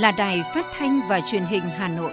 là 0.00 0.12
Đài 0.12 0.42
Phát 0.54 0.66
thanh 0.78 1.00
và 1.08 1.20
Truyền 1.30 1.42
hình 1.42 1.62
Hà 1.62 1.88
Nội. 1.88 2.12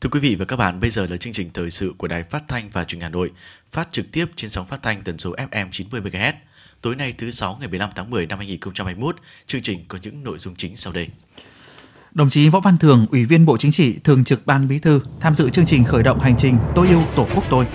Thưa 0.00 0.10
quý 0.10 0.20
vị 0.20 0.34
và 0.34 0.44
các 0.44 0.56
bạn, 0.56 0.80
bây 0.80 0.90
giờ 0.90 1.06
là 1.10 1.16
chương 1.16 1.32
trình 1.32 1.50
thời 1.54 1.70
sự 1.70 1.94
của 1.98 2.08
Đài 2.08 2.22
Phát 2.22 2.42
thanh 2.48 2.70
và 2.70 2.84
Truyền 2.84 3.00
hình 3.00 3.02
Hà 3.02 3.08
Nội, 3.08 3.30
phát 3.72 3.88
trực 3.92 4.06
tiếp 4.12 4.26
trên 4.36 4.50
sóng 4.50 4.66
phát 4.66 4.82
thanh 4.82 5.02
tần 5.02 5.18
số 5.18 5.34
FM 5.34 5.68
90 5.72 6.00
MHz. 6.00 6.32
Tối 6.80 6.94
nay 6.94 7.14
thứ 7.18 7.30
sáu 7.30 7.56
ngày 7.60 7.68
15 7.68 7.90
tháng 7.94 8.10
10 8.10 8.26
năm 8.26 8.38
2021, 8.38 9.16
chương 9.46 9.62
trình 9.62 9.84
có 9.88 9.98
những 10.02 10.24
nội 10.24 10.38
dung 10.38 10.54
chính 10.56 10.76
sau 10.76 10.92
đây. 10.92 11.08
Đồng 12.14 12.30
chí 12.30 12.48
Võ 12.48 12.60
Văn 12.60 12.78
Thưởng, 12.78 13.06
Ủy 13.10 13.24
viên 13.24 13.46
Bộ 13.46 13.56
Chính 13.56 13.72
trị, 13.72 13.94
Thường 14.04 14.24
trực 14.24 14.46
Ban 14.46 14.68
Bí 14.68 14.78
thư 14.78 15.00
tham 15.20 15.34
dự 15.34 15.50
chương 15.50 15.66
trình 15.66 15.84
khởi 15.84 16.02
động 16.02 16.20
hành 16.20 16.36
trình 16.36 16.56
Tôi 16.74 16.88
yêu 16.88 17.02
Tổ 17.16 17.26
quốc 17.34 17.44
tôi. 17.50 17.66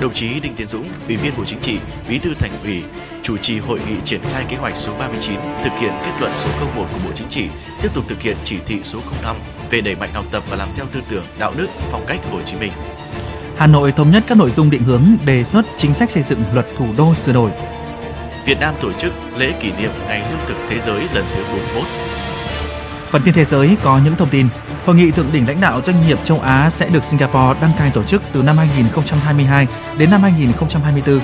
Đồng 0.00 0.12
chí 0.12 0.40
Đinh 0.40 0.54
Tiến 0.56 0.68
Dũng, 0.68 0.88
Ủy 1.08 1.16
viên 1.16 1.32
Bộ 1.36 1.44
Chính 1.44 1.60
trị, 1.60 1.78
Bí 2.08 2.18
thư 2.18 2.34
Thành 2.34 2.50
ủy, 2.62 2.82
chủ 3.22 3.36
trì 3.36 3.58
hội 3.58 3.80
nghị 3.88 3.94
triển 4.04 4.20
khai 4.32 4.44
kế 4.48 4.56
hoạch 4.56 4.76
số 4.76 4.98
39 4.98 5.38
thực 5.64 5.72
hiện 5.80 5.92
kết 6.04 6.12
luận 6.20 6.32
số 6.36 6.48
01 6.76 6.86
của 6.92 6.98
Bộ 7.04 7.10
Chính 7.14 7.28
trị, 7.28 7.48
tiếp 7.82 7.88
tục 7.94 8.04
thực 8.08 8.20
hiện 8.20 8.36
chỉ 8.44 8.56
thị 8.66 8.78
số 8.82 9.00
05 9.22 9.36
về 9.70 9.80
đẩy 9.80 9.96
mạnh 9.96 10.12
học 10.12 10.24
tập 10.32 10.42
và 10.50 10.56
làm 10.56 10.68
theo 10.76 10.86
tư 10.92 11.00
tưởng, 11.10 11.24
đạo 11.38 11.54
đức, 11.56 11.68
phong 11.90 12.04
cách 12.06 12.20
Hồ 12.30 12.38
Chí 12.46 12.56
Minh. 12.56 12.72
Hà 13.56 13.66
Nội 13.66 13.92
thống 13.92 14.10
nhất 14.10 14.24
các 14.26 14.38
nội 14.38 14.50
dung 14.50 14.70
định 14.70 14.82
hướng 14.82 15.02
đề 15.26 15.44
xuất 15.44 15.66
chính 15.76 15.94
sách 15.94 16.10
xây 16.10 16.22
dựng 16.22 16.40
luật 16.54 16.66
thủ 16.76 16.86
đô 16.96 17.14
sửa 17.14 17.32
đổi. 17.32 17.50
Việt 18.46 18.60
Nam 18.60 18.74
tổ 18.82 18.92
chức 18.92 19.12
lễ 19.36 19.52
kỷ 19.62 19.72
niệm 19.72 19.90
Ngày 20.06 20.30
Lương 20.30 20.48
thực 20.48 20.56
Thế 20.68 20.80
giới 20.86 21.00
lần 21.14 21.24
thứ 21.34 21.44
41. 21.74 22.29
Phần 23.10 23.22
tin 23.22 23.34
thế 23.34 23.44
giới 23.44 23.76
có 23.82 24.00
những 24.04 24.16
thông 24.16 24.30
tin. 24.30 24.48
Hội 24.84 24.96
nghị 24.96 25.10
thượng 25.10 25.32
đỉnh 25.32 25.48
lãnh 25.48 25.60
đạo 25.60 25.80
doanh 25.80 26.06
nghiệp 26.06 26.18
châu 26.24 26.40
Á 26.40 26.70
sẽ 26.70 26.88
được 26.88 27.04
Singapore 27.04 27.60
đăng 27.60 27.70
cai 27.78 27.90
tổ 27.90 28.02
chức 28.02 28.22
từ 28.32 28.42
năm 28.42 28.56
2022 28.56 29.66
đến 29.98 30.10
năm 30.10 30.22
2024. 30.22 31.20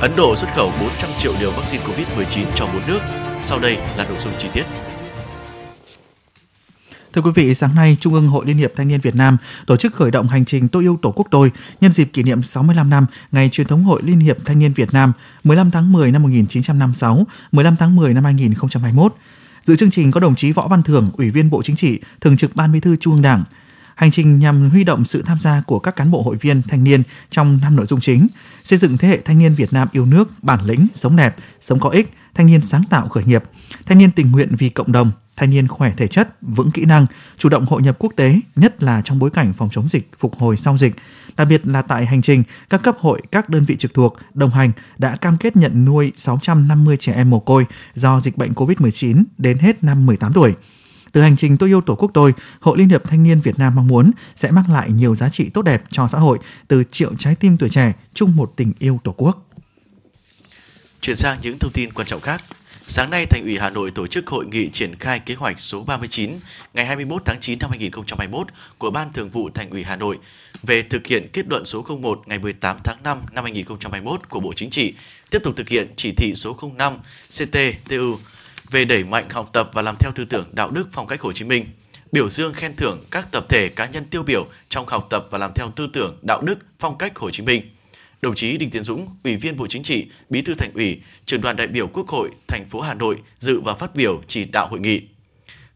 Ấn 0.00 0.16
Độ 0.16 0.36
xuất 0.36 0.48
khẩu 0.54 0.72
400 0.80 1.10
triệu 1.18 1.32
liều 1.40 1.50
vaccine 1.50 1.84
COVID-19 1.84 2.44
cho 2.54 2.66
bốn 2.66 2.82
nước. 2.86 2.98
Sau 3.42 3.58
đây 3.58 3.76
là 3.96 4.04
nội 4.08 4.18
dung 4.18 4.32
chi 4.38 4.48
tiết. 4.52 4.64
Thưa 7.12 7.22
quý 7.22 7.30
vị, 7.34 7.54
sáng 7.54 7.74
nay, 7.74 7.96
Trung 8.00 8.14
ương 8.14 8.28
Hội 8.28 8.46
Liên 8.46 8.56
hiệp 8.56 8.72
Thanh 8.76 8.88
niên 8.88 9.00
Việt 9.00 9.14
Nam 9.14 9.36
tổ 9.66 9.76
chức 9.76 9.94
khởi 9.94 10.10
động 10.10 10.28
hành 10.28 10.44
trình 10.44 10.68
Tôi 10.68 10.82
yêu 10.82 10.98
Tổ 11.02 11.12
quốc 11.16 11.26
tôi 11.30 11.52
nhân 11.80 11.92
dịp 11.92 12.10
kỷ 12.12 12.22
niệm 12.22 12.42
65 12.42 12.90
năm 12.90 13.06
Ngày 13.32 13.48
truyền 13.52 13.66
thống 13.66 13.84
Hội 13.84 14.02
Liên 14.04 14.20
hiệp 14.20 14.36
Thanh 14.44 14.58
niên 14.58 14.72
Việt 14.72 14.92
Nam 14.92 15.12
15 15.44 15.70
tháng 15.70 15.92
10 15.92 16.12
năm 16.12 16.22
1956, 16.22 17.26
15 17.52 17.76
tháng 17.76 17.96
10 17.96 18.14
năm 18.14 18.24
2021. 18.24 19.14
Dự 19.66 19.76
chương 19.76 19.90
trình 19.90 20.10
có 20.10 20.20
đồng 20.20 20.34
chí 20.34 20.52
Võ 20.52 20.68
Văn 20.68 20.82
Thưởng, 20.82 21.10
Ủy 21.16 21.30
viên 21.30 21.50
Bộ 21.50 21.62
Chính 21.62 21.76
trị, 21.76 22.00
Thường 22.20 22.36
trực 22.36 22.56
Ban 22.56 22.72
Bí 22.72 22.80
thư 22.80 22.96
Trung 22.96 23.14
ương 23.14 23.22
Đảng. 23.22 23.44
Hành 23.96 24.10
trình 24.10 24.38
nhằm 24.38 24.70
huy 24.70 24.84
động 24.84 25.04
sự 25.04 25.22
tham 25.22 25.38
gia 25.38 25.62
của 25.66 25.78
các 25.78 25.96
cán 25.96 26.10
bộ 26.10 26.22
hội 26.22 26.36
viên 26.36 26.62
thanh 26.62 26.84
niên 26.84 27.02
trong 27.30 27.58
năm 27.62 27.76
nội 27.76 27.86
dung 27.86 28.00
chính: 28.00 28.26
xây 28.64 28.78
dựng 28.78 28.98
thế 28.98 29.08
hệ 29.08 29.18
thanh 29.24 29.38
niên 29.38 29.54
Việt 29.54 29.72
Nam 29.72 29.88
yêu 29.92 30.06
nước, 30.06 30.28
bản 30.42 30.64
lĩnh, 30.64 30.86
sống 30.94 31.16
đẹp, 31.16 31.36
sống 31.60 31.80
có 31.80 31.88
ích, 31.90 32.12
thanh 32.34 32.46
niên 32.46 32.60
sáng 32.60 32.82
tạo 32.90 33.08
khởi 33.08 33.24
nghiệp, 33.24 33.42
thanh 33.86 33.98
niên 33.98 34.10
tình 34.10 34.32
nguyện 34.32 34.56
vì 34.58 34.68
cộng 34.68 34.92
đồng, 34.92 35.10
thanh 35.36 35.50
niên 35.50 35.68
khỏe 35.68 35.92
thể 35.96 36.06
chất, 36.06 36.36
vững 36.42 36.70
kỹ 36.70 36.84
năng, 36.84 37.06
chủ 37.38 37.48
động 37.48 37.66
hội 37.66 37.82
nhập 37.82 37.96
quốc 37.98 38.12
tế, 38.16 38.40
nhất 38.56 38.82
là 38.82 39.00
trong 39.04 39.18
bối 39.18 39.30
cảnh 39.30 39.52
phòng 39.52 39.68
chống 39.72 39.88
dịch, 39.88 40.10
phục 40.18 40.38
hồi 40.38 40.56
sau 40.56 40.76
dịch. 40.76 40.94
Đặc 41.36 41.48
biệt 41.48 41.66
là 41.66 41.82
tại 41.82 42.06
hành 42.06 42.22
trình, 42.22 42.42
các 42.70 42.82
cấp 42.82 42.96
hội, 43.00 43.22
các 43.32 43.48
đơn 43.48 43.64
vị 43.64 43.76
trực 43.76 43.94
thuộc, 43.94 44.16
đồng 44.34 44.50
hành 44.50 44.72
đã 44.98 45.16
cam 45.16 45.36
kết 45.36 45.56
nhận 45.56 45.84
nuôi 45.84 46.12
650 46.16 46.96
trẻ 47.00 47.12
em 47.12 47.30
mồ 47.30 47.40
côi 47.40 47.64
do 47.94 48.20
dịch 48.20 48.36
bệnh 48.36 48.52
COVID-19 48.52 49.24
đến 49.38 49.58
hết 49.58 49.84
năm 49.84 50.06
18 50.06 50.32
tuổi. 50.32 50.54
Từ 51.16 51.22
hành 51.22 51.36
trình 51.36 51.56
tôi 51.56 51.68
yêu 51.68 51.80
Tổ 51.80 51.94
quốc 51.94 52.10
tôi, 52.14 52.34
Hội 52.60 52.78
Liên 52.78 52.88
hiệp 52.88 53.04
Thanh 53.08 53.22
niên 53.22 53.40
Việt 53.40 53.58
Nam 53.58 53.74
mong 53.74 53.86
muốn 53.86 54.10
sẽ 54.34 54.50
mang 54.50 54.72
lại 54.72 54.90
nhiều 54.90 55.14
giá 55.14 55.28
trị 55.28 55.50
tốt 55.54 55.62
đẹp 55.62 55.82
cho 55.90 56.08
xã 56.08 56.18
hội 56.18 56.38
từ 56.68 56.84
triệu 56.84 57.14
trái 57.18 57.34
tim 57.34 57.56
tuổi 57.56 57.68
trẻ 57.68 57.92
chung 58.14 58.36
một 58.36 58.52
tình 58.56 58.72
yêu 58.78 59.00
Tổ 59.04 59.14
quốc. 59.16 59.48
Chuyển 61.00 61.16
sang 61.16 61.38
những 61.42 61.58
thông 61.58 61.72
tin 61.72 61.92
quan 61.92 62.06
trọng 62.06 62.20
khác. 62.20 62.42
Sáng 62.86 63.10
nay, 63.10 63.26
Thành 63.30 63.42
ủy 63.44 63.58
Hà 63.58 63.70
Nội 63.70 63.90
tổ 63.90 64.06
chức 64.06 64.26
hội 64.26 64.46
nghị 64.46 64.70
triển 64.70 64.94
khai 64.94 65.20
kế 65.20 65.34
hoạch 65.34 65.60
số 65.60 65.84
39 65.84 66.30
ngày 66.74 66.86
21 66.86 67.22
tháng 67.24 67.40
9 67.40 67.58
năm 67.58 67.70
2021 67.70 68.46
của 68.78 68.90
Ban 68.90 69.12
Thường 69.12 69.30
vụ 69.30 69.50
Thành 69.54 69.70
ủy 69.70 69.84
Hà 69.84 69.96
Nội 69.96 70.18
về 70.62 70.82
thực 70.82 71.06
hiện 71.06 71.28
kết 71.32 71.46
luận 71.48 71.64
số 71.64 71.86
01 72.00 72.22
ngày 72.26 72.38
18 72.38 72.76
tháng 72.84 73.02
5 73.02 73.18
năm 73.32 73.44
2021 73.44 74.28
của 74.28 74.40
Bộ 74.40 74.52
Chính 74.56 74.70
trị, 74.70 74.94
tiếp 75.30 75.38
tục 75.44 75.56
thực 75.56 75.68
hiện 75.68 75.92
chỉ 75.96 76.12
thị 76.12 76.34
số 76.34 76.56
05 76.76 76.98
CT-TU 77.30 78.16
về 78.70 78.84
đẩy 78.84 79.04
mạnh 79.04 79.28
học 79.30 79.50
tập 79.52 79.70
và 79.72 79.82
làm 79.82 79.96
theo 79.96 80.12
tư 80.14 80.24
tưởng 80.24 80.48
đạo 80.52 80.70
đức 80.70 80.88
phong 80.92 81.06
cách 81.06 81.20
Hồ 81.20 81.32
Chí 81.32 81.44
Minh, 81.44 81.64
biểu 82.12 82.30
dương 82.30 82.52
khen 82.52 82.76
thưởng 82.76 83.04
các 83.10 83.28
tập 83.32 83.46
thể 83.48 83.68
cá 83.68 83.86
nhân 83.86 84.04
tiêu 84.04 84.22
biểu 84.22 84.46
trong 84.68 84.86
học 84.86 85.06
tập 85.10 85.26
và 85.30 85.38
làm 85.38 85.52
theo 85.54 85.70
tư 85.76 85.88
tưởng 85.92 86.18
đạo 86.22 86.42
đức 86.42 86.58
phong 86.78 86.98
cách 86.98 87.18
Hồ 87.18 87.30
Chí 87.30 87.42
Minh– 87.42 87.62
đồng 88.22 88.34
chí 88.34 88.56
Đinh 88.56 88.70
Tiến 88.70 88.82
Dũng, 88.82 89.08
Ủy 89.24 89.36
viên 89.36 89.56
Bộ 89.56 89.66
Chính 89.66 89.82
trị, 89.82 90.06
Bí 90.30 90.42
thư 90.42 90.54
Thành 90.54 90.72
ủy, 90.74 91.00
Trưởng 91.26 91.40
đoàn 91.40 91.56
đại 91.56 91.66
biểu 91.66 91.86
Quốc 91.86 92.08
hội 92.08 92.30
thành 92.48 92.64
phố 92.70 92.80
Hà 92.80 92.94
Nội 92.94 93.22
dự 93.38 93.60
và 93.60 93.74
phát 93.74 93.94
biểu 93.94 94.20
chỉ 94.26 94.44
đạo 94.44 94.68
hội 94.68 94.80
nghị. 94.80 95.02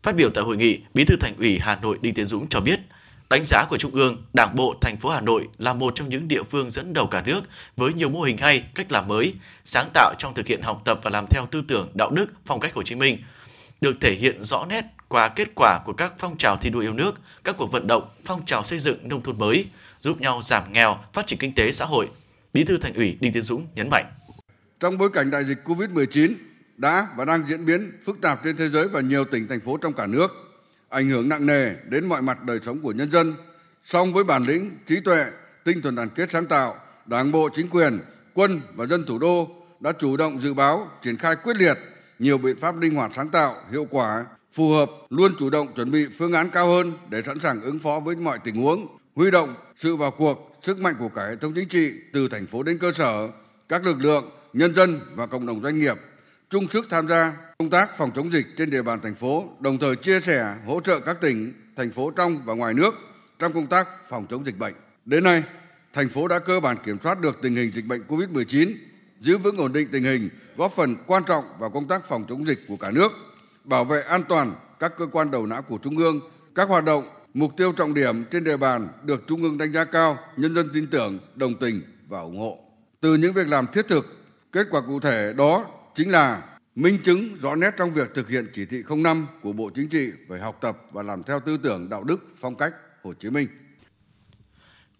Phát 0.02 0.16
biểu 0.16 0.30
tại 0.30 0.44
hội 0.44 0.56
nghị, 0.56 0.78
Bí 0.94 1.04
thư 1.04 1.16
Thành 1.20 1.34
ủy 1.38 1.58
Hà 1.58 1.78
Nội 1.82 1.98
Đinh 2.00 2.14
Tiến 2.14 2.26
Dũng 2.26 2.48
cho 2.48 2.60
biết, 2.60 2.80
đánh 3.30 3.44
giá 3.44 3.64
của 3.70 3.78
Trung 3.78 3.94
ương, 3.94 4.22
Đảng 4.32 4.56
bộ 4.56 4.74
thành 4.80 4.96
phố 4.96 5.08
Hà 5.10 5.20
Nội 5.20 5.48
là 5.58 5.72
một 5.74 5.94
trong 5.94 6.08
những 6.08 6.28
địa 6.28 6.42
phương 6.50 6.70
dẫn 6.70 6.92
đầu 6.92 7.06
cả 7.06 7.22
nước 7.26 7.40
với 7.76 7.94
nhiều 7.94 8.08
mô 8.08 8.22
hình 8.22 8.36
hay, 8.36 8.64
cách 8.74 8.92
làm 8.92 9.08
mới, 9.08 9.34
sáng 9.64 9.90
tạo 9.94 10.14
trong 10.18 10.34
thực 10.34 10.46
hiện 10.46 10.62
học 10.62 10.82
tập 10.84 11.00
và 11.02 11.10
làm 11.10 11.26
theo 11.30 11.46
tư 11.50 11.62
tưởng 11.68 11.90
đạo 11.94 12.10
đức, 12.10 12.26
phong 12.46 12.60
cách 12.60 12.74
Hồ 12.74 12.82
Chí 12.82 12.94
Minh, 12.94 13.18
được 13.80 13.96
thể 14.00 14.12
hiện 14.12 14.44
rõ 14.44 14.66
nét 14.68 14.84
qua 15.08 15.28
kết 15.28 15.48
quả 15.54 15.80
của 15.84 15.92
các 15.92 16.12
phong 16.18 16.36
trào 16.36 16.56
thi 16.56 16.70
đua 16.70 16.80
yêu 16.80 16.92
nước, 16.92 17.14
các 17.44 17.56
cuộc 17.58 17.72
vận 17.72 17.86
động, 17.86 18.08
phong 18.24 18.44
trào 18.44 18.64
xây 18.64 18.78
dựng 18.78 19.08
nông 19.08 19.22
thôn 19.22 19.38
mới, 19.38 19.66
giúp 20.00 20.20
nhau 20.20 20.40
giảm 20.42 20.72
nghèo, 20.72 20.98
phát 21.12 21.26
triển 21.26 21.38
kinh 21.38 21.54
tế 21.54 21.72
xã 21.72 21.84
hội, 21.84 22.08
Bí 22.52 22.64
thư 22.64 22.76
Thành 22.76 22.94
ủy 22.94 23.16
Đinh 23.20 23.32
Tiến 23.32 23.42
Dũng 23.42 23.66
nhấn 23.74 23.90
mạnh. 23.90 24.04
Trong 24.80 24.98
bối 24.98 25.10
cảnh 25.12 25.30
đại 25.30 25.44
dịch 25.44 25.58
COVID-19 25.64 26.32
đã 26.76 27.08
và 27.16 27.24
đang 27.24 27.46
diễn 27.46 27.66
biến 27.66 27.92
phức 28.04 28.20
tạp 28.20 28.40
trên 28.44 28.56
thế 28.56 28.68
giới 28.68 28.88
và 28.88 29.00
nhiều 29.00 29.24
tỉnh 29.24 29.48
thành 29.48 29.60
phố 29.60 29.76
trong 29.76 29.92
cả 29.92 30.06
nước, 30.06 30.49
ảnh 30.90 31.08
hưởng 31.08 31.28
nặng 31.28 31.46
nề 31.46 31.74
đến 31.88 32.06
mọi 32.06 32.22
mặt 32.22 32.44
đời 32.44 32.60
sống 32.62 32.80
của 32.80 32.92
nhân 32.92 33.10
dân, 33.10 33.34
song 33.84 34.12
với 34.12 34.24
bản 34.24 34.44
lĩnh, 34.44 34.70
trí 34.86 35.00
tuệ, 35.00 35.24
tinh 35.64 35.82
thần 35.82 35.94
đoàn 35.94 36.08
kết 36.14 36.30
sáng 36.32 36.46
tạo, 36.46 36.76
Đảng 37.06 37.32
bộ, 37.32 37.48
chính 37.54 37.68
quyền, 37.68 37.98
quân 38.34 38.60
và 38.74 38.86
dân 38.86 39.04
thủ 39.06 39.18
đô 39.18 39.48
đã 39.80 39.92
chủ 39.92 40.16
động 40.16 40.40
dự 40.40 40.54
báo, 40.54 40.88
triển 41.02 41.16
khai 41.16 41.36
quyết 41.36 41.56
liệt 41.56 41.78
nhiều 42.18 42.38
biện 42.38 42.56
pháp 42.60 42.80
linh 42.80 42.94
hoạt 42.94 43.10
sáng 43.16 43.28
tạo, 43.28 43.56
hiệu 43.70 43.86
quả, 43.90 44.24
phù 44.52 44.70
hợp, 44.70 44.90
luôn 45.10 45.34
chủ 45.38 45.50
động 45.50 45.68
chuẩn 45.76 45.90
bị 45.90 46.06
phương 46.18 46.32
án 46.32 46.50
cao 46.50 46.68
hơn 46.68 46.92
để 47.08 47.22
sẵn 47.22 47.40
sàng 47.40 47.62
ứng 47.62 47.78
phó 47.78 48.00
với 48.00 48.16
mọi 48.16 48.38
tình 48.44 48.62
huống, 48.62 48.86
huy 49.14 49.30
động 49.30 49.54
sự 49.76 49.96
vào 49.96 50.10
cuộc 50.10 50.58
sức 50.62 50.78
mạnh 50.78 50.94
của 50.98 51.08
cả 51.08 51.26
hệ 51.26 51.36
thống 51.36 51.52
chính 51.54 51.68
trị 51.68 51.92
từ 52.12 52.28
thành 52.28 52.46
phố 52.46 52.62
đến 52.62 52.78
cơ 52.78 52.92
sở, 52.92 53.28
các 53.68 53.86
lực 53.86 54.00
lượng, 54.00 54.30
nhân 54.52 54.74
dân 54.74 55.00
và 55.14 55.26
cộng 55.26 55.46
đồng 55.46 55.60
doanh 55.60 55.78
nghiệp 55.78 55.96
chung 56.50 56.68
sức 56.68 56.86
tham 56.90 57.08
gia 57.08 57.32
công 57.58 57.70
tác 57.70 57.98
phòng 57.98 58.10
chống 58.14 58.32
dịch 58.32 58.46
trên 58.56 58.70
địa 58.70 58.82
bàn 58.82 59.00
thành 59.02 59.14
phố, 59.14 59.48
đồng 59.60 59.78
thời 59.78 59.96
chia 59.96 60.20
sẻ 60.20 60.56
hỗ 60.66 60.80
trợ 60.80 61.00
các 61.00 61.20
tỉnh, 61.20 61.52
thành 61.76 61.90
phố 61.90 62.10
trong 62.10 62.44
và 62.44 62.54
ngoài 62.54 62.74
nước 62.74 62.94
trong 63.38 63.52
công 63.52 63.66
tác 63.66 63.88
phòng 64.08 64.26
chống 64.30 64.46
dịch 64.46 64.58
bệnh. 64.58 64.74
Đến 65.04 65.24
nay, 65.24 65.42
thành 65.92 66.08
phố 66.08 66.28
đã 66.28 66.38
cơ 66.38 66.60
bản 66.60 66.76
kiểm 66.84 66.98
soát 67.02 67.20
được 67.20 67.38
tình 67.42 67.56
hình 67.56 67.70
dịch 67.70 67.86
bệnh 67.86 68.02
COVID-19, 68.08 68.74
giữ 69.20 69.38
vững 69.38 69.56
ổn 69.56 69.72
định 69.72 69.88
tình 69.92 70.04
hình, 70.04 70.28
góp 70.56 70.72
phần 70.76 70.96
quan 71.06 71.22
trọng 71.24 71.44
vào 71.58 71.70
công 71.70 71.88
tác 71.88 72.08
phòng 72.08 72.24
chống 72.28 72.46
dịch 72.46 72.60
của 72.68 72.76
cả 72.76 72.90
nước, 72.90 73.12
bảo 73.64 73.84
vệ 73.84 74.02
an 74.02 74.22
toàn 74.28 74.54
các 74.78 74.92
cơ 74.98 75.06
quan 75.06 75.30
đầu 75.30 75.46
não 75.46 75.62
của 75.62 75.78
Trung 75.78 75.96
ương, 75.96 76.20
các 76.54 76.68
hoạt 76.68 76.84
động 76.84 77.04
mục 77.34 77.56
tiêu 77.56 77.72
trọng 77.72 77.94
điểm 77.94 78.24
trên 78.24 78.44
địa 78.44 78.56
bàn 78.56 78.88
được 79.02 79.26
Trung 79.26 79.42
ương 79.42 79.58
đánh 79.58 79.72
giá 79.72 79.84
cao, 79.84 80.18
nhân 80.36 80.54
dân 80.54 80.68
tin 80.74 80.86
tưởng, 80.86 81.18
đồng 81.34 81.54
tình 81.60 81.82
và 82.08 82.20
ủng 82.20 82.38
hộ. 82.38 82.58
Từ 83.00 83.14
những 83.14 83.32
việc 83.32 83.48
làm 83.48 83.66
thiết 83.72 83.88
thực, 83.88 84.16
kết 84.52 84.66
quả 84.70 84.80
cụ 84.80 85.00
thể 85.00 85.32
đó 85.36 85.66
chính 85.94 86.10
là 86.10 86.42
minh 86.74 86.98
chứng 87.04 87.36
rõ 87.42 87.54
nét 87.54 87.70
trong 87.78 87.92
việc 87.92 88.14
thực 88.14 88.28
hiện 88.28 88.46
chỉ 88.52 88.66
thị 88.66 88.82
05 88.96 89.26
của 89.42 89.52
Bộ 89.52 89.70
Chính 89.74 89.88
trị 89.88 90.10
về 90.28 90.38
học 90.38 90.58
tập 90.60 90.78
và 90.92 91.02
làm 91.02 91.22
theo 91.22 91.40
tư 91.40 91.56
tưởng 91.62 91.88
đạo 91.88 92.04
đức, 92.04 92.26
phong 92.36 92.54
cách 92.54 92.74
Hồ 93.02 93.12
Chí 93.14 93.30
Minh. 93.30 93.48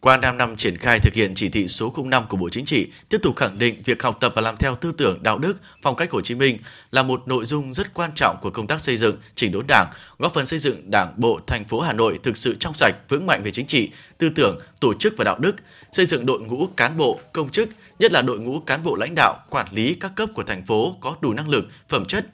Qua 0.03 0.17
5 0.17 0.37
năm 0.37 0.57
triển 0.57 0.77
khai 0.77 0.99
thực 0.99 1.15
hiện 1.15 1.35
chỉ 1.35 1.49
thị 1.49 1.69
số 1.69 1.95
05 2.05 2.25
của 2.29 2.37
Bộ 2.37 2.49
Chính 2.49 2.65
trị, 2.65 2.89
tiếp 3.09 3.19
tục 3.23 3.37
khẳng 3.37 3.59
định 3.59 3.83
việc 3.85 4.03
học 4.03 4.19
tập 4.21 4.33
và 4.37 4.43
làm 4.43 4.57
theo 4.57 4.77
tư 4.77 4.93
tưởng 4.93 5.23
đạo 5.23 5.39
đức, 5.39 5.57
phong 5.83 5.97
cách 5.97 6.11
Hồ 6.11 6.21
Chí 6.21 6.35
Minh 6.35 6.59
là 6.91 7.03
một 7.03 7.23
nội 7.29 7.45
dung 7.45 7.75
rất 7.75 7.95
quan 7.95 8.11
trọng 8.15 8.37
của 8.43 8.51
công 8.51 8.67
tác 8.67 8.81
xây 8.81 8.97
dựng, 8.97 9.17
chỉnh 9.35 9.53
đốn 9.53 9.65
Đảng, 9.69 9.87
góp 10.19 10.35
phần 10.35 10.47
xây 10.47 10.59
dựng 10.59 10.91
Đảng 10.91 11.13
bộ 11.17 11.41
thành 11.47 11.65
phố 11.65 11.81
Hà 11.81 11.93
Nội 11.93 12.19
thực 12.23 12.37
sự 12.37 12.57
trong 12.61 12.75
sạch, 12.75 12.95
vững 13.09 13.27
mạnh 13.27 13.43
về 13.43 13.51
chính 13.51 13.67
trị, 13.67 13.91
tư 14.19 14.29
tưởng, 14.35 14.59
tổ 14.81 14.95
chức 14.95 15.15
và 15.17 15.25
đạo 15.25 15.39
đức, 15.39 15.57
xây 15.93 16.07
dựng 16.07 16.27
đội 16.27 16.41
ngũ 16.41 16.67
cán 16.77 16.97
bộ, 16.97 17.21
công 17.33 17.51
chức, 17.51 17.69
nhất 17.99 18.13
là 18.13 18.23
đội 18.23 18.41
ngũ 18.41 18.61
cán 18.61 18.83
bộ 18.83 18.97
lãnh 18.97 19.15
đạo, 19.15 19.39
quản 19.51 19.67
lý 19.71 19.95
các 19.95 20.13
cấp 20.17 20.29
của 20.35 20.43
thành 20.43 20.67
phố 20.67 20.97
có 21.01 21.17
đủ 21.21 21.33
năng 21.33 21.49
lực, 21.49 21.65
phẩm 21.89 22.05
chất, 22.05 22.27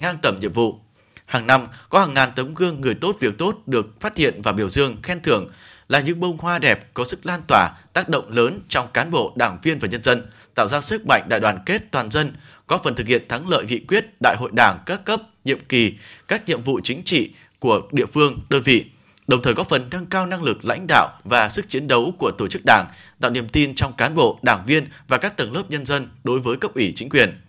ngang 0.00 0.18
tầm 0.22 0.38
nhiệm 0.40 0.52
vụ. 0.52 0.80
Hàng 1.26 1.46
năm, 1.46 1.66
có 1.88 2.00
hàng 2.00 2.14
ngàn 2.14 2.30
tấm 2.36 2.54
gương 2.54 2.80
người 2.80 2.94
tốt 2.94 3.16
việc 3.20 3.38
tốt 3.38 3.54
được 3.66 4.00
phát 4.00 4.16
hiện 4.16 4.42
và 4.42 4.52
biểu 4.52 4.68
dương, 4.68 4.96
khen 5.02 5.22
thưởng, 5.22 5.50
là 5.88 6.00
những 6.00 6.20
bông 6.20 6.38
hoa 6.38 6.58
đẹp 6.58 6.94
có 6.94 7.04
sức 7.04 7.26
lan 7.26 7.42
tỏa, 7.48 7.70
tác 7.92 8.08
động 8.08 8.30
lớn 8.30 8.60
trong 8.68 8.88
cán 8.92 9.10
bộ, 9.10 9.32
đảng 9.36 9.58
viên 9.62 9.78
và 9.78 9.88
nhân 9.88 10.02
dân, 10.02 10.26
tạo 10.54 10.68
ra 10.68 10.80
sức 10.80 11.02
mạnh 11.08 11.22
đại 11.28 11.40
đoàn 11.40 11.58
kết 11.66 11.82
toàn 11.90 12.10
dân, 12.10 12.32
góp 12.68 12.84
phần 12.84 12.94
thực 12.94 13.06
hiện 13.06 13.28
thắng 13.28 13.48
lợi 13.48 13.64
nghị 13.64 13.78
quyết 13.78 14.06
đại 14.22 14.36
hội 14.38 14.50
đảng 14.52 14.78
các 14.86 15.04
cấp, 15.04 15.22
nhiệm 15.44 15.60
kỳ, 15.60 15.94
các 16.28 16.48
nhiệm 16.48 16.62
vụ 16.62 16.80
chính 16.84 17.02
trị 17.02 17.30
của 17.58 17.80
địa 17.92 18.06
phương, 18.06 18.40
đơn 18.48 18.62
vị, 18.62 18.84
đồng 19.28 19.42
thời 19.42 19.54
góp 19.54 19.68
phần 19.68 19.88
nâng 19.90 20.06
cao 20.06 20.26
năng 20.26 20.42
lực 20.42 20.64
lãnh 20.64 20.86
đạo 20.88 21.08
và 21.24 21.48
sức 21.48 21.68
chiến 21.68 21.88
đấu 21.88 22.14
của 22.18 22.30
tổ 22.38 22.48
chức 22.48 22.62
đảng, 22.64 22.86
tạo 23.20 23.30
niềm 23.30 23.48
tin 23.48 23.74
trong 23.74 23.92
cán 23.92 24.14
bộ, 24.14 24.38
đảng 24.42 24.66
viên 24.66 24.86
và 25.08 25.18
các 25.18 25.36
tầng 25.36 25.52
lớp 25.52 25.62
nhân 25.68 25.86
dân 25.86 26.08
đối 26.24 26.40
với 26.40 26.56
cấp 26.56 26.74
ủy 26.74 26.92
chính 26.96 27.08
quyền. 27.08 27.40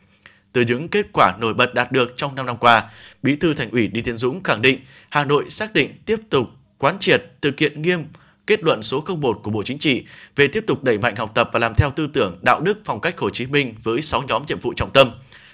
Từ 0.53 0.61
những 0.61 0.89
kết 0.89 1.05
quả 1.13 1.37
nổi 1.39 1.53
bật 1.53 1.73
đạt 1.73 1.91
được 1.91 2.13
trong 2.15 2.35
5 2.35 2.45
năm 2.45 2.57
qua, 2.57 2.89
Bí 3.23 3.35
thư 3.35 3.53
Thành 3.53 3.71
ủy 3.71 3.87
Đi 3.87 4.01
Tiến 4.01 4.17
Dũng 4.17 4.43
khẳng 4.43 4.61
định 4.61 4.79
Hà 5.09 5.25
Nội 5.25 5.49
xác 5.49 5.73
định 5.73 5.93
tiếp 6.05 6.19
tục 6.29 6.49
quán 6.77 6.99
triệt 6.99 7.23
thực 7.41 7.59
hiện 7.59 7.81
nghiêm 7.81 8.05
kết 8.47 8.63
luận 8.63 8.83
số 8.83 9.03
01 9.07 9.39
của 9.43 9.51
Bộ 9.51 9.63
Chính 9.63 9.77
trị 9.77 10.05
về 10.35 10.47
tiếp 10.47 10.63
tục 10.67 10.83
đẩy 10.83 10.97
mạnh 10.97 11.15
học 11.15 11.31
tập 11.35 11.49
và 11.53 11.59
làm 11.59 11.73
theo 11.75 11.91
tư 11.91 12.07
tưởng 12.13 12.37
đạo 12.41 12.59
đức 12.59 12.79
phong 12.85 12.99
cách 12.99 13.17
Hồ 13.17 13.29
Chí 13.29 13.45
Minh 13.45 13.75
với 13.83 14.01
6 14.01 14.23
nhóm 14.27 14.43
nhiệm 14.47 14.59
vụ 14.59 14.73
trọng 14.73 14.91
tâm. 14.91 15.11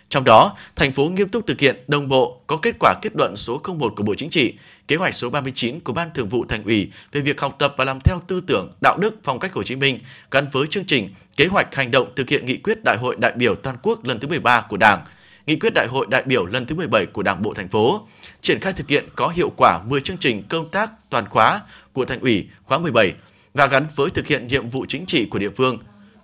Trong 0.09 0.23
đó, 0.23 0.57
thành 0.75 0.91
phố 0.91 1.05
nghiêm 1.05 1.29
túc 1.29 1.47
thực 1.47 1.59
hiện 1.59 1.83
đồng 1.87 2.09
bộ 2.09 2.41
có 2.47 2.57
kết 2.57 2.75
quả 2.79 2.93
kết 3.01 3.09
luận 3.15 3.35
số 3.35 3.61
01 3.67 3.93
của 3.95 4.03
Bộ 4.03 4.15
Chính 4.15 4.29
trị, 4.29 4.53
kế 4.87 4.95
hoạch 4.95 5.13
số 5.13 5.29
39 5.29 5.79
của 5.79 5.93
Ban 5.93 6.09
Thường 6.13 6.29
vụ 6.29 6.45
Thành 6.49 6.63
ủy 6.63 6.91
về 7.11 7.21
việc 7.21 7.41
học 7.41 7.55
tập 7.59 7.73
và 7.77 7.85
làm 7.85 7.99
theo 7.99 8.21
tư 8.27 8.41
tưởng 8.47 8.71
đạo 8.81 8.97
đức 8.97 9.15
phong 9.23 9.39
cách 9.39 9.53
Hồ 9.53 9.63
Chí 9.63 9.75
Minh 9.75 9.99
gắn 10.31 10.47
với 10.51 10.67
chương 10.67 10.85
trình 10.85 11.09
kế 11.37 11.47
hoạch 11.47 11.75
hành 11.75 11.91
động 11.91 12.07
thực 12.15 12.29
hiện 12.29 12.45
nghị 12.45 12.57
quyết 12.57 12.83
Đại 12.83 12.97
hội 12.97 13.15
đại 13.19 13.31
biểu 13.35 13.55
toàn 13.55 13.77
quốc 13.81 14.05
lần 14.05 14.19
thứ 14.19 14.27
13 14.27 14.61
của 14.61 14.77
Đảng, 14.77 15.01
nghị 15.45 15.55
quyết 15.55 15.73
Đại 15.73 15.87
hội 15.87 16.07
đại 16.09 16.23
biểu 16.25 16.45
lần 16.45 16.65
thứ 16.65 16.75
17 16.75 17.05
của 17.05 17.23
Đảng 17.23 17.41
bộ 17.41 17.53
thành 17.53 17.67
phố, 17.67 18.07
triển 18.41 18.59
khai 18.59 18.73
thực 18.73 18.87
hiện 18.87 19.05
có 19.15 19.27
hiệu 19.27 19.51
quả 19.57 19.79
10 19.87 20.01
chương 20.01 20.17
trình 20.17 20.43
công 20.49 20.69
tác 20.69 20.89
toàn 21.09 21.25
khóa 21.29 21.61
của 21.93 22.05
Thành 22.05 22.19
ủy 22.19 22.47
khóa 22.63 22.77
17 22.77 23.13
và 23.53 23.67
gắn 23.67 23.87
với 23.95 24.09
thực 24.09 24.27
hiện 24.27 24.47
nhiệm 24.47 24.69
vụ 24.69 24.85
chính 24.87 25.05
trị 25.05 25.25
của 25.25 25.39
địa 25.39 25.49
phương. 25.57 25.77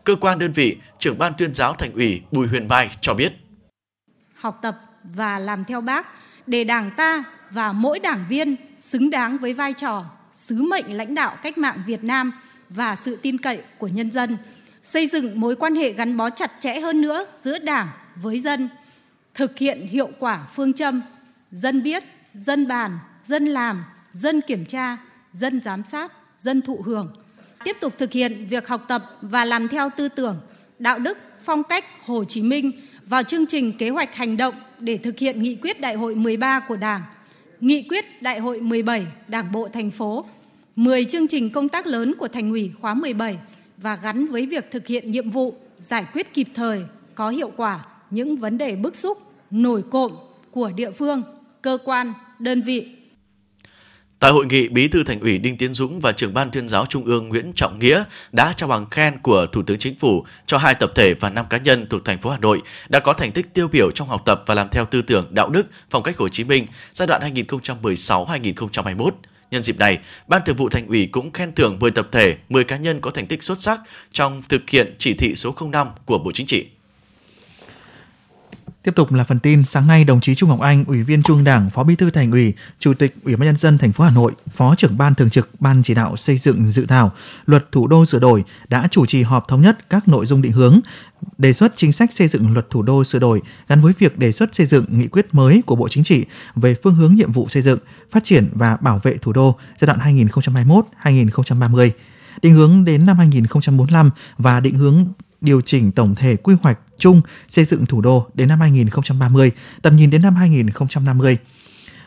Cơ 0.04 0.16
quan 0.16 0.40
đơn 0.40 0.52
vị, 0.52 0.78
trưởng 1.00 1.18
ban 1.18 1.34
tuyên 1.38 1.54
giáo 1.54 1.74
Thành 1.74 1.94
ủy 1.94 2.22
Bùi 2.32 2.48
Huyền 2.48 2.68
Mai 2.68 2.90
cho 3.02 3.14
biết: 3.14 3.34
Học 4.36 4.60
tập 4.62 4.76
và 5.04 5.40
làm 5.40 5.66
theo 5.66 5.82
Bác 5.82 6.08
để 6.48 6.64
Đảng 6.64 6.92
ta 6.98 7.24
và 7.52 7.72
mỗi 7.72 8.00
đảng 8.00 8.26
viên 8.30 8.56
xứng 8.78 9.10
đáng 9.10 9.38
với 9.38 9.54
vai 9.54 9.74
trò 9.74 10.06
sứ 10.32 10.64
mệnh 10.64 10.98
lãnh 10.98 11.16
đạo 11.16 11.38
cách 11.44 11.58
mạng 11.58 11.84
Việt 11.88 12.04
Nam 12.04 12.32
và 12.70 12.96
sự 12.96 13.20
tin 13.22 13.38
cậy 13.38 13.62
của 13.78 13.88
nhân 13.88 14.12
dân, 14.12 14.38
xây 14.82 15.08
dựng 15.08 15.40
mối 15.40 15.56
quan 15.56 15.76
hệ 15.76 15.92
gắn 15.92 16.18
bó 16.18 16.30
chặt 16.30 16.52
chẽ 16.60 16.80
hơn 16.80 17.02
nữa 17.02 17.26
giữa 17.34 17.60
Đảng 17.60 17.88
với 18.16 18.40
dân, 18.40 18.70
thực 19.34 19.58
hiện 19.58 19.88
hiệu 19.88 20.10
quả 20.20 20.48
phương 20.56 20.74
châm 20.74 21.02
dân 21.52 21.84
biết, 21.84 22.04
dân 22.34 22.68
bàn, 22.68 23.00
dân 23.24 23.46
làm, 23.46 23.84
dân 24.14 24.42
kiểm 24.42 24.66
tra, 24.66 24.98
dân 25.34 25.62
giám 25.62 25.84
sát, 25.88 26.12
dân 26.38 26.62
thụ 26.62 26.82
hưởng. 26.86 27.14
Tiếp 27.64 27.78
tục 27.82 27.94
thực 27.98 28.12
hiện 28.12 28.48
việc 28.50 28.68
học 28.68 28.86
tập 28.88 29.06
và 29.22 29.46
làm 29.46 29.68
theo 29.68 29.90
tư 29.98 30.10
tưởng, 30.10 30.38
đạo 30.80 31.00
đức, 31.00 31.18
phong 31.44 31.64
cách 31.64 31.86
Hồ 32.06 32.24
Chí 32.24 32.42
Minh 32.42 32.72
vào 33.06 33.24
chương 33.24 33.46
trình 33.46 33.74
kế 33.78 33.90
hoạch 33.90 34.16
hành 34.16 34.38
động 34.38 34.56
để 34.80 34.98
thực 34.98 35.18
hiện 35.18 35.42
nghị 35.42 35.56
quyết 35.56 35.82
đại 35.82 35.96
hội 35.96 36.16
13 36.16 36.60
của 36.60 36.76
Đảng, 36.76 37.02
nghị 37.60 37.88
quyết 37.90 38.22
đại 38.22 38.40
hội 38.40 38.60
17 38.60 39.08
Đảng 39.28 39.52
bộ 39.52 39.68
thành 39.68 39.92
phố, 39.92 40.26
10 40.76 41.06
chương 41.06 41.28
trình 41.28 41.50
công 41.50 41.70
tác 41.70 41.88
lớn 41.88 42.14
của 42.20 42.28
Thành 42.28 42.50
ủy 42.52 42.72
khóa 42.82 42.94
17 42.94 43.40
và 43.78 43.96
gắn 43.96 44.28
với 44.28 44.46
việc 44.46 44.72
thực 44.72 44.88
hiện 44.88 45.12
nhiệm 45.12 45.30
vụ 45.30 45.56
giải 45.80 46.06
quyết 46.14 46.34
kịp 46.34 46.48
thời, 46.56 46.84
có 47.16 47.30
hiệu 47.30 47.52
quả 47.58 47.86
những 48.12 48.38
vấn 48.38 48.58
đề 48.58 48.76
bức 48.76 48.96
xúc, 48.96 49.18
nổi 49.52 49.84
cộm 49.92 50.12
của 50.52 50.72
địa 50.76 50.92
phương, 50.92 51.24
cơ 51.62 51.78
quan, 51.86 52.14
đơn 52.40 52.62
vị. 52.62 52.96
Tại 54.20 54.32
hội 54.32 54.46
nghị, 54.46 54.68
Bí 54.68 54.88
thư 54.88 55.04
Thành 55.04 55.20
ủy 55.20 55.38
Đinh 55.38 55.58
Tiến 55.58 55.74
Dũng 55.74 56.00
và 56.00 56.12
trưởng 56.12 56.34
ban 56.34 56.52
tuyên 56.52 56.70
giáo 56.70 56.86
Trung 56.86 57.06
ương 57.06 57.28
Nguyễn 57.30 57.52
Trọng 57.56 57.80
Nghĩa 57.80 58.04
đã 58.32 58.54
trao 58.58 58.70
bằng 58.70 58.86
khen 58.92 59.20
của 59.20 59.46
Thủ 59.46 59.64
tướng 59.64 59.78
Chính 59.80 60.00
phủ 60.00 60.26
cho 60.46 60.58
hai 60.58 60.76
tập 60.76 60.92
thể 60.96 61.14
và 61.14 61.30
năm 61.30 61.46
cá 61.50 61.58
nhân 61.58 61.88
thuộc 61.90 62.06
thành 62.06 62.22
phố 62.22 62.30
Hà 62.30 62.38
Nội 62.38 62.62
đã 62.90 63.00
có 63.00 63.14
thành 63.14 63.32
tích 63.32 63.54
tiêu 63.54 63.68
biểu 63.68 63.92
trong 63.92 64.08
học 64.08 64.22
tập 64.26 64.44
và 64.46 64.56
làm 64.56 64.70
theo 64.70 64.86
tư 64.86 65.02
tưởng 65.02 65.28
đạo 65.32 65.50
đức 65.50 65.66
phong 65.90 66.04
cách 66.04 66.18
Hồ 66.18 66.30
Chí 66.30 66.44
Minh 66.44 66.66
giai 66.94 67.08
đoạn 67.08 67.34
2016-2021. 67.36 69.12
Nhân 69.52 69.64
dịp 69.64 69.78
này, 69.78 70.00
Ban 70.28 70.42
Thường 70.46 70.56
vụ 70.56 70.70
Thành 70.70 70.88
ủy 70.88 71.10
cũng 71.12 71.32
khen 71.32 71.56
thưởng 71.56 71.80
10 71.80 71.92
tập 71.92 72.08
thể, 72.12 72.38
10 72.50 72.64
cá 72.64 72.78
nhân 72.78 73.02
có 73.02 73.12
thành 73.12 73.28
tích 73.28 73.44
xuất 73.44 73.62
sắc 73.62 73.80
trong 74.12 74.42
thực 74.50 74.70
hiện 74.70 74.96
chỉ 74.98 75.14
thị 75.14 75.36
số 75.36 75.56
05 75.72 75.88
của 76.06 76.18
Bộ 76.18 76.32
Chính 76.32 76.48
trị. 76.48 76.68
Tiếp 78.84 78.96
tục 78.96 79.14
là 79.14 79.24
phần 79.24 79.40
tin, 79.40 79.64
sáng 79.64 79.88
nay 79.88 80.04
đồng 80.04 80.22
chí 80.22 80.36
Trung 80.36 80.50
Ngọc 80.50 80.60
Anh, 80.60 80.86
Ủy 80.86 81.04
viên 81.04 81.24
Trung 81.24 81.44
Đảng, 81.44 81.70
Phó 81.70 81.84
Bí 81.84 81.96
thư 81.96 82.10
Thành 82.10 82.32
ủy, 82.32 82.54
Chủ 82.80 82.94
tịch 82.94 83.16
Ủy 83.24 83.36
ban 83.36 83.46
nhân 83.46 83.58
dân 83.58 83.78
thành 83.78 83.92
phố 83.92 84.04
Hà 84.04 84.10
Nội, 84.10 84.32
Phó 84.54 84.76
trưởng 84.76 84.98
ban 84.98 85.16
thường 85.16 85.30
trực 85.30 85.50
Ban 85.60 85.84
chỉ 85.84 85.94
đạo 85.94 86.16
xây 86.16 86.38
dựng 86.38 86.66
dự 86.66 86.86
thảo 86.86 87.12
Luật 87.46 87.72
Thủ 87.72 87.88
đô 87.88 88.06
sửa 88.06 88.20
đổi 88.20 88.44
đã 88.70 88.88
chủ 88.92 89.06
trì 89.06 89.24
họp 89.24 89.48
thống 89.48 89.62
nhất 89.62 89.90
các 89.90 90.08
nội 90.08 90.26
dung 90.26 90.42
định 90.42 90.52
hướng, 90.52 90.80
đề 91.38 91.54
xuất 91.54 91.74
chính 91.76 91.92
sách 91.92 92.14
xây 92.14 92.28
dựng 92.28 92.54
Luật 92.54 92.70
Thủ 92.70 92.82
đô 92.82 93.04
sửa 93.04 93.20
đổi 93.20 93.42
gắn 93.68 93.82
với 93.82 93.94
việc 94.00 94.18
đề 94.18 94.32
xuất 94.32 94.56
xây 94.56 94.66
dựng 94.66 94.86
nghị 94.90 95.08
quyết 95.08 95.28
mới 95.32 95.62
của 95.66 95.76
Bộ 95.76 95.88
Chính 95.90 96.04
trị 96.04 96.26
về 96.56 96.76
phương 96.84 96.96
hướng 96.96 97.16
nhiệm 97.16 97.32
vụ 97.32 97.48
xây 97.50 97.62
dựng, 97.62 97.80
phát 98.12 98.24
triển 98.24 98.50
và 98.54 98.78
bảo 98.78 99.00
vệ 99.04 99.18
thủ 99.18 99.34
đô 99.34 99.56
giai 99.78 99.86
đoạn 99.88 100.16
2021-2030 101.04 101.90
định 102.42 102.54
hướng 102.54 102.86
đến 102.86 103.06
năm 103.06 103.18
2045 103.18 104.12
và 104.38 104.60
định 104.60 104.76
hướng 104.76 105.06
điều 105.42 105.62
chỉnh 105.62 105.92
tổng 105.92 106.16
thể 106.16 106.36
quy 106.36 106.56
hoạch 106.62 106.80
chung 107.00 107.22
xây 107.48 107.66
dựng 107.66 107.86
thủ 107.86 108.02
đô 108.02 108.28
đến 108.34 108.48
năm 108.48 108.60
2030, 108.60 109.52
tầm 109.82 109.96
nhìn 109.96 110.10
đến 110.10 110.22
năm 110.22 110.36
2050. 110.36 111.38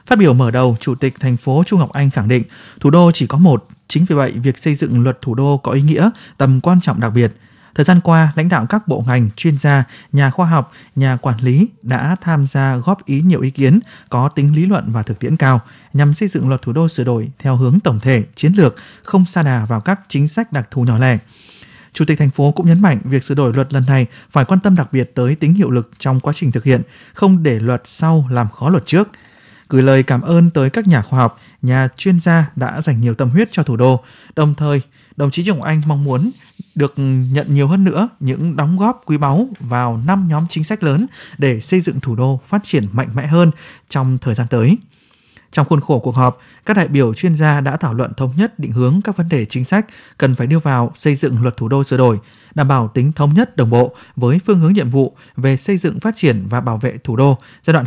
Phát 0.06 0.18
biểu 0.18 0.34
mở 0.34 0.50
đầu, 0.50 0.76
Chủ 0.80 0.94
tịch 0.94 1.14
thành 1.20 1.36
phố 1.36 1.62
Trung 1.66 1.80
Ngọc 1.80 1.92
Anh 1.92 2.10
khẳng 2.10 2.28
định 2.28 2.42
thủ 2.80 2.90
đô 2.90 3.10
chỉ 3.14 3.26
có 3.26 3.38
một, 3.38 3.66
chính 3.88 4.04
vì 4.04 4.14
vậy 4.14 4.32
việc 4.32 4.58
xây 4.58 4.74
dựng 4.74 5.02
luật 5.02 5.18
thủ 5.20 5.34
đô 5.34 5.56
có 5.56 5.72
ý 5.72 5.82
nghĩa, 5.82 6.10
tầm 6.38 6.60
quan 6.60 6.80
trọng 6.80 7.00
đặc 7.00 7.12
biệt. 7.14 7.32
Thời 7.74 7.84
gian 7.84 8.00
qua, 8.00 8.32
lãnh 8.36 8.48
đạo 8.48 8.66
các 8.66 8.88
bộ 8.88 9.04
ngành, 9.06 9.30
chuyên 9.36 9.58
gia, 9.58 9.84
nhà 10.12 10.30
khoa 10.30 10.46
học, 10.46 10.72
nhà 10.96 11.16
quản 11.16 11.40
lý 11.40 11.68
đã 11.82 12.16
tham 12.20 12.46
gia 12.46 12.76
góp 12.76 13.04
ý 13.04 13.20
nhiều 13.20 13.40
ý 13.40 13.50
kiến 13.50 13.80
có 14.08 14.28
tính 14.28 14.54
lý 14.56 14.66
luận 14.66 14.84
và 14.92 15.02
thực 15.02 15.18
tiễn 15.18 15.36
cao 15.36 15.60
nhằm 15.92 16.14
xây 16.14 16.28
dựng 16.28 16.48
luật 16.48 16.62
thủ 16.62 16.72
đô 16.72 16.88
sửa 16.88 17.04
đổi 17.04 17.28
theo 17.38 17.56
hướng 17.56 17.80
tổng 17.80 18.00
thể, 18.00 18.24
chiến 18.36 18.52
lược, 18.52 18.76
không 19.02 19.24
sa 19.24 19.42
đà 19.42 19.66
vào 19.66 19.80
các 19.80 20.00
chính 20.08 20.28
sách 20.28 20.52
đặc 20.52 20.68
thù 20.70 20.82
nhỏ 20.82 20.98
lẻ. 20.98 21.18
Chủ 21.92 22.04
tịch 22.04 22.18
thành 22.18 22.30
phố 22.30 22.52
cũng 22.52 22.66
nhấn 22.66 22.80
mạnh 22.80 22.98
việc 23.04 23.24
sửa 23.24 23.34
đổi 23.34 23.54
luật 23.54 23.72
lần 23.74 23.84
này 23.86 24.06
phải 24.30 24.44
quan 24.44 24.60
tâm 24.60 24.76
đặc 24.76 24.92
biệt 24.92 25.14
tới 25.14 25.34
tính 25.34 25.54
hiệu 25.54 25.70
lực 25.70 25.90
trong 25.98 26.20
quá 26.20 26.32
trình 26.36 26.52
thực 26.52 26.64
hiện, 26.64 26.82
không 27.14 27.42
để 27.42 27.58
luật 27.58 27.82
sau 27.84 28.28
làm 28.30 28.48
khó 28.50 28.68
luật 28.68 28.86
trước. 28.86 29.08
Gửi 29.68 29.82
lời 29.82 30.02
cảm 30.02 30.20
ơn 30.20 30.50
tới 30.50 30.70
các 30.70 30.86
nhà 30.86 31.02
khoa 31.02 31.18
học, 31.18 31.40
nhà 31.62 31.88
chuyên 31.96 32.20
gia 32.20 32.50
đã 32.56 32.80
dành 32.80 33.00
nhiều 33.00 33.14
tâm 33.14 33.30
huyết 33.30 33.52
cho 33.52 33.62
thủ 33.62 33.76
đô. 33.76 34.04
Đồng 34.36 34.54
thời, 34.54 34.80
đồng 35.16 35.30
chí 35.30 35.44
Trọng 35.44 35.62
Anh 35.62 35.82
mong 35.86 36.04
muốn 36.04 36.30
được 36.74 36.94
nhận 37.32 37.46
nhiều 37.48 37.68
hơn 37.68 37.84
nữa 37.84 38.08
những 38.20 38.56
đóng 38.56 38.76
góp 38.76 39.02
quý 39.06 39.16
báu 39.16 39.48
vào 39.60 40.00
năm 40.06 40.28
nhóm 40.28 40.46
chính 40.48 40.64
sách 40.64 40.82
lớn 40.82 41.06
để 41.38 41.60
xây 41.60 41.80
dựng 41.80 42.00
thủ 42.00 42.16
đô 42.16 42.40
phát 42.48 42.60
triển 42.64 42.86
mạnh 42.92 43.08
mẽ 43.14 43.26
hơn 43.26 43.50
trong 43.88 44.18
thời 44.18 44.34
gian 44.34 44.46
tới. 44.50 44.76
Trong 45.52 45.66
khuôn 45.68 45.80
khổ 45.80 45.98
cuộc 45.98 46.14
họp, 46.14 46.38
các 46.66 46.76
đại 46.76 46.88
biểu 46.88 47.14
chuyên 47.14 47.34
gia 47.34 47.60
đã 47.60 47.76
thảo 47.76 47.94
luận 47.94 48.12
thống 48.16 48.32
nhất 48.36 48.58
định 48.58 48.72
hướng 48.72 49.00
các 49.04 49.16
vấn 49.16 49.28
đề 49.28 49.44
chính 49.44 49.64
sách 49.64 49.86
cần 50.18 50.34
phải 50.34 50.46
đưa 50.46 50.58
vào 50.58 50.92
xây 50.94 51.14
dựng 51.14 51.42
luật 51.42 51.56
thủ 51.56 51.68
đô 51.68 51.84
sửa 51.84 51.96
đổi, 51.96 52.18
đảm 52.54 52.68
bảo 52.68 52.88
tính 52.88 53.12
thống 53.12 53.34
nhất 53.34 53.56
đồng 53.56 53.70
bộ 53.70 53.94
với 54.16 54.40
phương 54.46 54.60
hướng 54.60 54.72
nhiệm 54.72 54.90
vụ 54.90 55.16
về 55.36 55.56
xây 55.56 55.76
dựng 55.76 56.00
phát 56.00 56.16
triển 56.16 56.46
và 56.48 56.60
bảo 56.60 56.78
vệ 56.78 56.98
thủ 57.04 57.16
đô 57.16 57.38
giai 57.62 57.74
đoạn 57.74 57.84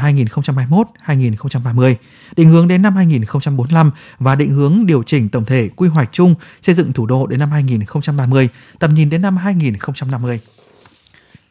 2021-2030, 1.06 1.96
định 2.36 2.50
hướng 2.50 2.68
đến 2.68 2.82
năm 2.82 2.96
2045 2.96 3.92
và 4.20 4.36
định 4.36 4.54
hướng 4.54 4.86
điều 4.86 5.04
chỉnh 5.04 5.30
tổng 5.30 5.46
thể 5.46 5.70
quy 5.76 5.90
hoạch 5.90 6.10
chung 6.12 6.36
xây 6.62 6.76
dựng 6.76 6.94
thủ 6.94 7.06
đô 7.06 7.28
đến 7.28 7.40
năm 7.40 7.52
2030, 7.52 8.50
tầm 8.80 8.94
nhìn 8.94 9.10
đến 9.10 9.22
năm 9.22 9.38
2050. 9.38 10.40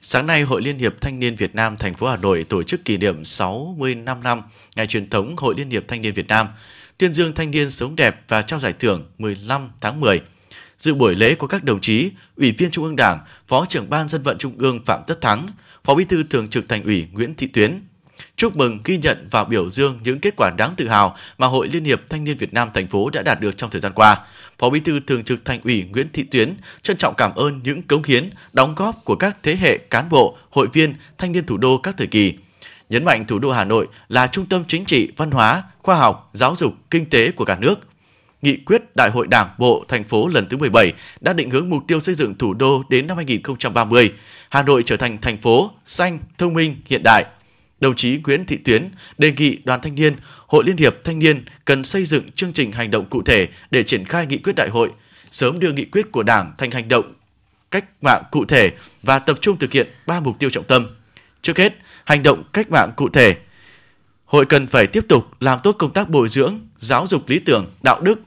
Sáng 0.06 0.26
nay, 0.26 0.42
Hội 0.42 0.62
Liên 0.62 0.78
hiệp 0.78 1.00
Thanh 1.00 1.18
niên 1.18 1.36
Việt 1.36 1.54
Nam 1.54 1.76
thành 1.76 1.94
phố 1.94 2.06
Hà 2.06 2.16
Nội 2.16 2.44
tổ 2.48 2.62
chức 2.62 2.84
kỷ 2.84 2.96
niệm 2.96 3.24
65 3.24 4.22
năm 4.22 4.42
ngày 4.76 4.86
truyền 4.86 5.10
thống 5.10 5.36
Hội 5.36 5.54
Liên 5.56 5.70
hiệp 5.70 5.88
Thanh 5.88 6.02
niên 6.02 6.14
Việt 6.14 6.28
Nam, 6.28 6.48
tuyên 6.98 7.14
dương 7.14 7.32
thanh 7.34 7.50
niên 7.50 7.70
sống 7.70 7.96
đẹp 7.96 8.20
và 8.28 8.42
trao 8.42 8.58
giải 8.58 8.72
thưởng 8.72 9.10
15 9.18 9.70
tháng 9.80 10.00
10. 10.00 10.20
Dự 10.78 10.94
buổi 10.94 11.14
lễ 11.14 11.34
có 11.34 11.46
các 11.46 11.64
đồng 11.64 11.80
chí 11.80 12.10
Ủy 12.36 12.52
viên 12.52 12.70
Trung 12.70 12.84
ương 12.84 12.96
Đảng, 12.96 13.20
Phó 13.48 13.66
trưởng 13.66 13.90
Ban 13.90 14.08
dân 14.08 14.22
vận 14.22 14.38
Trung 14.38 14.58
ương 14.58 14.84
Phạm 14.84 15.00
Tất 15.06 15.20
Thắng, 15.20 15.46
Phó 15.84 15.94
Bí 15.94 16.04
thư 16.04 16.22
Thường 16.30 16.48
trực 16.48 16.68
Thành 16.68 16.84
ủy 16.84 17.06
Nguyễn 17.12 17.34
Thị 17.34 17.46
Tuyến, 17.46 17.80
chúc 18.36 18.56
mừng, 18.56 18.78
ghi 18.84 18.98
nhận 18.98 19.28
và 19.30 19.44
biểu 19.44 19.70
dương 19.70 20.00
những 20.04 20.20
kết 20.20 20.34
quả 20.36 20.50
đáng 20.58 20.74
tự 20.76 20.88
hào 20.88 21.16
mà 21.38 21.46
Hội 21.46 21.68
Liên 21.68 21.84
hiệp 21.84 22.00
Thanh 22.08 22.24
niên 22.24 22.36
Việt 22.36 22.54
Nam 22.54 22.70
thành 22.74 22.86
phố 22.86 23.10
đã 23.10 23.22
đạt 23.22 23.40
được 23.40 23.56
trong 23.56 23.70
thời 23.70 23.80
gian 23.80 23.92
qua. 23.92 24.20
Phó 24.58 24.70
Bí 24.70 24.80
thư 24.80 25.00
Thường 25.06 25.24
trực 25.24 25.44
Thành 25.44 25.60
ủy 25.64 25.84
Nguyễn 25.92 26.08
Thị 26.12 26.22
Tuyến 26.22 26.54
trân 26.82 26.96
trọng 26.96 27.14
cảm 27.14 27.34
ơn 27.34 27.60
những 27.64 27.82
cống 27.82 28.02
hiến, 28.02 28.30
đóng 28.52 28.74
góp 28.74 29.04
của 29.04 29.16
các 29.16 29.36
thế 29.42 29.56
hệ 29.56 29.78
cán 29.78 30.08
bộ, 30.08 30.38
hội 30.50 30.68
viên, 30.72 30.94
thanh 31.18 31.32
niên 31.32 31.46
thủ 31.46 31.56
đô 31.56 31.78
các 31.78 31.94
thời 31.98 32.06
kỳ. 32.06 32.34
Nhấn 32.90 33.04
mạnh 33.04 33.24
thủ 33.26 33.38
đô 33.38 33.52
Hà 33.52 33.64
Nội 33.64 33.88
là 34.08 34.26
trung 34.26 34.46
tâm 34.46 34.64
chính 34.68 34.84
trị, 34.84 35.12
văn 35.16 35.30
hóa, 35.30 35.62
khoa 35.82 35.96
học, 35.96 36.30
giáo 36.32 36.56
dục, 36.56 36.74
kinh 36.90 37.06
tế 37.06 37.30
của 37.30 37.44
cả 37.44 37.56
nước. 37.60 37.74
Nghị 38.42 38.56
quyết 38.56 38.82
Đại 38.96 39.10
hội 39.10 39.26
Đảng 39.26 39.48
bộ 39.58 39.84
thành 39.88 40.04
phố 40.04 40.28
lần 40.28 40.48
thứ 40.48 40.56
17 40.56 40.92
đã 41.20 41.32
định 41.32 41.50
hướng 41.50 41.70
mục 41.70 41.82
tiêu 41.88 42.00
xây 42.00 42.14
dựng 42.14 42.34
thủ 42.38 42.54
đô 42.54 42.82
đến 42.88 43.06
năm 43.06 43.16
2030. 43.16 44.12
Hà 44.48 44.62
Nội 44.62 44.82
trở 44.86 44.96
thành 44.96 45.18
thành 45.20 45.36
phố 45.36 45.70
xanh, 45.84 46.18
thông 46.38 46.54
minh, 46.54 46.76
hiện 46.86 47.02
đại, 47.04 47.24
đồng 47.80 47.94
chí 47.94 48.20
Nguyễn 48.24 48.44
Thị 48.44 48.56
Tuyến 48.56 48.88
đề 49.18 49.32
nghị 49.32 49.58
Đoàn 49.64 49.80
Thanh 49.82 49.94
niên, 49.94 50.16
Hội 50.46 50.64
Liên 50.64 50.76
hiệp 50.76 51.04
Thanh 51.04 51.18
niên 51.18 51.44
cần 51.64 51.84
xây 51.84 52.04
dựng 52.04 52.30
chương 52.30 52.52
trình 52.52 52.72
hành 52.72 52.90
động 52.90 53.06
cụ 53.10 53.22
thể 53.22 53.48
để 53.70 53.82
triển 53.82 54.04
khai 54.04 54.26
nghị 54.26 54.38
quyết 54.38 54.52
đại 54.56 54.68
hội, 54.68 54.90
sớm 55.30 55.58
đưa 55.60 55.72
nghị 55.72 55.84
quyết 55.84 56.12
của 56.12 56.22
Đảng 56.22 56.52
thành 56.58 56.70
hành 56.70 56.88
động 56.88 57.14
cách 57.74 57.84
mạng 58.02 58.22
cụ 58.30 58.44
thể 58.44 58.72
và 59.02 59.18
tập 59.18 59.38
trung 59.40 59.58
thực 59.58 59.72
hiện 59.72 59.86
ba 60.06 60.20
mục 60.20 60.38
tiêu 60.38 60.50
trọng 60.50 60.64
tâm. 60.64 60.86
Trước 61.42 61.58
hết, 61.58 61.74
hành 62.04 62.22
động 62.22 62.42
cách 62.52 62.70
mạng 62.70 62.90
cụ 62.96 63.08
thể. 63.08 63.36
Hội 64.24 64.46
cần 64.46 64.66
phải 64.66 64.86
tiếp 64.86 65.04
tục 65.08 65.26
làm 65.40 65.58
tốt 65.62 65.76
công 65.78 65.92
tác 65.92 66.08
bồi 66.08 66.28
dưỡng, 66.28 66.58
giáo 66.76 67.06
dục 67.06 67.28
lý 67.28 67.38
tưởng, 67.38 67.66
đạo 67.82 68.00
đức, 68.00 68.20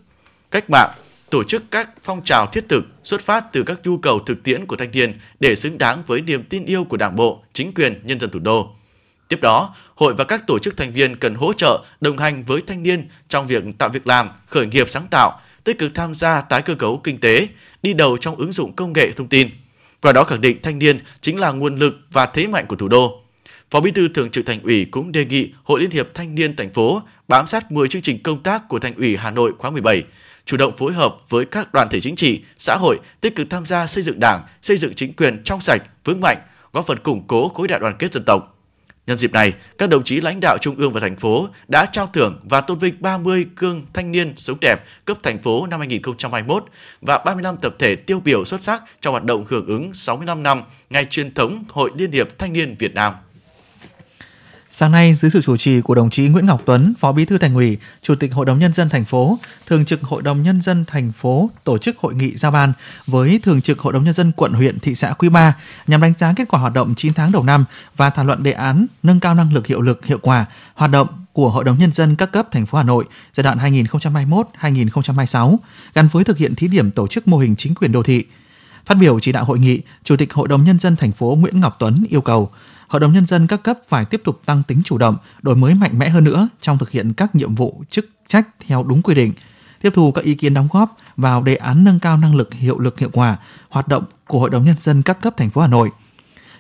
cách 0.52 0.70
mạng, 0.70 0.90
tổ 1.30 1.44
chức 1.44 1.64
các 1.72 1.90
phong 2.04 2.24
trào 2.24 2.48
thiết 2.48 2.66
thực 2.70 2.86
xuất 3.04 3.22
phát 3.22 3.46
từ 3.52 3.64
các 3.64 3.80
nhu 3.84 3.98
cầu 3.98 4.20
thực 4.20 4.44
tiễn 4.44 4.66
của 4.66 4.76
thanh 4.76 4.92
niên 4.92 5.20
để 5.40 5.56
xứng 5.56 5.78
đáng 5.78 6.04
với 6.08 6.22
niềm 6.22 6.44
tin 6.44 6.66
yêu 6.66 6.84
của 6.84 6.98
Đảng 6.98 7.16
bộ, 7.16 7.44
chính 7.54 7.74
quyền, 7.74 8.02
nhân 8.04 8.20
dân 8.20 8.30
thủ 8.30 8.40
đô. 8.40 8.76
Tiếp 9.28 9.42
đó, 9.42 9.76
hội 9.96 10.14
và 10.14 10.24
các 10.24 10.48
tổ 10.48 10.60
chức 10.60 10.78
thành 10.78 10.92
viên 10.92 11.16
cần 11.16 11.36
hỗ 11.36 11.54
trợ, 11.54 11.84
đồng 12.02 12.18
hành 12.18 12.44
với 12.44 12.62
thanh 12.68 12.84
niên 12.84 13.08
trong 13.30 13.48
việc 13.48 13.64
tạo 13.78 13.90
việc 13.90 14.08
làm, 14.08 14.30
khởi 14.48 14.66
nghiệp 14.66 14.90
sáng 14.90 15.08
tạo, 15.12 15.40
tích 15.64 15.80
cực 15.80 15.92
tham 15.96 16.16
gia 16.16 16.42
tái 16.42 16.62
cơ 16.62 16.76
cấu 16.76 17.02
kinh 17.04 17.20
tế, 17.20 17.48
đi 17.84 17.94
đầu 17.94 18.18
trong 18.18 18.36
ứng 18.36 18.52
dụng 18.52 18.76
công 18.76 18.94
nghệ 18.94 19.12
thông 19.12 19.28
tin. 19.28 19.50
Qua 20.02 20.12
đó 20.12 20.24
khẳng 20.24 20.42
định 20.42 20.62
thanh 20.64 20.80
niên 20.80 21.00
chính 21.22 21.40
là 21.40 21.52
nguồn 21.52 21.78
lực 21.78 21.94
và 22.12 22.26
thế 22.26 22.48
mạnh 22.48 22.66
của 22.68 22.76
thủ 22.76 22.88
đô. 22.88 23.24
Phó 23.70 23.80
Bí 23.80 23.92
thư 23.92 24.08
Thường 24.08 24.30
trực 24.30 24.46
Thành 24.46 24.64
ủy 24.64 24.86
cũng 24.86 25.12
đề 25.12 25.26
nghị 25.26 25.52
Hội 25.64 25.82
Liên 25.82 25.90
hiệp 25.90 26.08
Thanh 26.14 26.36
niên 26.36 26.56
thành 26.56 26.74
phố 26.74 27.02
bám 27.28 27.48
sát 27.48 27.72
10 27.72 27.88
chương 27.88 28.02
trình 28.02 28.24
công 28.24 28.44
tác 28.44 28.68
của 28.70 28.80
Thành 28.80 28.96
ủy 28.96 29.18
Hà 29.18 29.32
Nội 29.32 29.54
khóa 29.58 29.72
17, 29.72 30.04
chủ 30.46 30.58
động 30.58 30.78
phối 30.78 30.94
hợp 30.94 31.16
với 31.30 31.46
các 31.46 31.74
đoàn 31.74 31.88
thể 31.90 32.00
chính 32.00 32.16
trị, 32.16 32.42
xã 32.58 32.76
hội 32.76 33.00
tích 33.22 33.36
cực 33.36 33.50
tham 33.50 33.66
gia 33.66 33.88
xây 33.88 34.04
dựng 34.04 34.20
Đảng, 34.20 34.44
xây 34.62 34.78
dựng 34.78 34.94
chính 34.94 35.14
quyền 35.14 35.44
trong 35.44 35.62
sạch, 35.62 35.82
vững 36.04 36.22
mạnh, 36.22 36.38
góp 36.74 36.88
phần 36.88 37.00
củng 37.00 37.28
cố 37.28 37.50
khối 37.50 37.68
đại 37.68 37.80
đoàn 37.80 37.96
kết 38.00 38.14
dân 38.14 38.24
tộc. 38.26 38.57
Nhân 39.08 39.18
dịp 39.18 39.34
này, 39.34 39.54
các 39.78 39.90
đồng 39.90 40.04
chí 40.04 40.22
lãnh 40.22 40.40
đạo 40.40 40.58
trung 40.62 40.76
ương 40.76 40.94
và 40.94 41.00
thành 41.00 41.16
phố 41.16 41.50
đã 41.68 41.86
trao 41.86 42.10
thưởng 42.14 42.40
và 42.44 42.62
tôn 42.62 42.80
vinh 42.80 42.96
30 43.00 43.46
gương 43.56 43.86
thanh 43.94 44.12
niên 44.12 44.34
sống 44.38 44.58
đẹp 44.62 44.76
cấp 45.06 45.18
thành 45.24 45.44
phố 45.44 45.68
năm 45.68 45.80
2021 45.80 46.66
và 47.02 47.18
35 47.18 47.58
tập 47.58 47.76
thể 47.80 47.96
tiêu 47.96 48.20
biểu 48.20 48.46
xuất 48.46 48.64
sắc 48.64 48.84
trong 49.02 49.12
hoạt 49.12 49.24
động 49.24 49.46
hưởng 49.48 49.68
ứng 49.68 49.94
65 49.94 50.44
năm 50.44 50.64
ngày 50.90 51.06
truyền 51.06 51.34
thống 51.34 51.64
Hội 51.70 51.92
Liên 51.96 52.12
hiệp 52.12 52.40
Thanh 52.40 52.54
niên 52.54 52.76
Việt 52.80 52.94
Nam. 52.96 53.14
Sáng 54.80 54.92
nay, 54.92 55.14
dưới 55.14 55.32
sự 55.32 55.42
chủ 55.42 55.58
trì 55.58 55.82
của 55.82 55.96
đồng 55.96 56.10
chí 56.10 56.28
Nguyễn 56.28 56.46
Ngọc 56.46 56.62
Tuấn, 56.66 56.94
Phó 57.00 57.12
Bí 57.12 57.26
thư 57.26 57.38
Thành 57.38 57.56
ủy, 57.56 57.78
Chủ 58.02 58.16
tịch 58.16 58.34
Hội 58.34 58.46
đồng 58.46 58.60
nhân 58.60 58.74
dân 58.74 58.90
thành 58.90 59.06
phố, 59.06 59.40
Thường 59.66 59.86
trực 59.86 60.04
Hội 60.04 60.22
đồng 60.22 60.44
nhân 60.44 60.62
dân 60.62 60.86
thành 60.86 61.12
phố 61.12 61.50
tổ 61.64 61.78
chức 61.78 61.98
hội 61.98 62.16
nghị 62.16 62.36
giao 62.36 62.52
ban 62.52 62.74
với 63.08 63.40
Thường 63.44 63.62
trực 63.62 63.80
Hội 63.80 63.94
đồng 63.94 64.04
nhân 64.04 64.14
dân 64.14 64.32
quận 64.32 64.54
huyện 64.54 64.80
thị 64.80 64.96
xã 64.96 65.14
Quý 65.14 65.30
Ba 65.30 65.56
nhằm 65.88 66.02
đánh 66.02 66.14
giá 66.18 66.34
kết 66.36 66.48
quả 66.50 66.60
hoạt 66.60 66.74
động 66.74 66.94
9 66.96 67.14
tháng 67.14 67.32
đầu 67.32 67.44
năm 67.44 67.66
và 67.96 68.10
thảo 68.10 68.26
luận 68.26 68.44
đề 68.44 68.52
án 68.52 68.86
nâng 69.04 69.20
cao 69.20 69.36
năng 69.36 69.54
lực 69.54 69.68
hiệu 69.68 69.82
lực 69.82 70.06
hiệu 70.06 70.20
quả 70.22 70.46
hoạt 70.76 70.92
động 70.92 71.08
của 71.34 71.50
Hội 71.50 71.64
đồng 71.64 71.78
nhân 71.78 71.92
dân 71.92 72.16
các 72.16 72.32
cấp 72.32 72.48
thành 72.52 72.66
phố 72.66 72.78
Hà 72.78 72.84
Nội 72.84 73.06
giai 73.34 73.44
đoạn 73.44 73.58
2021-2026 74.62 75.58
gắn 75.94 76.08
với 76.08 76.24
thực 76.24 76.38
hiện 76.38 76.56
thí 76.56 76.68
điểm 76.68 76.92
tổ 76.92 77.08
chức 77.08 77.28
mô 77.28 77.38
hình 77.38 77.56
chính 77.56 77.76
quyền 77.76 77.92
đô 77.92 78.04
thị. 78.04 78.24
Phát 78.86 78.96
biểu 78.96 79.20
chỉ 79.20 79.32
đạo 79.32 79.46
hội 79.46 79.60
nghị, 79.60 79.82
Chủ 80.04 80.16
tịch 80.18 80.34
Hội 80.34 80.48
đồng 80.48 80.64
nhân 80.64 80.80
dân 80.80 80.96
thành 80.96 81.12
phố 81.12 81.38
Nguyễn 81.40 81.60
Ngọc 81.60 81.76
Tuấn 81.80 82.06
yêu 82.10 82.22
cầu 82.22 82.52
Hội 82.88 83.00
đồng 83.00 83.14
Nhân 83.14 83.26
dân 83.26 83.48
các 83.48 83.64
cấp 83.64 83.80
phải 83.88 84.06
tiếp 84.06 84.22
tục 84.24 84.42
tăng 84.46 84.64
tính 84.64 84.82
chủ 84.86 84.98
động, 84.98 85.18
đổi 85.42 85.56
mới 85.56 85.74
mạnh 85.74 86.00
mẽ 86.00 86.10
hơn 86.10 86.24
nữa 86.24 86.48
trong 86.62 86.78
thực 86.78 86.92
hiện 86.92 87.14
các 87.14 87.36
nhiệm 87.36 87.56
vụ 87.56 87.84
chức 87.90 88.10
trách 88.28 88.48
theo 88.68 88.84
đúng 88.84 89.02
quy 89.02 89.16
định, 89.16 89.34
tiếp 89.82 89.90
thu 89.96 90.12
các 90.12 90.26
ý 90.26 90.36
kiến 90.36 90.54
đóng 90.54 90.68
góp 90.72 90.98
vào 91.18 91.44
đề 91.44 91.56
án 91.56 91.84
nâng 91.84 92.00
cao 92.00 92.18
năng 92.18 92.36
lực 92.36 92.54
hiệu 92.54 92.80
lực 92.80 93.00
hiệu 93.00 93.10
quả 93.14 93.38
hoạt 93.70 93.88
động 93.88 94.04
của 94.28 94.40
Hội 94.40 94.50
đồng 94.50 94.66
Nhân 94.66 94.76
dân 94.80 95.02
các 95.02 95.22
cấp 95.22 95.34
thành 95.38 95.50
phố 95.50 95.62
Hà 95.62 95.68
Nội. 95.68 95.90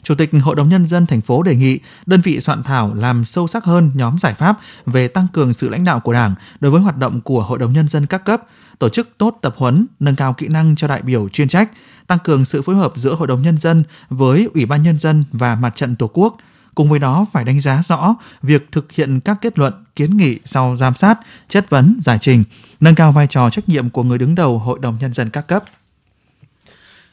Chủ 0.03 0.15
tịch 0.15 0.31
Hội 0.41 0.55
đồng 0.55 0.69
Nhân 0.69 0.85
dân 0.85 1.05
thành 1.05 1.21
phố 1.21 1.43
đề 1.43 1.55
nghị 1.55 1.79
đơn 2.05 2.21
vị 2.21 2.39
soạn 2.39 2.63
thảo 2.63 2.93
làm 2.93 3.25
sâu 3.25 3.47
sắc 3.47 3.63
hơn 3.63 3.91
nhóm 3.95 4.17
giải 4.19 4.33
pháp 4.33 4.59
về 4.85 5.07
tăng 5.07 5.27
cường 5.33 5.53
sự 5.53 5.69
lãnh 5.69 5.83
đạo 5.83 5.99
của 5.99 6.13
Đảng 6.13 6.35
đối 6.59 6.71
với 6.71 6.81
hoạt 6.81 6.97
động 6.97 7.21
của 7.21 7.43
Hội 7.43 7.57
đồng 7.57 7.73
Nhân 7.73 7.87
dân 7.87 8.05
các 8.05 8.25
cấp, 8.25 8.41
tổ 8.79 8.89
chức 8.89 9.09
tốt 9.17 9.37
tập 9.41 9.53
huấn, 9.57 9.85
nâng 9.99 10.15
cao 10.15 10.33
kỹ 10.33 10.47
năng 10.47 10.75
cho 10.75 10.87
đại 10.87 11.01
biểu 11.01 11.29
chuyên 11.29 11.47
trách, 11.47 11.69
tăng 12.07 12.19
cường 12.23 12.45
sự 12.45 12.61
phối 12.61 12.75
hợp 12.75 12.93
giữa 12.95 13.15
Hội 13.15 13.27
đồng 13.27 13.41
Nhân 13.41 13.57
dân 13.57 13.83
với 14.09 14.49
Ủy 14.53 14.65
ban 14.65 14.83
Nhân 14.83 14.99
dân 14.99 15.23
và 15.31 15.55
Mặt 15.55 15.75
trận 15.75 15.95
Tổ 15.95 16.09
quốc. 16.13 16.37
Cùng 16.75 16.89
với 16.89 16.99
đó 16.99 17.25
phải 17.33 17.43
đánh 17.43 17.59
giá 17.59 17.81
rõ 17.83 18.15
việc 18.41 18.71
thực 18.71 18.91
hiện 18.91 19.19
các 19.19 19.37
kết 19.41 19.59
luận, 19.59 19.73
kiến 19.95 20.17
nghị 20.17 20.39
sau 20.45 20.75
giám 20.75 20.95
sát, 20.95 21.19
chất 21.47 21.69
vấn, 21.69 21.97
giải 22.01 22.17
trình, 22.21 22.43
nâng 22.79 22.95
cao 22.95 23.11
vai 23.11 23.27
trò 23.27 23.49
trách 23.49 23.69
nhiệm 23.69 23.89
của 23.89 24.03
người 24.03 24.17
đứng 24.17 24.35
đầu 24.35 24.59
Hội 24.59 24.79
đồng 24.81 24.97
Nhân 25.01 25.13
dân 25.13 25.29
các 25.29 25.47
cấp 25.47 25.63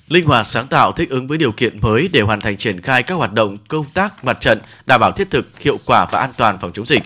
linh 0.08 0.26
hoạt 0.26 0.46
sáng 0.46 0.66
tạo 0.66 0.92
thích 0.92 1.10
ứng 1.10 1.26
với 1.26 1.38
điều 1.38 1.52
kiện 1.52 1.80
mới 1.80 2.08
để 2.12 2.20
hoàn 2.20 2.40
thành 2.40 2.56
triển 2.56 2.80
khai 2.80 3.02
các 3.02 3.14
hoạt 3.14 3.32
động 3.32 3.56
công 3.68 3.86
tác 3.94 4.24
mặt 4.24 4.40
trận 4.40 4.58
đảm 4.86 5.00
bảo 5.00 5.12
thiết 5.12 5.30
thực, 5.30 5.58
hiệu 5.58 5.78
quả 5.86 6.06
và 6.10 6.18
an 6.18 6.30
toàn 6.36 6.58
phòng 6.60 6.72
chống 6.74 6.86
dịch. 6.86 7.02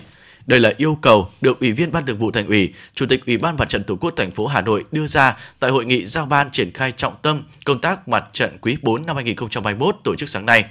Đây 0.49 0.59
là 0.59 0.73
yêu 0.77 0.97
cầu 1.01 1.29
được 1.41 1.59
Ủy 1.59 1.71
viên 1.71 1.91
Ban 1.91 2.05
Thường 2.05 2.17
vụ 2.17 2.31
Thành 2.31 2.47
ủy, 2.47 2.73
Chủ 2.95 3.05
tịch 3.05 3.25
Ủy 3.25 3.37
ban 3.37 3.57
Mặt 3.57 3.69
trận 3.69 3.83
Tổ 3.83 3.95
quốc 3.95 4.13
thành 4.15 4.31
phố 4.31 4.47
Hà 4.47 4.61
Nội 4.61 4.85
đưa 4.91 5.07
ra 5.07 5.37
tại 5.59 5.71
hội 5.71 5.85
nghị 5.85 6.05
giao 6.05 6.25
ban 6.25 6.51
triển 6.51 6.71
khai 6.71 6.91
trọng 6.91 7.15
tâm 7.21 7.43
công 7.65 7.81
tác 7.81 8.07
mặt 8.07 8.25
trận 8.33 8.57
quý 8.61 8.77
4 8.81 9.05
năm 9.05 9.15
2021 9.15 9.95
tổ 10.03 10.15
chức 10.15 10.29
sáng 10.29 10.45
nay. 10.45 10.65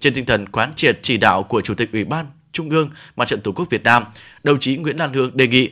Trên 0.00 0.14
tinh 0.14 0.26
thần 0.26 0.48
quán 0.48 0.72
triệt 0.76 0.98
chỉ 1.02 1.16
đạo 1.16 1.42
của 1.42 1.60
Chủ 1.60 1.74
tịch 1.74 1.92
Ủy 1.92 2.04
ban 2.04 2.26
Trung 2.52 2.70
ương 2.70 2.90
Mặt 3.16 3.28
trận 3.28 3.40
Tổ 3.40 3.52
quốc 3.52 3.70
Việt 3.70 3.84
Nam, 3.84 4.04
đồng 4.42 4.58
chí 4.60 4.76
Nguyễn 4.76 4.96
Lan 4.96 5.12
Hương 5.12 5.36
đề 5.36 5.46
nghị 5.46 5.70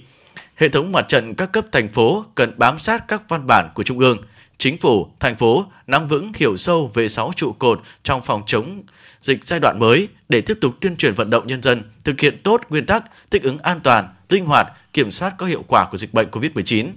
hệ 0.54 0.68
thống 0.68 0.92
mặt 0.92 1.08
trận 1.08 1.34
các 1.34 1.52
cấp 1.52 1.64
thành 1.72 1.88
phố 1.88 2.24
cần 2.34 2.54
bám 2.56 2.78
sát 2.78 3.08
các 3.08 3.22
văn 3.28 3.46
bản 3.46 3.68
của 3.74 3.82
Trung 3.82 3.98
ương– 3.98 4.18
Chính 4.58 4.78
phủ, 4.78 5.06
thành 5.20 5.36
phố 5.36 5.66
nắm 5.86 6.08
vững 6.08 6.32
hiểu 6.36 6.56
sâu 6.56 6.90
về 6.94 7.08
6 7.08 7.32
trụ 7.36 7.52
cột 7.52 7.80
trong 8.02 8.22
phòng 8.22 8.42
chống 8.46 8.82
dịch 9.24 9.44
giai 9.44 9.60
đoạn 9.60 9.78
mới 9.78 10.08
để 10.28 10.40
tiếp 10.40 10.58
tục 10.60 10.74
tuyên 10.80 10.96
truyền 10.96 11.14
vận 11.14 11.30
động 11.30 11.46
nhân 11.46 11.62
dân 11.62 11.82
thực 12.04 12.20
hiện 12.20 12.40
tốt 12.42 12.60
nguyên 12.68 12.86
tắc 12.86 13.04
thích 13.30 13.42
ứng 13.42 13.58
an 13.58 13.80
toàn, 13.80 14.08
linh 14.28 14.44
hoạt, 14.44 14.66
kiểm 14.92 15.12
soát 15.12 15.34
có 15.38 15.46
hiệu 15.46 15.64
quả 15.68 15.88
của 15.90 15.96
dịch 15.96 16.14
bệnh 16.14 16.28
COVID-19, 16.30 16.92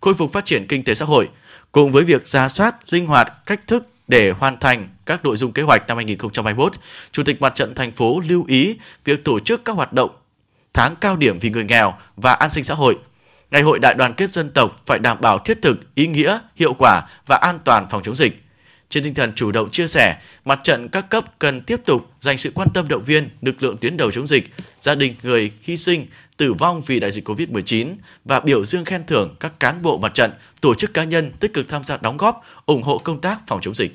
khôi 0.00 0.14
phục 0.14 0.32
phát 0.32 0.44
triển 0.44 0.66
kinh 0.66 0.84
tế 0.84 0.94
xã 0.94 1.04
hội, 1.04 1.28
cùng 1.72 1.92
với 1.92 2.04
việc 2.04 2.28
ra 2.28 2.48
soát 2.48 2.92
linh 2.92 3.06
hoạt 3.06 3.32
cách 3.46 3.60
thức 3.66 3.88
để 4.08 4.30
hoàn 4.30 4.60
thành 4.60 4.88
các 5.06 5.24
nội 5.24 5.36
dung 5.36 5.52
kế 5.52 5.62
hoạch 5.62 5.86
năm 5.88 5.96
2021, 5.96 6.72
Chủ 7.12 7.22
tịch 7.22 7.40
Mặt 7.40 7.54
trận 7.54 7.74
thành 7.74 7.92
phố 7.92 8.20
lưu 8.28 8.44
ý 8.48 8.78
việc 9.04 9.24
tổ 9.24 9.40
chức 9.40 9.64
các 9.64 9.72
hoạt 9.72 9.92
động 9.92 10.10
tháng 10.72 10.96
cao 10.96 11.16
điểm 11.16 11.38
vì 11.38 11.50
người 11.50 11.64
nghèo 11.64 11.94
và 12.16 12.32
an 12.32 12.50
sinh 12.50 12.64
xã 12.64 12.74
hội– 12.74 12.98
Ngày 13.54 13.62
hội 13.62 13.78
đại 13.78 13.94
đoàn 13.94 14.14
kết 14.14 14.30
dân 14.30 14.50
tộc 14.50 14.82
phải 14.86 14.98
đảm 14.98 15.20
bảo 15.20 15.38
thiết 15.38 15.58
thực, 15.62 15.94
ý 15.94 16.06
nghĩa, 16.06 16.38
hiệu 16.56 16.74
quả 16.74 17.02
và 17.26 17.36
an 17.36 17.58
toàn 17.64 17.86
phòng 17.90 18.02
chống 18.02 18.16
dịch. 18.16 18.43
Trên 18.90 19.04
tinh 19.04 19.14
thần 19.14 19.32
chủ 19.36 19.52
động 19.52 19.70
chia 19.70 19.86
sẻ, 19.86 20.16
mặt 20.44 20.60
trận 20.64 20.88
các 20.88 21.10
cấp 21.10 21.24
cần 21.38 21.60
tiếp 21.60 21.80
tục 21.86 22.12
dành 22.20 22.38
sự 22.38 22.52
quan 22.54 22.68
tâm 22.74 22.88
động 22.88 23.04
viên 23.04 23.28
lực 23.42 23.62
lượng 23.62 23.76
tuyến 23.76 23.96
đầu 23.96 24.10
chống 24.10 24.26
dịch, 24.26 24.50
gia 24.80 24.94
đình 24.94 25.14
người 25.22 25.52
hy 25.62 25.76
sinh, 25.76 26.06
tử 26.36 26.52
vong 26.52 26.82
vì 26.86 27.00
đại 27.00 27.10
dịch 27.10 27.28
COVID-19 27.28 27.94
và 28.24 28.40
biểu 28.40 28.64
dương 28.64 28.84
khen 28.84 29.06
thưởng 29.06 29.36
các 29.40 29.60
cán 29.60 29.82
bộ 29.82 29.98
mặt 29.98 30.14
trận, 30.14 30.30
tổ 30.60 30.74
chức 30.74 30.94
cá 30.94 31.04
nhân 31.04 31.32
tích 31.40 31.54
cực 31.54 31.68
tham 31.68 31.84
gia 31.84 31.96
đóng 31.96 32.16
góp, 32.16 32.44
ủng 32.66 32.82
hộ 32.82 32.98
công 32.98 33.20
tác 33.20 33.38
phòng 33.46 33.60
chống 33.62 33.74
dịch. 33.74 33.94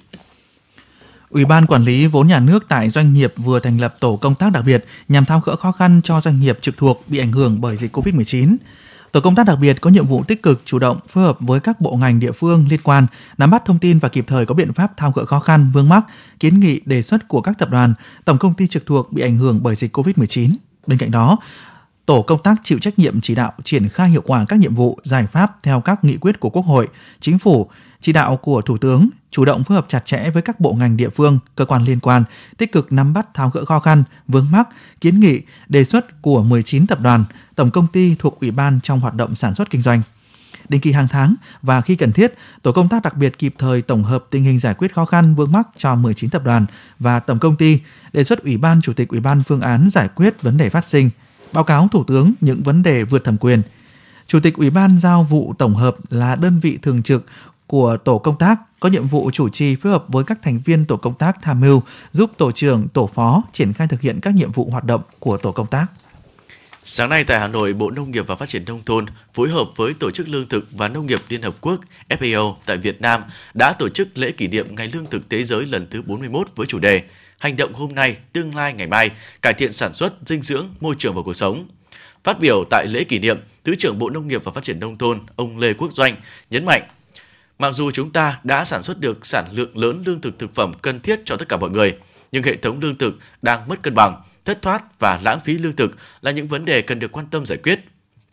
Ủy 1.29 1.45
ban 1.45 1.65
quản 1.65 1.83
lý 1.83 2.05
vốn 2.05 2.27
nhà 2.27 2.39
nước 2.39 2.65
tại 2.67 2.89
doanh 2.89 3.13
nghiệp 3.13 3.33
vừa 3.37 3.59
thành 3.59 3.81
lập 3.81 3.95
tổ 3.99 4.15
công 4.15 4.35
tác 4.35 4.51
đặc 4.51 4.63
biệt 4.65 4.85
nhằm 5.07 5.25
tháo 5.25 5.39
gỡ 5.45 5.55
khó 5.55 5.71
khăn 5.71 6.01
cho 6.03 6.21
doanh 6.21 6.39
nghiệp 6.39 6.57
trực 6.61 6.77
thuộc 6.77 7.03
bị 7.07 7.17
ảnh 7.17 7.31
hưởng 7.31 7.61
bởi 7.61 7.77
dịch 7.77 7.95
COVID-19. 7.97 8.55
Tổ 9.11 9.19
công 9.21 9.35
tác 9.35 9.45
đặc 9.45 9.57
biệt 9.61 9.81
có 9.81 9.89
nhiệm 9.89 10.07
vụ 10.07 10.23
tích 10.23 10.43
cực 10.43 10.61
chủ 10.65 10.79
động 10.79 10.99
phối 11.07 11.23
hợp 11.23 11.37
với 11.39 11.59
các 11.59 11.81
bộ 11.81 11.95
ngành 11.95 12.19
địa 12.19 12.31
phương 12.31 12.65
liên 12.69 12.79
quan, 12.83 13.07
nắm 13.37 13.51
bắt 13.51 13.65
thông 13.65 13.79
tin 13.79 13.99
và 13.99 14.09
kịp 14.09 14.25
thời 14.27 14.45
có 14.45 14.55
biện 14.55 14.73
pháp 14.73 14.97
thao 14.97 15.11
gỡ 15.11 15.25
khó 15.25 15.39
khăn, 15.39 15.71
vướng 15.73 15.89
mắc, 15.89 16.05
kiến 16.39 16.59
nghị 16.59 16.81
đề 16.85 17.01
xuất 17.01 17.27
của 17.27 17.41
các 17.41 17.57
tập 17.57 17.69
đoàn, 17.69 17.93
tổng 18.25 18.37
công 18.37 18.53
ty 18.53 18.67
trực 18.67 18.85
thuộc 18.85 19.13
bị 19.13 19.21
ảnh 19.21 19.37
hưởng 19.37 19.59
bởi 19.63 19.75
dịch 19.75 19.97
COVID-19. 19.97 20.49
Bên 20.87 20.97
cạnh 20.97 21.11
đó, 21.11 21.37
Tổ 22.09 22.21
công 22.21 22.43
tác 22.43 22.55
chịu 22.63 22.79
trách 22.79 22.99
nhiệm 22.99 23.21
chỉ 23.21 23.35
đạo 23.35 23.53
triển 23.63 23.89
khai 23.89 24.09
hiệu 24.09 24.21
quả 24.25 24.45
các 24.47 24.59
nhiệm 24.59 24.75
vụ, 24.75 24.99
giải 25.03 25.27
pháp 25.27 25.57
theo 25.63 25.81
các 25.81 26.03
nghị 26.03 26.17
quyết 26.17 26.39
của 26.39 26.49
Quốc 26.49 26.65
hội, 26.65 26.87
Chính 27.19 27.39
phủ, 27.39 27.69
chỉ 28.01 28.13
đạo 28.13 28.37
của 28.37 28.61
Thủ 28.61 28.77
tướng, 28.77 29.09
chủ 29.31 29.45
động 29.45 29.63
phối 29.63 29.75
hợp 29.75 29.85
chặt 29.89 30.05
chẽ 30.05 30.29
với 30.29 30.41
các 30.41 30.59
bộ 30.59 30.73
ngành 30.73 30.97
địa 30.97 31.09
phương, 31.09 31.39
cơ 31.55 31.65
quan 31.65 31.83
liên 31.83 31.99
quan, 31.99 32.23
tích 32.57 32.71
cực 32.71 32.91
nắm 32.91 33.13
bắt 33.13 33.33
tháo 33.33 33.49
gỡ 33.49 33.65
khó 33.65 33.79
khăn, 33.79 34.03
vướng 34.27 34.47
mắc, 34.51 34.67
kiến 35.01 35.19
nghị, 35.19 35.41
đề 35.67 35.83
xuất 35.83 36.21
của 36.21 36.43
19 36.43 36.87
tập 36.87 36.99
đoàn, 37.01 37.23
tổng 37.55 37.71
công 37.71 37.87
ty 37.87 38.15
thuộc 38.19 38.39
Ủy 38.39 38.51
ban 38.51 38.79
trong 38.83 38.99
hoạt 38.99 39.13
động 39.13 39.35
sản 39.35 39.55
xuất 39.55 39.69
kinh 39.69 39.81
doanh. 39.81 40.01
Định 40.69 40.81
kỳ 40.81 40.91
hàng 40.91 41.07
tháng 41.07 41.35
và 41.61 41.81
khi 41.81 41.95
cần 41.95 42.11
thiết, 42.11 42.33
tổ 42.61 42.71
công 42.71 42.89
tác 42.89 43.03
đặc 43.03 43.17
biệt 43.17 43.37
kịp 43.37 43.55
thời 43.57 43.81
tổng 43.81 44.03
hợp 44.03 44.25
tình 44.29 44.43
hình 44.43 44.59
giải 44.59 44.73
quyết 44.73 44.93
khó 44.93 45.05
khăn 45.05 45.35
vướng 45.35 45.51
mắc 45.51 45.67
cho 45.77 45.95
19 45.95 46.29
tập 46.29 46.43
đoàn 46.45 46.65
và 46.99 47.19
tổng 47.19 47.39
công 47.39 47.55
ty, 47.55 47.79
đề 48.13 48.23
xuất 48.23 48.43
Ủy 48.43 48.57
ban 48.57 48.81
Chủ 48.81 48.93
tịch 48.93 49.09
Ủy 49.09 49.19
ban 49.19 49.43
phương 49.43 49.61
án 49.61 49.89
giải 49.89 50.07
quyết 50.15 50.41
vấn 50.41 50.57
đề 50.57 50.69
phát 50.69 50.87
sinh, 50.87 51.09
báo 51.53 51.63
cáo 51.63 51.87
Thủ 51.91 52.03
tướng 52.03 52.33
những 52.41 52.63
vấn 52.63 52.83
đề 52.83 53.03
vượt 53.03 53.23
thẩm 53.23 53.37
quyền. 53.37 53.61
Chủ 54.27 54.39
tịch 54.39 54.55
Ủy 54.55 54.69
ban 54.69 54.99
giao 54.99 55.23
vụ 55.23 55.53
tổng 55.57 55.75
hợp 55.75 55.95
là 56.09 56.35
đơn 56.35 56.59
vị 56.59 56.79
thường 56.81 57.03
trực 57.03 57.25
của 57.69 57.97
tổ 57.97 58.17
công 58.17 58.37
tác 58.37 58.59
có 58.79 58.89
nhiệm 58.89 59.07
vụ 59.07 59.31
chủ 59.33 59.49
trì 59.49 59.75
phối 59.75 59.91
hợp 59.91 60.05
với 60.07 60.23
các 60.23 60.37
thành 60.41 60.59
viên 60.65 60.85
tổ 60.85 60.97
công 60.97 61.13
tác 61.13 61.41
tham 61.41 61.59
mưu 61.59 61.81
giúp 62.11 62.31
tổ 62.37 62.51
trưởng, 62.51 62.87
tổ 62.87 63.07
phó 63.07 63.43
triển 63.53 63.73
khai 63.73 63.87
thực 63.87 64.01
hiện 64.01 64.19
các 64.21 64.35
nhiệm 64.35 64.51
vụ 64.51 64.69
hoạt 64.69 64.83
động 64.83 65.01
của 65.19 65.37
tổ 65.37 65.51
công 65.51 65.67
tác. 65.67 65.85
Sáng 66.83 67.09
nay 67.09 67.23
tại 67.23 67.39
Hà 67.39 67.47
Nội, 67.47 67.73
Bộ 67.73 67.91
Nông 67.91 68.11
nghiệp 68.11 68.27
và 68.27 68.35
Phát 68.35 68.49
triển 68.49 68.65
Nông 68.65 68.81
thôn 68.85 69.05
phối 69.33 69.49
hợp 69.49 69.67
với 69.75 69.93
Tổ 69.93 70.11
chức 70.11 70.29
Lương 70.29 70.49
thực 70.49 70.65
và 70.71 70.87
Nông 70.87 71.05
nghiệp 71.05 71.19
Liên 71.29 71.41
Hợp 71.41 71.53
Quốc 71.61 71.79
FAO 72.09 72.55
tại 72.65 72.77
Việt 72.77 73.01
Nam 73.01 73.21
đã 73.53 73.73
tổ 73.73 73.89
chức 73.89 74.17
lễ 74.17 74.31
kỷ 74.31 74.47
niệm 74.47 74.75
Ngày 74.75 74.89
Lương 74.93 75.05
thực 75.05 75.29
Thế 75.29 75.43
giới 75.43 75.65
lần 75.65 75.87
thứ 75.91 76.01
41 76.01 76.47
với 76.55 76.67
chủ 76.67 76.79
đề 76.79 77.01
Hành 77.39 77.57
động 77.57 77.73
hôm 77.73 77.95
nay, 77.95 78.17
tương 78.33 78.55
lai 78.55 78.73
ngày 78.73 78.87
mai, 78.87 79.09
cải 79.41 79.53
thiện 79.53 79.73
sản 79.73 79.93
xuất, 79.93 80.13
dinh 80.25 80.41
dưỡng, 80.41 80.67
môi 80.79 80.95
trường 80.97 81.15
và 81.15 81.21
cuộc 81.25 81.33
sống. 81.33 81.67
Phát 82.23 82.39
biểu 82.39 82.63
tại 82.69 82.87
lễ 82.87 83.03
kỷ 83.03 83.19
niệm, 83.19 83.39
Thứ 83.63 83.75
trưởng 83.75 83.99
Bộ 83.99 84.09
Nông 84.09 84.27
nghiệp 84.27 84.41
và 84.43 84.51
Phát 84.51 84.63
triển 84.63 84.79
Nông 84.79 84.97
thôn 84.97 85.19
ông 85.35 85.57
Lê 85.57 85.73
Quốc 85.73 85.91
Doanh 85.95 86.15
nhấn 86.49 86.65
mạnh 86.65 86.81
Mặc 87.59 87.71
dù 87.71 87.91
chúng 87.91 88.11
ta 88.11 88.39
đã 88.43 88.65
sản 88.65 88.83
xuất 88.83 88.99
được 88.99 89.25
sản 89.25 89.45
lượng 89.51 89.77
lớn 89.77 90.03
lương 90.05 90.21
thực 90.21 90.39
thực 90.39 90.55
phẩm 90.55 90.73
cần 90.81 90.99
thiết 90.99 91.19
cho 91.25 91.37
tất 91.37 91.49
cả 91.49 91.57
mọi 91.57 91.69
người, 91.69 91.97
nhưng 92.31 92.43
hệ 92.43 92.55
thống 92.55 92.79
lương 92.81 92.97
thực 92.97 93.13
đang 93.41 93.67
mất 93.67 93.81
cân 93.81 93.95
bằng, 93.95 94.21
thất 94.45 94.61
thoát 94.61 94.99
và 94.99 95.19
lãng 95.23 95.39
phí 95.39 95.57
lương 95.57 95.75
thực 95.75 95.91
là 96.21 96.31
những 96.31 96.47
vấn 96.47 96.65
đề 96.65 96.81
cần 96.81 96.99
được 96.99 97.11
quan 97.11 97.25
tâm 97.31 97.45
giải 97.45 97.57
quyết. 97.63 97.79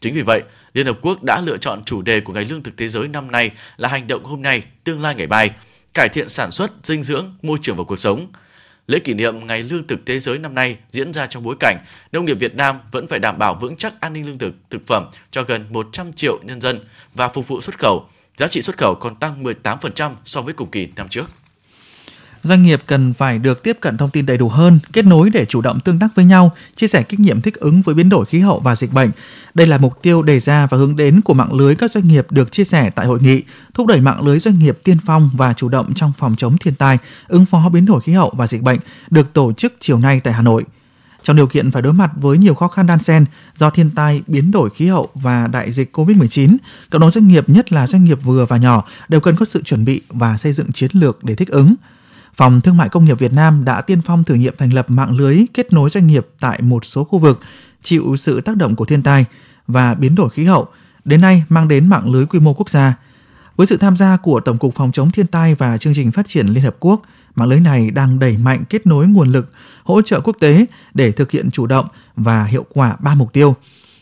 Chính 0.00 0.14
vì 0.14 0.22
vậy, 0.22 0.42
Liên 0.74 0.86
Hợp 0.86 0.98
Quốc 1.02 1.22
đã 1.22 1.40
lựa 1.40 1.58
chọn 1.58 1.84
chủ 1.84 2.02
đề 2.02 2.20
của 2.20 2.32
Ngày 2.32 2.44
Lương 2.44 2.62
thực 2.62 2.76
Thế 2.76 2.88
giới 2.88 3.08
năm 3.08 3.30
nay 3.30 3.50
là 3.76 3.88
hành 3.88 4.06
động 4.06 4.24
hôm 4.24 4.42
nay, 4.42 4.62
tương 4.84 5.02
lai 5.02 5.14
ngày 5.14 5.26
mai, 5.26 5.50
cải 5.94 6.08
thiện 6.08 6.28
sản 6.28 6.50
xuất, 6.50 6.72
dinh 6.82 7.02
dưỡng, 7.02 7.34
môi 7.42 7.58
trường 7.62 7.76
và 7.76 7.84
cuộc 7.84 7.98
sống. 7.98 8.26
Lễ 8.86 8.98
kỷ 8.98 9.14
niệm 9.14 9.46
Ngày 9.46 9.62
Lương 9.62 9.86
thực 9.86 10.06
Thế 10.06 10.20
giới 10.20 10.38
năm 10.38 10.54
nay 10.54 10.76
diễn 10.90 11.12
ra 11.12 11.26
trong 11.26 11.42
bối 11.42 11.56
cảnh 11.60 11.78
nông 12.12 12.24
nghiệp 12.24 12.38
Việt 12.40 12.54
Nam 12.54 12.76
vẫn 12.92 13.06
phải 13.06 13.18
đảm 13.18 13.38
bảo 13.38 13.54
vững 13.54 13.76
chắc 13.76 14.00
an 14.00 14.12
ninh 14.12 14.26
lương 14.26 14.38
thực 14.38 14.54
thực 14.70 14.86
phẩm 14.86 15.10
cho 15.30 15.42
gần 15.42 15.66
100 15.70 16.12
triệu 16.12 16.38
nhân 16.42 16.60
dân 16.60 16.80
và 17.14 17.28
phục 17.28 17.48
vụ 17.48 17.60
xuất 17.60 17.78
khẩu. 17.78 18.08
Giá 18.36 18.48
trị 18.48 18.62
xuất 18.62 18.78
khẩu 18.78 18.94
còn 18.94 19.14
tăng 19.14 19.44
18% 19.44 20.10
so 20.24 20.42
với 20.42 20.54
cùng 20.54 20.70
kỳ 20.70 20.88
năm 20.96 21.08
trước. 21.08 21.30
Doanh 22.42 22.62
nghiệp 22.62 22.82
cần 22.86 23.12
phải 23.12 23.38
được 23.38 23.62
tiếp 23.62 23.78
cận 23.80 23.96
thông 23.96 24.10
tin 24.10 24.26
đầy 24.26 24.36
đủ 24.36 24.48
hơn, 24.48 24.78
kết 24.92 25.04
nối 25.04 25.30
để 25.30 25.44
chủ 25.44 25.60
động 25.60 25.80
tương 25.80 25.98
tác 25.98 26.08
với 26.14 26.24
nhau, 26.24 26.52
chia 26.76 26.86
sẻ 26.86 27.02
kinh 27.02 27.22
nghiệm 27.22 27.40
thích 27.40 27.54
ứng 27.54 27.82
với 27.82 27.94
biến 27.94 28.08
đổi 28.08 28.26
khí 28.26 28.40
hậu 28.40 28.60
và 28.60 28.76
dịch 28.76 28.92
bệnh. 28.92 29.10
Đây 29.54 29.66
là 29.66 29.78
mục 29.78 30.02
tiêu 30.02 30.22
đề 30.22 30.40
ra 30.40 30.66
và 30.70 30.78
hướng 30.78 30.96
đến 30.96 31.20
của 31.20 31.34
mạng 31.34 31.52
lưới 31.52 31.74
các 31.74 31.90
doanh 31.90 32.08
nghiệp 32.08 32.26
được 32.30 32.52
chia 32.52 32.64
sẻ 32.64 32.90
tại 32.90 33.06
hội 33.06 33.18
nghị, 33.22 33.42
thúc 33.74 33.86
đẩy 33.86 34.00
mạng 34.00 34.26
lưới 34.26 34.38
doanh 34.38 34.58
nghiệp 34.58 34.78
tiên 34.84 34.96
phong 35.06 35.30
và 35.32 35.52
chủ 35.52 35.68
động 35.68 35.94
trong 35.94 36.12
phòng 36.18 36.34
chống 36.38 36.58
thiên 36.58 36.74
tai, 36.74 36.98
ứng 37.28 37.46
phó 37.46 37.68
biến 37.68 37.84
đổi 37.84 38.00
khí 38.00 38.12
hậu 38.12 38.32
và 38.36 38.46
dịch 38.46 38.62
bệnh 38.62 38.78
được 39.10 39.32
tổ 39.32 39.52
chức 39.52 39.74
chiều 39.80 39.98
nay 39.98 40.20
tại 40.24 40.34
Hà 40.34 40.42
Nội. 40.42 40.64
Trong 41.26 41.36
điều 41.36 41.46
kiện 41.46 41.70
phải 41.70 41.82
đối 41.82 41.92
mặt 41.92 42.10
với 42.16 42.38
nhiều 42.38 42.54
khó 42.54 42.68
khăn 42.68 42.86
đan 42.86 42.98
xen 42.98 43.24
do 43.56 43.70
thiên 43.70 43.90
tai, 43.90 44.22
biến 44.26 44.50
đổi 44.50 44.70
khí 44.70 44.86
hậu 44.86 45.08
và 45.14 45.46
đại 45.46 45.72
dịch 45.72 45.96
COVID-19, 45.96 46.56
cộng 46.90 47.00
đồng 47.00 47.10
doanh 47.10 47.28
nghiệp 47.28 47.48
nhất 47.48 47.72
là 47.72 47.86
doanh 47.86 48.04
nghiệp 48.04 48.18
vừa 48.22 48.46
và 48.46 48.56
nhỏ 48.56 48.84
đều 49.08 49.20
cần 49.20 49.36
có 49.36 49.44
sự 49.44 49.62
chuẩn 49.62 49.84
bị 49.84 50.00
và 50.08 50.38
xây 50.38 50.52
dựng 50.52 50.72
chiến 50.72 50.90
lược 50.94 51.24
để 51.24 51.34
thích 51.34 51.48
ứng– 51.48 51.74
Phòng 52.36 52.60
Thương 52.60 52.76
mại 52.76 52.88
Công 52.88 53.04
nghiệp 53.04 53.18
Việt 53.18 53.32
Nam 53.32 53.64
đã 53.64 53.80
tiên 53.80 54.00
phong 54.04 54.24
thử 54.24 54.34
nghiệm 54.34 54.54
thành 54.58 54.72
lập 54.72 54.90
mạng 54.90 55.16
lưới 55.16 55.46
kết 55.54 55.72
nối 55.72 55.90
doanh 55.90 56.06
nghiệp 56.06 56.26
tại 56.40 56.62
một 56.62 56.84
số 56.84 57.04
khu 57.04 57.18
vực 57.18 57.40
chịu 57.82 58.16
sự 58.16 58.40
tác 58.40 58.56
động 58.56 58.76
của 58.76 58.84
thiên 58.84 59.02
tai 59.02 59.24
và 59.66 59.94
biến 59.94 60.14
đổi 60.14 60.30
khí 60.30 60.44
hậu, 60.44 60.66
đến 61.04 61.20
nay 61.20 61.42
mang 61.48 61.68
đến 61.68 61.88
mạng 61.88 62.12
lưới 62.12 62.26
quy 62.26 62.38
mô 62.38 62.54
quốc 62.54 62.70
gia. 62.70 62.94
Với 63.56 63.66
sự 63.66 63.76
tham 63.76 63.96
gia 63.96 64.16
của 64.16 64.40
Tổng 64.40 64.58
cục 64.58 64.74
Phòng 64.74 64.92
chống 64.92 65.10
thiên 65.10 65.26
tai 65.26 65.54
và 65.54 65.78
Chương 65.78 65.94
trình 65.94 66.12
Phát 66.12 66.28
triển 66.28 66.46
Liên 66.46 66.64
Hợp 66.64 66.76
Quốc, 66.80 67.02
mạng 67.36 67.48
lưới 67.48 67.60
này 67.60 67.90
đang 67.90 68.18
đẩy 68.18 68.36
mạnh 68.36 68.64
kết 68.68 68.86
nối 68.86 69.06
nguồn 69.06 69.32
lực, 69.32 69.52
hỗ 69.84 70.02
trợ 70.02 70.20
quốc 70.20 70.36
tế 70.40 70.66
để 70.94 71.12
thực 71.12 71.30
hiện 71.30 71.50
chủ 71.50 71.66
động 71.66 71.88
và 72.16 72.44
hiệu 72.44 72.66
quả 72.68 72.96
ba 73.00 73.14
mục 73.14 73.32
tiêu: 73.32 73.56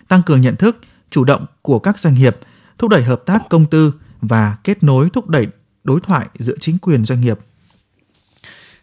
tăng 0.09 0.23
cường 0.23 0.41
nhận 0.41 0.57
thức, 0.57 0.79
chủ 1.11 1.25
động 1.25 1.47
của 1.63 1.79
các 1.79 1.99
doanh 1.99 2.15
nghiệp, 2.15 2.37
thúc 2.79 2.91
đẩy 2.91 3.03
hợp 3.03 3.23
tác 3.27 3.43
công 3.51 3.67
tư 3.67 3.93
và 4.21 4.57
kết 4.65 4.83
nối 4.83 5.11
thúc 5.11 5.29
đẩy 5.29 5.47
đối 5.85 6.01
thoại 6.01 6.27
giữa 6.35 6.55
chính 6.61 6.79
quyền 6.79 7.05
doanh 7.05 7.21
nghiệp 7.21 7.39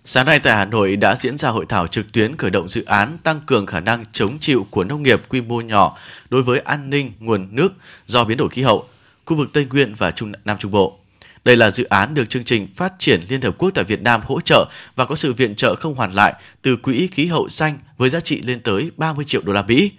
Sáng 0.05 0.25
nay 0.25 0.39
tại 0.39 0.55
Hà 0.55 0.65
Nội 0.65 0.95
đã 0.95 1.15
diễn 1.15 1.37
ra 1.37 1.49
hội 1.49 1.65
thảo 1.69 1.87
trực 1.87 2.11
tuyến 2.11 2.35
khởi 2.37 2.49
động 2.49 2.69
dự 2.69 2.83
án 2.85 3.17
tăng 3.23 3.41
cường 3.45 3.65
khả 3.65 3.79
năng 3.79 4.05
chống 4.13 4.37
chịu 4.39 4.65
của 4.69 4.83
nông 4.83 5.03
nghiệp 5.03 5.21
quy 5.29 5.41
mô 5.41 5.61
nhỏ 5.61 5.97
đối 6.29 6.43
với 6.43 6.59
an 6.59 6.89
ninh 6.89 7.11
nguồn 7.19 7.47
nước 7.51 7.73
do 8.07 8.23
biến 8.23 8.37
đổi 8.37 8.49
khí 8.49 8.61
hậu, 8.61 8.87
khu 9.25 9.37
vực 9.37 9.49
Tây 9.53 9.65
Nguyên 9.65 9.95
và 9.95 10.11
Trung 10.11 10.31
Nam 10.45 10.57
Trung 10.59 10.71
Bộ. 10.71 11.00
Đây 11.43 11.55
là 11.55 11.71
dự 11.71 11.83
án 11.83 12.13
được 12.13 12.29
chương 12.29 12.43
trình 12.43 12.67
phát 12.75 12.93
triển 12.99 13.21
Liên 13.29 13.41
Hợp 13.41 13.55
Quốc 13.57 13.69
tại 13.73 13.83
Việt 13.83 14.01
Nam 14.01 14.21
hỗ 14.25 14.41
trợ 14.41 14.65
và 14.95 15.05
có 15.05 15.15
sự 15.15 15.33
viện 15.33 15.55
trợ 15.55 15.75
không 15.75 15.95
hoàn 15.95 16.13
lại 16.13 16.33
từ 16.61 16.75
Quỹ 16.75 17.07
khí 17.07 17.25
hậu 17.25 17.49
xanh 17.49 17.79
với 17.97 18.09
giá 18.09 18.19
trị 18.19 18.41
lên 18.41 18.59
tới 18.59 18.91
30 18.97 19.25
triệu 19.25 19.41
đô 19.45 19.53
la 19.53 19.61
Mỹ. 19.61 19.91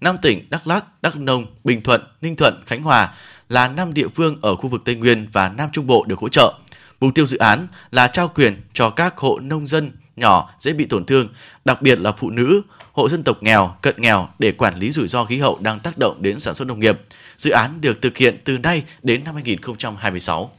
Năm 0.00 0.16
tỉnh 0.22 0.46
Đắk 0.50 0.66
Lắk, 0.66 0.84
Đắk 1.02 1.16
Nông, 1.16 1.46
Bình 1.64 1.82
Thuận, 1.82 2.02
Ninh 2.20 2.36
Thuận, 2.36 2.62
Khánh 2.66 2.82
Hòa 2.82 3.14
là 3.48 3.68
năm 3.68 3.94
địa 3.94 4.08
phương 4.08 4.38
ở 4.42 4.56
khu 4.56 4.68
vực 4.68 4.82
Tây 4.84 4.94
Nguyên 4.94 5.28
và 5.32 5.48
Nam 5.48 5.68
Trung 5.72 5.86
Bộ 5.86 6.04
được 6.08 6.18
hỗ 6.18 6.28
trợ– 6.28 6.54
Mục 7.00 7.14
tiêu 7.14 7.26
dự 7.26 7.38
án 7.38 7.68
là 7.90 8.06
trao 8.06 8.28
quyền 8.28 8.60
cho 8.72 8.90
các 8.90 9.16
hộ 9.16 9.38
nông 9.38 9.66
dân 9.66 9.92
nhỏ 10.16 10.50
dễ 10.60 10.72
bị 10.72 10.84
tổn 10.84 11.04
thương, 11.04 11.28
đặc 11.64 11.82
biệt 11.82 11.98
là 11.98 12.12
phụ 12.12 12.30
nữ, 12.30 12.62
hộ 12.92 13.08
dân 13.08 13.22
tộc 13.22 13.42
nghèo, 13.42 13.76
cận 13.82 13.94
nghèo 13.98 14.28
để 14.38 14.52
quản 14.52 14.78
lý 14.78 14.92
rủi 14.92 15.08
ro 15.08 15.24
khí 15.24 15.38
hậu 15.38 15.58
đang 15.60 15.80
tác 15.80 15.98
động 15.98 16.22
đến 16.22 16.40
sản 16.40 16.54
xuất 16.54 16.68
nông 16.68 16.80
nghiệp. 16.80 17.00
Dự 17.38 17.50
án 17.50 17.80
được 17.80 18.02
thực 18.02 18.16
hiện 18.16 18.38
từ 18.44 18.58
nay 18.58 18.82
đến 19.02 19.24
năm 19.24 19.34
2026. 19.34 20.50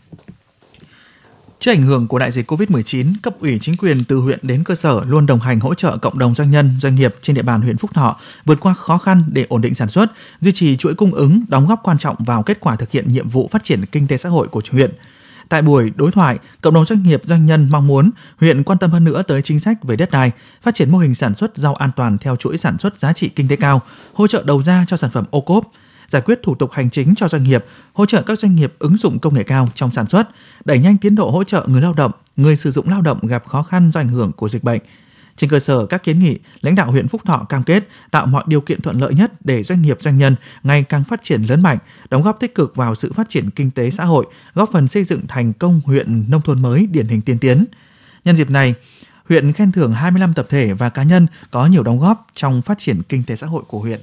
Trước 1.59 1.71
ảnh 1.71 1.83
hưởng 1.83 2.07
của 2.07 2.19
đại 2.19 2.31
dịch 2.31 2.51
COVID-19, 2.51 3.13
cấp 3.21 3.33
ủy 3.39 3.59
chính 3.61 3.77
quyền 3.77 4.03
từ 4.03 4.17
huyện 4.17 4.39
đến 4.41 4.63
cơ 4.63 4.75
sở 4.75 5.03
luôn 5.07 5.25
đồng 5.25 5.39
hành 5.39 5.59
hỗ 5.59 5.73
trợ 5.73 5.97
cộng 5.97 6.17
đồng 6.17 6.33
doanh 6.33 6.51
nhân, 6.51 6.75
doanh 6.79 6.95
nghiệp 6.95 7.15
trên 7.21 7.35
địa 7.35 7.41
bàn 7.41 7.61
huyện 7.61 7.77
Phúc 7.77 7.93
Thọ 7.93 8.17
vượt 8.45 8.59
qua 8.59 8.73
khó 8.73 8.97
khăn 8.97 9.23
để 9.27 9.45
ổn 9.49 9.61
định 9.61 9.75
sản 9.75 9.89
xuất, 9.89 10.11
duy 10.41 10.51
trì 10.51 10.77
chuỗi 10.77 10.93
cung 10.93 11.13
ứng, 11.13 11.43
đóng 11.47 11.67
góp 11.67 11.79
quan 11.83 11.97
trọng 11.97 12.15
vào 12.19 12.43
kết 12.43 12.59
quả 12.59 12.75
thực 12.75 12.91
hiện 12.91 13.07
nhiệm 13.07 13.29
vụ 13.29 13.49
phát 13.51 13.63
triển 13.63 13.85
kinh 13.85 14.07
tế 14.07 14.17
xã 14.17 14.29
hội 14.29 14.47
của 14.47 14.61
huyện. 14.71 14.93
Tại 15.49 15.61
buổi 15.61 15.91
đối 15.95 16.11
thoại, 16.11 16.37
cộng 16.61 16.73
đồng 16.73 16.85
doanh 16.85 17.03
nghiệp 17.03 17.21
doanh 17.25 17.45
nhân 17.45 17.67
mong 17.69 17.87
muốn 17.87 18.09
huyện 18.39 18.63
quan 18.63 18.79
tâm 18.79 18.91
hơn 18.91 19.03
nữa 19.03 19.21
tới 19.21 19.41
chính 19.41 19.59
sách 19.59 19.83
về 19.83 19.95
đất 19.95 20.11
đai, 20.11 20.31
phát 20.63 20.75
triển 20.75 20.91
mô 20.91 20.97
hình 20.97 21.15
sản 21.15 21.35
xuất 21.35 21.57
rau 21.57 21.75
an 21.75 21.91
toàn 21.95 22.17
theo 22.17 22.35
chuỗi 22.35 22.57
sản 22.57 22.77
xuất 22.77 22.99
giá 22.99 23.13
trị 23.13 23.29
kinh 23.29 23.47
tế 23.47 23.55
cao, 23.55 23.81
hỗ 24.13 24.27
trợ 24.27 24.43
đầu 24.45 24.61
ra 24.61 24.85
cho 24.87 24.97
sản 24.97 25.11
phẩm 25.11 25.25
ô 25.31 25.41
cốp, 25.41 25.71
giải 26.07 26.21
quyết 26.21 26.39
thủ 26.43 26.55
tục 26.55 26.71
hành 26.71 26.89
chính 26.89 27.15
cho 27.15 27.27
doanh 27.27 27.43
nghiệp, 27.43 27.65
hỗ 27.93 28.05
trợ 28.05 28.21
các 28.21 28.39
doanh 28.39 28.55
nghiệp 28.55 28.73
ứng 28.79 28.97
dụng 28.97 29.19
công 29.19 29.33
nghệ 29.33 29.43
cao 29.43 29.67
trong 29.75 29.91
sản 29.91 30.07
xuất, 30.07 30.29
đẩy 30.65 30.79
nhanh 30.79 30.97
tiến 30.97 31.15
độ 31.15 31.29
hỗ 31.29 31.43
trợ 31.43 31.65
người 31.67 31.81
lao 31.81 31.93
động, 31.93 32.11
người 32.35 32.57
sử 32.57 32.71
dụng 32.71 32.89
lao 32.89 33.01
động 33.01 33.27
gặp 33.27 33.47
khó 33.47 33.63
khăn 33.63 33.91
do 33.93 33.99
ảnh 33.99 34.09
hưởng 34.09 34.31
của 34.31 34.49
dịch 34.49 34.63
bệnh, 34.63 34.81
trên 35.37 35.49
cơ 35.49 35.59
sở 35.59 35.85
các 35.85 36.03
kiến 36.03 36.19
nghị, 36.19 36.37
lãnh 36.61 36.75
đạo 36.75 36.91
huyện 36.91 37.07
Phúc 37.07 37.21
Thọ 37.25 37.45
cam 37.49 37.63
kết 37.63 37.87
tạo 38.11 38.25
mọi 38.25 38.43
điều 38.47 38.61
kiện 38.61 38.81
thuận 38.81 38.99
lợi 38.99 39.13
nhất 39.13 39.31
để 39.43 39.63
doanh 39.63 39.81
nghiệp 39.81 39.97
doanh 39.99 40.17
nhân 40.17 40.35
ngày 40.63 40.83
càng 40.83 41.03
phát 41.03 41.23
triển 41.23 41.43
lớn 41.43 41.61
mạnh, 41.61 41.77
đóng 42.09 42.23
góp 42.23 42.39
tích 42.39 42.55
cực 42.55 42.75
vào 42.75 42.95
sự 42.95 43.13
phát 43.13 43.29
triển 43.29 43.49
kinh 43.49 43.71
tế 43.71 43.91
xã 43.91 44.05
hội, 44.05 44.25
góp 44.53 44.69
phần 44.71 44.87
xây 44.87 45.03
dựng 45.03 45.27
thành 45.27 45.53
công 45.53 45.81
huyện 45.85 46.25
nông 46.29 46.41
thôn 46.41 46.61
mới 46.61 46.87
điển 46.87 47.07
hình 47.07 47.21
tiên 47.21 47.37
tiến. 47.39 47.65
Nhân 48.25 48.35
dịp 48.35 48.49
này, 48.49 48.73
huyện 49.29 49.53
khen 49.53 49.71
thưởng 49.71 49.93
25 49.93 50.33
tập 50.33 50.45
thể 50.49 50.73
và 50.73 50.89
cá 50.89 51.03
nhân 51.03 51.27
có 51.51 51.65
nhiều 51.65 51.83
đóng 51.83 51.99
góp 51.99 52.27
trong 52.35 52.61
phát 52.61 52.79
triển 52.79 53.01
kinh 53.09 53.23
tế 53.23 53.35
xã 53.35 53.47
hội 53.47 53.63
của 53.67 53.79
huyện. 53.79 53.99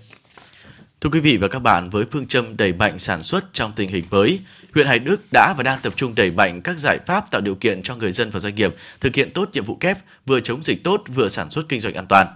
Thưa 1.04 1.10
quý 1.10 1.20
vị 1.20 1.36
và 1.36 1.48
các 1.48 1.58
bạn, 1.58 1.90
với 1.90 2.04
phương 2.10 2.26
châm 2.26 2.56
đẩy 2.56 2.72
mạnh 2.72 2.98
sản 2.98 3.22
xuất 3.22 3.44
trong 3.52 3.72
tình 3.76 3.88
hình 3.88 4.04
mới, 4.10 4.40
huyện 4.74 4.86
Hải 4.86 4.98
Đức 4.98 5.20
đã 5.32 5.54
và 5.56 5.62
đang 5.62 5.80
tập 5.82 5.92
trung 5.96 6.14
đẩy 6.14 6.30
mạnh 6.30 6.62
các 6.62 6.78
giải 6.78 6.98
pháp 7.06 7.30
tạo 7.30 7.40
điều 7.40 7.54
kiện 7.54 7.82
cho 7.82 7.96
người 7.96 8.12
dân 8.12 8.30
và 8.30 8.40
doanh 8.40 8.54
nghiệp 8.54 8.74
thực 9.00 9.14
hiện 9.14 9.30
tốt 9.30 9.48
nhiệm 9.52 9.64
vụ 9.64 9.74
kép, 9.74 9.98
vừa 10.26 10.40
chống 10.40 10.62
dịch 10.62 10.84
tốt 10.84 11.02
vừa 11.14 11.28
sản 11.28 11.50
xuất 11.50 11.68
kinh 11.68 11.80
doanh 11.80 11.94
an 11.94 12.06
toàn. 12.08 12.26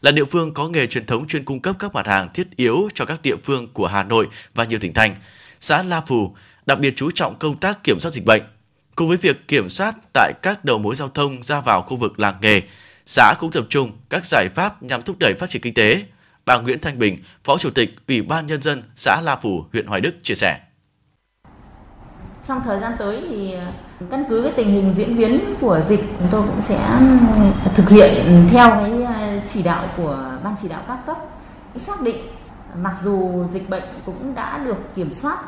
Là 0.00 0.10
địa 0.10 0.24
phương 0.24 0.54
có 0.54 0.68
nghề 0.68 0.86
truyền 0.86 1.06
thống 1.06 1.28
chuyên 1.28 1.44
cung 1.44 1.60
cấp 1.60 1.76
các 1.78 1.94
mặt 1.94 2.06
hàng 2.06 2.28
thiết 2.34 2.56
yếu 2.56 2.88
cho 2.94 3.04
các 3.04 3.22
địa 3.22 3.36
phương 3.44 3.68
của 3.72 3.86
Hà 3.86 4.02
Nội 4.02 4.28
và 4.54 4.64
nhiều 4.64 4.78
tỉnh 4.78 4.94
thành, 4.94 5.16
xã 5.60 5.82
La 5.82 6.00
Phù 6.00 6.36
đặc 6.66 6.78
biệt 6.80 6.94
chú 6.96 7.10
trọng 7.10 7.38
công 7.38 7.56
tác 7.56 7.84
kiểm 7.84 8.00
soát 8.00 8.10
dịch 8.10 8.24
bệnh. 8.24 8.42
Cùng 8.94 9.08
với 9.08 9.16
việc 9.16 9.48
kiểm 9.48 9.70
soát 9.70 9.94
tại 10.12 10.32
các 10.42 10.64
đầu 10.64 10.78
mối 10.78 10.96
giao 10.96 11.08
thông 11.08 11.42
ra 11.42 11.60
vào 11.60 11.82
khu 11.82 11.96
vực 11.96 12.20
làng 12.20 12.36
nghề, 12.40 12.62
xã 13.06 13.34
cũng 13.38 13.50
tập 13.50 13.66
trung 13.70 13.92
các 14.10 14.26
giải 14.26 14.48
pháp 14.54 14.82
nhằm 14.82 15.02
thúc 15.02 15.16
đẩy 15.20 15.34
phát 15.34 15.50
triển 15.50 15.62
kinh 15.62 15.74
tế, 15.74 16.02
Bà 16.46 16.58
Nguyễn 16.58 16.80
Thanh 16.80 16.98
Bình, 16.98 17.18
Phó 17.44 17.58
Chủ 17.58 17.70
tịch 17.70 17.96
Ủy 18.08 18.22
ban 18.22 18.46
Nhân 18.46 18.62
dân 18.62 18.82
xã 18.96 19.20
La 19.24 19.36
Phủ, 19.36 19.64
huyện 19.72 19.86
Hoài 19.86 20.00
Đức 20.00 20.14
chia 20.22 20.34
sẻ. 20.34 20.60
Trong 22.48 22.60
thời 22.64 22.80
gian 22.80 22.92
tới 22.98 23.24
thì 23.30 23.52
ừ, 23.52 24.06
căn 24.10 24.24
cứ 24.28 24.42
cái 24.42 24.52
tình 24.56 24.70
hình 24.70 24.94
diễn 24.96 25.16
biến 25.16 25.40
của 25.60 25.80
dịch 25.88 26.00
chúng 26.18 26.28
tôi 26.30 26.42
cũng 26.42 26.62
sẽ 26.62 26.76
ừ, 26.98 27.44
thực 27.74 27.88
hiện 27.88 28.46
theo 28.50 28.70
cái 28.70 28.90
ừ, 28.90 29.40
chỉ 29.52 29.62
đạo 29.62 29.88
của 29.96 30.38
ban 30.44 30.54
chỉ 30.62 30.68
đạo 30.68 30.82
các 30.88 30.98
cấp 31.06 31.16
xác 31.76 32.00
định 32.00 32.16
mặc 32.82 32.94
dù 33.02 33.44
dịch 33.52 33.68
bệnh 33.68 33.82
cũng 34.06 34.34
đã 34.34 34.58
được 34.58 34.76
kiểm 34.96 35.14
soát 35.14 35.38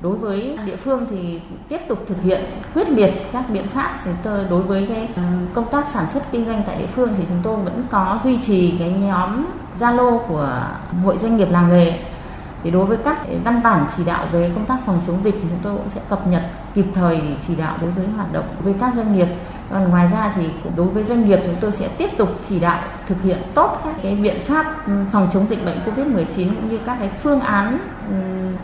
đối 0.00 0.16
với 0.16 0.58
địa 0.66 0.76
phương 0.76 1.06
thì 1.10 1.40
tiếp 1.68 1.80
tục 1.88 2.04
thực 2.08 2.22
hiện 2.22 2.40
quyết 2.74 2.88
liệt 2.88 3.14
các 3.32 3.44
biện 3.50 3.66
pháp 3.66 4.00
thì 4.04 4.10
đối 4.24 4.62
với 4.62 4.86
cái 4.88 5.08
công 5.54 5.70
tác 5.70 5.84
sản 5.92 6.10
xuất 6.10 6.22
kinh 6.32 6.46
doanh 6.46 6.62
tại 6.66 6.78
địa 6.78 6.86
phương 6.86 7.14
thì 7.18 7.24
chúng 7.28 7.40
tôi 7.42 7.56
vẫn 7.56 7.84
có 7.90 8.20
duy 8.24 8.38
trì 8.46 8.74
cái 8.78 8.90
nhóm 8.90 9.44
Zalo 9.78 10.18
của 10.18 10.62
hội 11.04 11.18
doanh 11.18 11.36
nghiệp 11.36 11.48
làng 11.50 11.68
nghề. 11.68 11.98
Thì 12.62 12.70
đối 12.70 12.84
với 12.84 12.96
các 13.04 13.18
văn 13.44 13.62
bản 13.62 13.86
chỉ 13.96 14.04
đạo 14.04 14.26
về 14.32 14.50
công 14.54 14.64
tác 14.64 14.78
phòng 14.86 15.00
chống 15.06 15.24
dịch 15.24 15.34
thì 15.34 15.48
chúng 15.48 15.58
tôi 15.62 15.76
cũng 15.76 15.88
sẽ 15.88 16.00
cập 16.08 16.26
nhật 16.26 16.42
kịp 16.74 16.84
thời 16.94 17.16
để 17.16 17.36
chỉ 17.48 17.54
đạo 17.54 17.78
đối 17.80 17.90
với 17.90 18.06
hoạt 18.06 18.32
động 18.32 18.44
với 18.62 18.74
các 18.80 18.94
doanh 18.94 19.14
nghiệp. 19.14 19.26
Còn 19.70 19.90
ngoài 19.90 20.08
ra 20.12 20.32
thì 20.34 20.48
đối 20.76 20.86
với 20.86 21.04
doanh 21.04 21.26
nghiệp 21.28 21.40
chúng 21.44 21.56
tôi 21.60 21.72
sẽ 21.72 21.88
tiếp 21.88 22.10
tục 22.18 22.28
chỉ 22.48 22.60
đạo 22.60 22.82
thực 23.08 23.22
hiện 23.22 23.38
tốt 23.54 23.80
các 23.84 23.94
cái 24.02 24.14
biện 24.14 24.40
pháp 24.44 24.86
ừ, 24.86 24.92
phòng 25.12 25.28
chống 25.32 25.46
dịch 25.48 25.64
bệnh 25.64 25.78
Covid-19 25.86 26.54
cũng 26.54 26.70
như 26.70 26.78
các 26.86 26.96
cái 26.98 27.10
phương 27.22 27.40
án 27.40 27.78
ừ, 28.10 28.16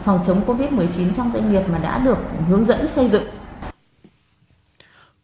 phòng 0.05 0.21
chống 0.27 0.41
Covid-19 0.47 1.15
trong 1.17 1.31
doanh 1.33 1.53
nghiệp 1.53 1.63
mà 1.73 1.79
đã 1.79 1.99
được 1.99 2.19
hướng 2.49 2.65
dẫn 2.65 2.89
xây 2.89 3.09
dựng. 3.09 3.38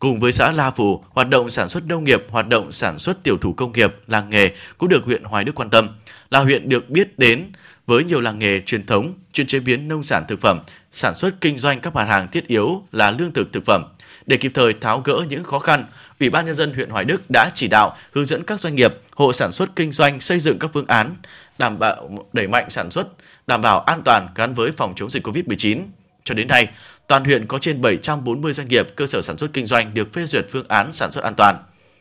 Cùng 0.04 0.20
với 0.20 0.32
xã 0.32 0.52
La 0.52 0.70
Phù, 0.70 1.04
hoạt 1.10 1.28
động 1.28 1.50
sản 1.50 1.68
xuất 1.68 1.86
nông 1.86 2.04
nghiệp, 2.04 2.24
hoạt 2.30 2.48
động 2.48 2.72
sản 2.72 2.98
xuất 2.98 3.22
tiểu 3.22 3.38
thủ 3.38 3.52
công 3.52 3.72
nghiệp, 3.72 3.94
làng 4.06 4.30
nghề 4.30 4.50
cũng 4.78 4.88
được 4.88 5.04
huyện 5.04 5.24
Hoài 5.24 5.44
Đức 5.44 5.54
quan 5.54 5.70
tâm. 5.70 5.88
Là 6.30 6.40
huyện 6.40 6.68
được 6.68 6.90
biết 6.90 7.18
đến 7.18 7.44
với 7.86 8.04
nhiều 8.04 8.20
làng 8.20 8.38
nghề 8.38 8.60
truyền 8.60 8.86
thống, 8.86 9.14
chuyên 9.32 9.46
chế 9.46 9.60
biến 9.60 9.88
nông 9.88 10.02
sản 10.02 10.24
thực 10.28 10.40
phẩm, 10.40 10.60
sản 10.92 11.14
xuất 11.14 11.40
kinh 11.40 11.58
doanh 11.58 11.80
các 11.80 11.94
mặt 11.94 12.04
hàng 12.04 12.28
thiết 12.28 12.46
yếu 12.46 12.82
là 12.92 13.10
lương 13.10 13.32
thực 13.32 13.52
thực 13.52 13.66
phẩm. 13.66 13.84
Để 14.26 14.36
kịp 14.36 14.52
thời 14.54 14.72
tháo 14.72 15.00
gỡ 15.00 15.24
những 15.28 15.44
khó 15.44 15.58
khăn, 15.58 15.84
Ủy 16.20 16.30
ban 16.30 16.46
nhân 16.46 16.54
dân 16.54 16.74
huyện 16.74 16.90
Hoài 16.90 17.04
Đức 17.04 17.30
đã 17.32 17.50
chỉ 17.54 17.68
đạo 17.68 17.96
hướng 18.12 18.26
dẫn 18.26 18.42
các 18.42 18.60
doanh 18.60 18.74
nghiệp, 18.74 18.94
hộ 19.16 19.32
sản 19.32 19.52
xuất 19.52 19.76
kinh 19.76 19.92
doanh 19.92 20.20
xây 20.20 20.40
dựng 20.40 20.58
các 20.58 20.70
phương 20.74 20.86
án 20.86 21.16
đảm 21.58 21.78
bảo 21.78 22.28
đẩy 22.32 22.48
mạnh 22.48 22.70
sản 22.70 22.90
xuất, 22.90 23.06
đảm 23.46 23.62
bảo 23.62 23.80
an 23.80 24.02
toàn 24.04 24.28
gắn 24.34 24.54
với 24.54 24.72
phòng 24.72 24.92
chống 24.96 25.10
dịch 25.10 25.26
COVID-19. 25.26 25.82
Cho 26.24 26.34
đến 26.34 26.48
nay, 26.48 26.68
toàn 27.06 27.24
huyện 27.24 27.46
có 27.46 27.58
trên 27.58 27.82
740 27.82 28.52
doanh 28.52 28.68
nghiệp 28.68 28.88
cơ 28.96 29.06
sở 29.06 29.22
sản 29.22 29.38
xuất 29.38 29.52
kinh 29.52 29.66
doanh 29.66 29.94
được 29.94 30.12
phê 30.12 30.26
duyệt 30.26 30.46
phương 30.50 30.68
án 30.68 30.92
sản 30.92 31.12
xuất 31.12 31.24
an 31.24 31.34
toàn. 31.36 31.56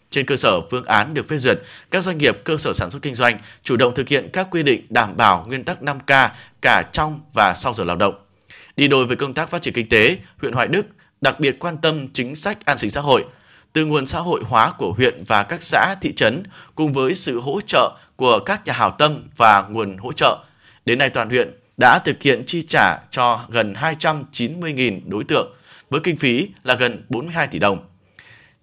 Trên 0.10 0.26
cơ 0.26 0.36
sở 0.36 0.62
phương 0.72 0.86
án 0.86 1.14
được 1.14 1.28
phê 1.28 1.38
duyệt, 1.38 1.58
các 1.92 2.04
doanh 2.04 2.18
nghiệp 2.18 2.38
cơ 2.44 2.58
sở 2.58 2.74
sản 2.74 2.92
xuất 2.92 3.02
kinh 3.02 3.16
doanh 3.16 3.40
chủ 3.64 3.78
động 3.78 3.96
thực 3.96 4.08
hiện 4.08 4.30
các 4.34 4.48
quy 4.52 4.64
định 4.64 4.86
đảm 4.90 5.18
bảo 5.18 5.46
nguyên 5.48 5.64
tắc 5.64 5.82
5K 5.82 6.30
cả 6.62 6.84
trong 6.92 7.22
và 7.34 7.54
sau 7.54 7.74
giờ 7.74 7.84
lao 7.84 7.96
động. 7.96 8.16
Đi 8.76 8.88
đôi 8.88 9.06
với 9.06 9.16
công 9.16 9.34
tác 9.34 9.50
phát 9.50 9.62
triển 9.62 9.74
kinh 9.74 9.90
tế, 9.90 10.18
huyện 10.42 10.54
Hoài 10.54 10.68
Đức 10.68 10.86
đặc 11.22 11.40
biệt 11.40 11.60
quan 11.60 11.78
tâm 11.78 12.08
chính 12.14 12.36
sách 12.36 12.66
an 12.66 12.78
sinh 12.78 12.90
xã 12.90 13.02
hội, 13.02 13.26
từ 13.74 13.86
nguồn 13.86 14.06
xã 14.06 14.20
hội 14.20 14.42
hóa 14.46 14.74
của 14.78 14.94
huyện 14.94 15.24
và 15.28 15.44
các 15.44 15.64
xã, 15.64 15.96
thị 16.02 16.14
trấn 16.16 16.44
cùng 16.76 16.94
với 16.94 17.16
sự 17.16 17.40
hỗ 17.40 17.62
trợ 17.62 17.98
của 18.16 18.40
các 18.40 18.66
nhà 18.66 18.74
hảo 18.74 18.96
tâm 19.00 19.24
và 19.38 19.62
nguồn 19.62 19.98
hỗ 19.98 20.14
trợ. 20.14 20.38
Đến 20.86 21.00
nay 21.00 21.10
toàn 21.10 21.30
huyện 21.30 21.52
đã 21.84 22.00
thực 22.00 22.22
hiện 22.22 22.44
chi 22.46 22.62
trả 22.68 22.98
cho 23.12 23.46
gần 23.50 23.74
290.000 23.74 25.00
đối 25.06 25.24
tượng 25.24 25.54
với 25.90 26.02
kinh 26.04 26.18
phí 26.18 26.50
là 26.64 26.76
gần 26.76 27.06
42 27.10 27.48
tỷ 27.48 27.60
đồng. 27.60 27.86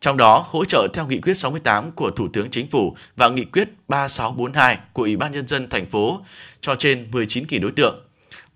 Trong 0.01 0.17
đó, 0.17 0.47
hỗ 0.49 0.65
trợ 0.65 0.89
theo 0.95 1.07
nghị 1.07 1.21
quyết 1.21 1.35
68 1.39 1.91
của 1.93 2.11
Thủ 2.11 2.29
tướng 2.33 2.51
Chính 2.51 2.71
phủ 2.71 2.97
và 3.17 3.29
nghị 3.29 3.45
quyết 3.45 3.69
3642 3.89 4.79
của 4.93 5.03
Ủy 5.03 5.17
ban 5.17 5.33
Nhân 5.33 5.47
dân 5.47 5.69
thành 5.69 5.87
phố 5.87 6.21
cho 6.61 6.75
trên 6.75 7.09
19.000 7.13 7.61
đối 7.61 7.73
tượng, 7.73 8.07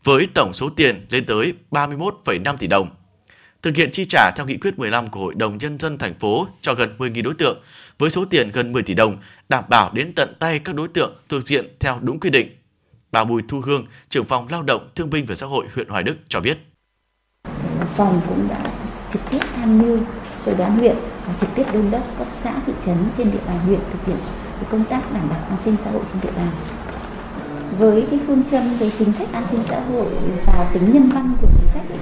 với 0.04 0.26
tổng 0.34 0.52
số 0.54 0.70
tiền 0.76 1.06
lên 1.10 1.26
tới 1.26 1.52
31,5 1.70 2.56
tỷ 2.56 2.66
đồng. 2.66 2.90
Thực 3.62 3.76
hiện 3.76 3.90
chi 3.92 4.04
trả 4.08 4.30
theo 4.36 4.46
nghị 4.46 4.56
quyết 4.56 4.78
15 4.78 5.10
của 5.10 5.20
Hội 5.20 5.34
đồng 5.34 5.58
Nhân 5.58 5.78
dân 5.78 5.98
thành 5.98 6.14
phố 6.14 6.48
cho 6.60 6.74
gần 6.74 6.94
10.000 6.98 7.22
đối 7.22 7.34
tượng, 7.34 7.62
với 7.98 8.10
số 8.10 8.24
tiền 8.24 8.50
gần 8.52 8.72
10 8.72 8.82
tỷ 8.82 8.94
đồng, 8.94 9.18
đảm 9.48 9.64
bảo 9.68 9.90
đến 9.94 10.12
tận 10.14 10.34
tay 10.38 10.58
các 10.58 10.74
đối 10.74 10.88
tượng 10.88 11.16
thuộc 11.28 11.46
diện 11.46 11.76
theo 11.80 11.98
đúng 12.02 12.20
quy 12.20 12.30
định. 12.30 12.63
Bà 13.14 13.24
Bùi 13.24 13.42
Thu 13.48 13.60
Hương, 13.60 13.86
trưởng 14.08 14.24
phòng 14.24 14.46
lao 14.50 14.62
động, 14.62 14.88
thương 14.94 15.10
binh 15.10 15.26
và 15.28 15.34
xã 15.34 15.46
hội 15.46 15.66
huyện 15.74 15.88
Hoài 15.88 16.02
Đức 16.02 16.16
cho 16.28 16.40
biết. 16.40 16.58
Phòng 17.94 18.20
cũng 18.28 18.48
đã 18.50 18.70
trực 19.12 19.22
tiếp 19.30 19.38
tham 19.56 19.78
mưu 19.78 19.98
cho 20.46 20.52
đoàn 20.58 20.78
huyện 20.78 20.96
và 21.26 21.34
trực 21.40 21.50
tiếp 21.54 21.64
đôn 21.72 21.90
đốc 21.90 22.02
các 22.18 22.26
xã 22.42 22.52
thị 22.66 22.72
trấn 22.86 22.96
trên 23.18 23.32
địa 23.32 23.38
bàn 23.46 23.58
huyện 23.66 23.80
thực 23.92 24.06
hiện 24.06 24.16
công 24.70 24.84
tác 24.84 25.12
đảm 25.12 25.28
bảo 25.30 25.38
an 25.48 25.56
sinh 25.64 25.76
xã 25.84 25.90
hội 25.90 26.02
trên 26.12 26.20
địa 26.22 26.30
bàn 26.36 26.50
với 27.78 28.06
cái 28.10 28.20
phương 28.26 28.42
châm 28.50 28.74
về 28.74 28.90
chính 28.98 29.12
sách 29.12 29.28
an 29.32 29.44
sinh 29.50 29.60
xã 29.68 29.80
hội 29.80 30.06
và 30.46 30.70
tính 30.74 30.92
nhân 30.92 31.08
văn 31.14 31.36
của 31.40 31.48
chính 31.56 31.68
sách 31.68 31.88
ấy, 31.88 31.98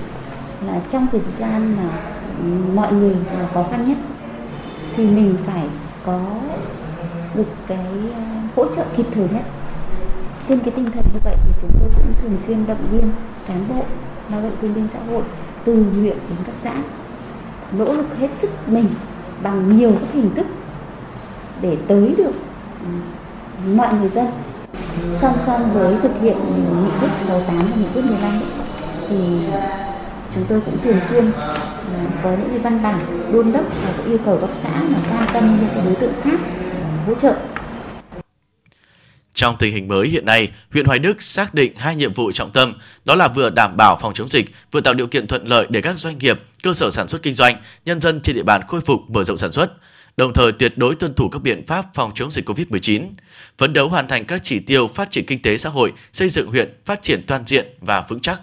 là 0.66 0.80
trong 0.90 1.06
thời 1.12 1.20
gian 1.38 1.76
mà 1.76 2.00
mọi 2.74 2.92
người 2.92 3.16
là 3.32 3.48
khó 3.54 3.66
khăn 3.70 3.88
nhất 3.88 3.98
thì 4.96 5.06
mình 5.06 5.36
phải 5.46 5.66
có 6.06 6.20
được 7.34 7.48
cái 7.66 7.86
hỗ 8.56 8.74
trợ 8.74 8.84
kịp 8.96 9.06
thời 9.14 9.28
nhất 9.28 9.42
trên 10.48 10.58
cái 10.58 10.70
tinh 10.76 10.90
thần 10.94 11.04
như 11.12 11.20
vậy 11.24 11.36
thì 11.44 11.50
chúng 11.60 11.70
tôi 11.80 11.90
cũng 11.96 12.14
thường 12.22 12.38
xuyên 12.46 12.66
động 12.66 12.86
viên 12.92 13.10
cán 13.48 13.64
bộ 13.68 13.84
lao 14.30 14.42
động 14.42 14.52
thương 14.60 14.74
binh 14.74 14.88
xã 14.92 14.98
hội 15.12 15.22
từ 15.64 15.74
huyện 15.74 16.16
đến 16.28 16.38
các 16.46 16.54
xã, 16.62 16.74
nỗ 17.78 17.84
lực 17.92 18.18
hết 18.18 18.28
sức 18.36 18.50
mình 18.66 18.86
bằng 19.42 19.78
nhiều 19.78 19.92
các 19.92 20.08
hình 20.12 20.30
thức 20.34 20.46
để 21.60 21.76
tới 21.88 22.14
được 22.18 22.32
ừ, 22.80 22.88
mọi 23.74 23.94
người 23.94 24.08
dân. 24.08 24.26
Song 25.20 25.36
song 25.46 25.70
với 25.74 25.96
thực 26.02 26.12
hiện 26.20 26.36
nghị 26.84 26.90
quyết 27.00 27.08
68 27.26 27.58
và 27.58 27.76
nghị 27.76 27.86
quyết 27.94 28.02
15 28.04 28.32
thì 29.08 29.16
chúng 30.34 30.44
tôi 30.48 30.60
cũng 30.60 30.78
thường 30.84 31.00
xuyên 31.08 31.24
ừ, 31.24 32.08
có 32.22 32.30
những 32.30 32.48
cái 32.48 32.58
văn 32.58 32.82
bản 32.82 32.98
đôn 33.32 33.52
đốc 33.52 33.64
và 33.84 33.92
cũng 33.96 34.06
yêu 34.06 34.18
cầu 34.24 34.38
các 34.40 34.50
xã 34.62 34.82
là 34.82 34.98
quan 35.10 35.26
tâm 35.32 35.56
những 35.60 35.70
cái 35.74 35.84
đối 35.84 35.94
tượng 35.94 36.12
khác 36.22 36.38
ừ, 37.06 37.06
hỗ 37.06 37.14
trợ 37.14 37.34
trong 39.34 39.56
tình 39.58 39.74
hình 39.74 39.88
mới 39.88 40.08
hiện 40.08 40.26
nay, 40.26 40.50
huyện 40.72 40.86
Hoài 40.86 40.98
Đức 40.98 41.22
xác 41.22 41.54
định 41.54 41.72
hai 41.76 41.96
nhiệm 41.96 42.12
vụ 42.12 42.32
trọng 42.32 42.50
tâm, 42.50 42.74
đó 43.04 43.14
là 43.14 43.28
vừa 43.28 43.50
đảm 43.50 43.76
bảo 43.76 43.98
phòng 44.02 44.14
chống 44.14 44.28
dịch, 44.28 44.50
vừa 44.72 44.80
tạo 44.80 44.94
điều 44.94 45.06
kiện 45.06 45.26
thuận 45.26 45.46
lợi 45.46 45.66
để 45.70 45.80
các 45.80 45.98
doanh 45.98 46.18
nghiệp, 46.18 46.40
cơ 46.62 46.74
sở 46.74 46.90
sản 46.90 47.08
xuất 47.08 47.22
kinh 47.22 47.34
doanh, 47.34 47.56
nhân 47.84 48.00
dân 48.00 48.20
trên 48.20 48.36
địa 48.36 48.42
bàn 48.42 48.62
khôi 48.68 48.80
phục 48.80 49.00
mở 49.08 49.24
rộng 49.24 49.38
sản 49.38 49.52
xuất, 49.52 49.72
đồng 50.16 50.32
thời 50.32 50.52
tuyệt 50.52 50.78
đối 50.78 50.94
tuân 50.94 51.14
thủ 51.14 51.28
các 51.28 51.42
biện 51.42 51.66
pháp 51.66 51.86
phòng 51.94 52.12
chống 52.14 52.30
dịch 52.30 52.48
COVID-19, 52.48 53.06
phấn 53.58 53.72
đấu 53.72 53.88
hoàn 53.88 54.08
thành 54.08 54.24
các 54.24 54.40
chỉ 54.44 54.60
tiêu 54.60 54.90
phát 54.94 55.10
triển 55.10 55.26
kinh 55.26 55.42
tế 55.42 55.58
xã 55.58 55.68
hội, 55.68 55.92
xây 56.12 56.28
dựng 56.28 56.48
huyện 56.48 56.74
phát 56.84 57.02
triển 57.02 57.22
toàn 57.26 57.42
diện 57.46 57.66
và 57.80 58.04
vững 58.08 58.20
chắc. 58.20 58.40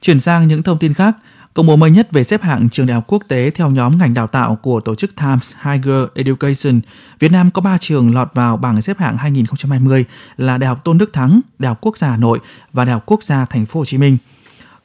Chuyển 0.00 0.20
sang 0.20 0.48
những 0.48 0.62
thông 0.62 0.78
tin 0.78 0.94
khác, 0.94 1.16
Công 1.56 1.66
bố 1.66 1.76
mới 1.76 1.90
nhất 1.90 2.12
về 2.12 2.24
xếp 2.24 2.42
hạng 2.42 2.68
trường 2.68 2.86
đại 2.86 2.94
học 2.94 3.04
quốc 3.06 3.22
tế 3.28 3.50
theo 3.50 3.70
nhóm 3.70 3.98
ngành 3.98 4.14
đào 4.14 4.26
tạo 4.26 4.56
của 4.62 4.80
tổ 4.80 4.94
chức 4.94 5.16
Times 5.16 5.52
Higher 5.64 6.04
Education, 6.14 6.80
Việt 7.18 7.32
Nam 7.32 7.50
có 7.50 7.62
3 7.62 7.78
trường 7.78 8.14
lọt 8.14 8.28
vào 8.34 8.56
bảng 8.56 8.82
xếp 8.82 8.98
hạng 8.98 9.16
2020 9.16 10.04
là 10.36 10.58
Đại 10.58 10.68
học 10.68 10.84
Tôn 10.84 10.98
Đức 10.98 11.12
Thắng, 11.12 11.40
Đại 11.58 11.68
học 11.68 11.78
Quốc 11.80 11.98
gia 11.98 12.10
Hà 12.10 12.16
Nội 12.16 12.38
và 12.72 12.84
Đại 12.84 12.92
học 12.92 13.02
Quốc 13.06 13.22
gia 13.22 13.44
Thành 13.44 13.66
phố 13.66 13.80
Hồ 13.80 13.84
Chí 13.84 13.98
Minh. 13.98 14.18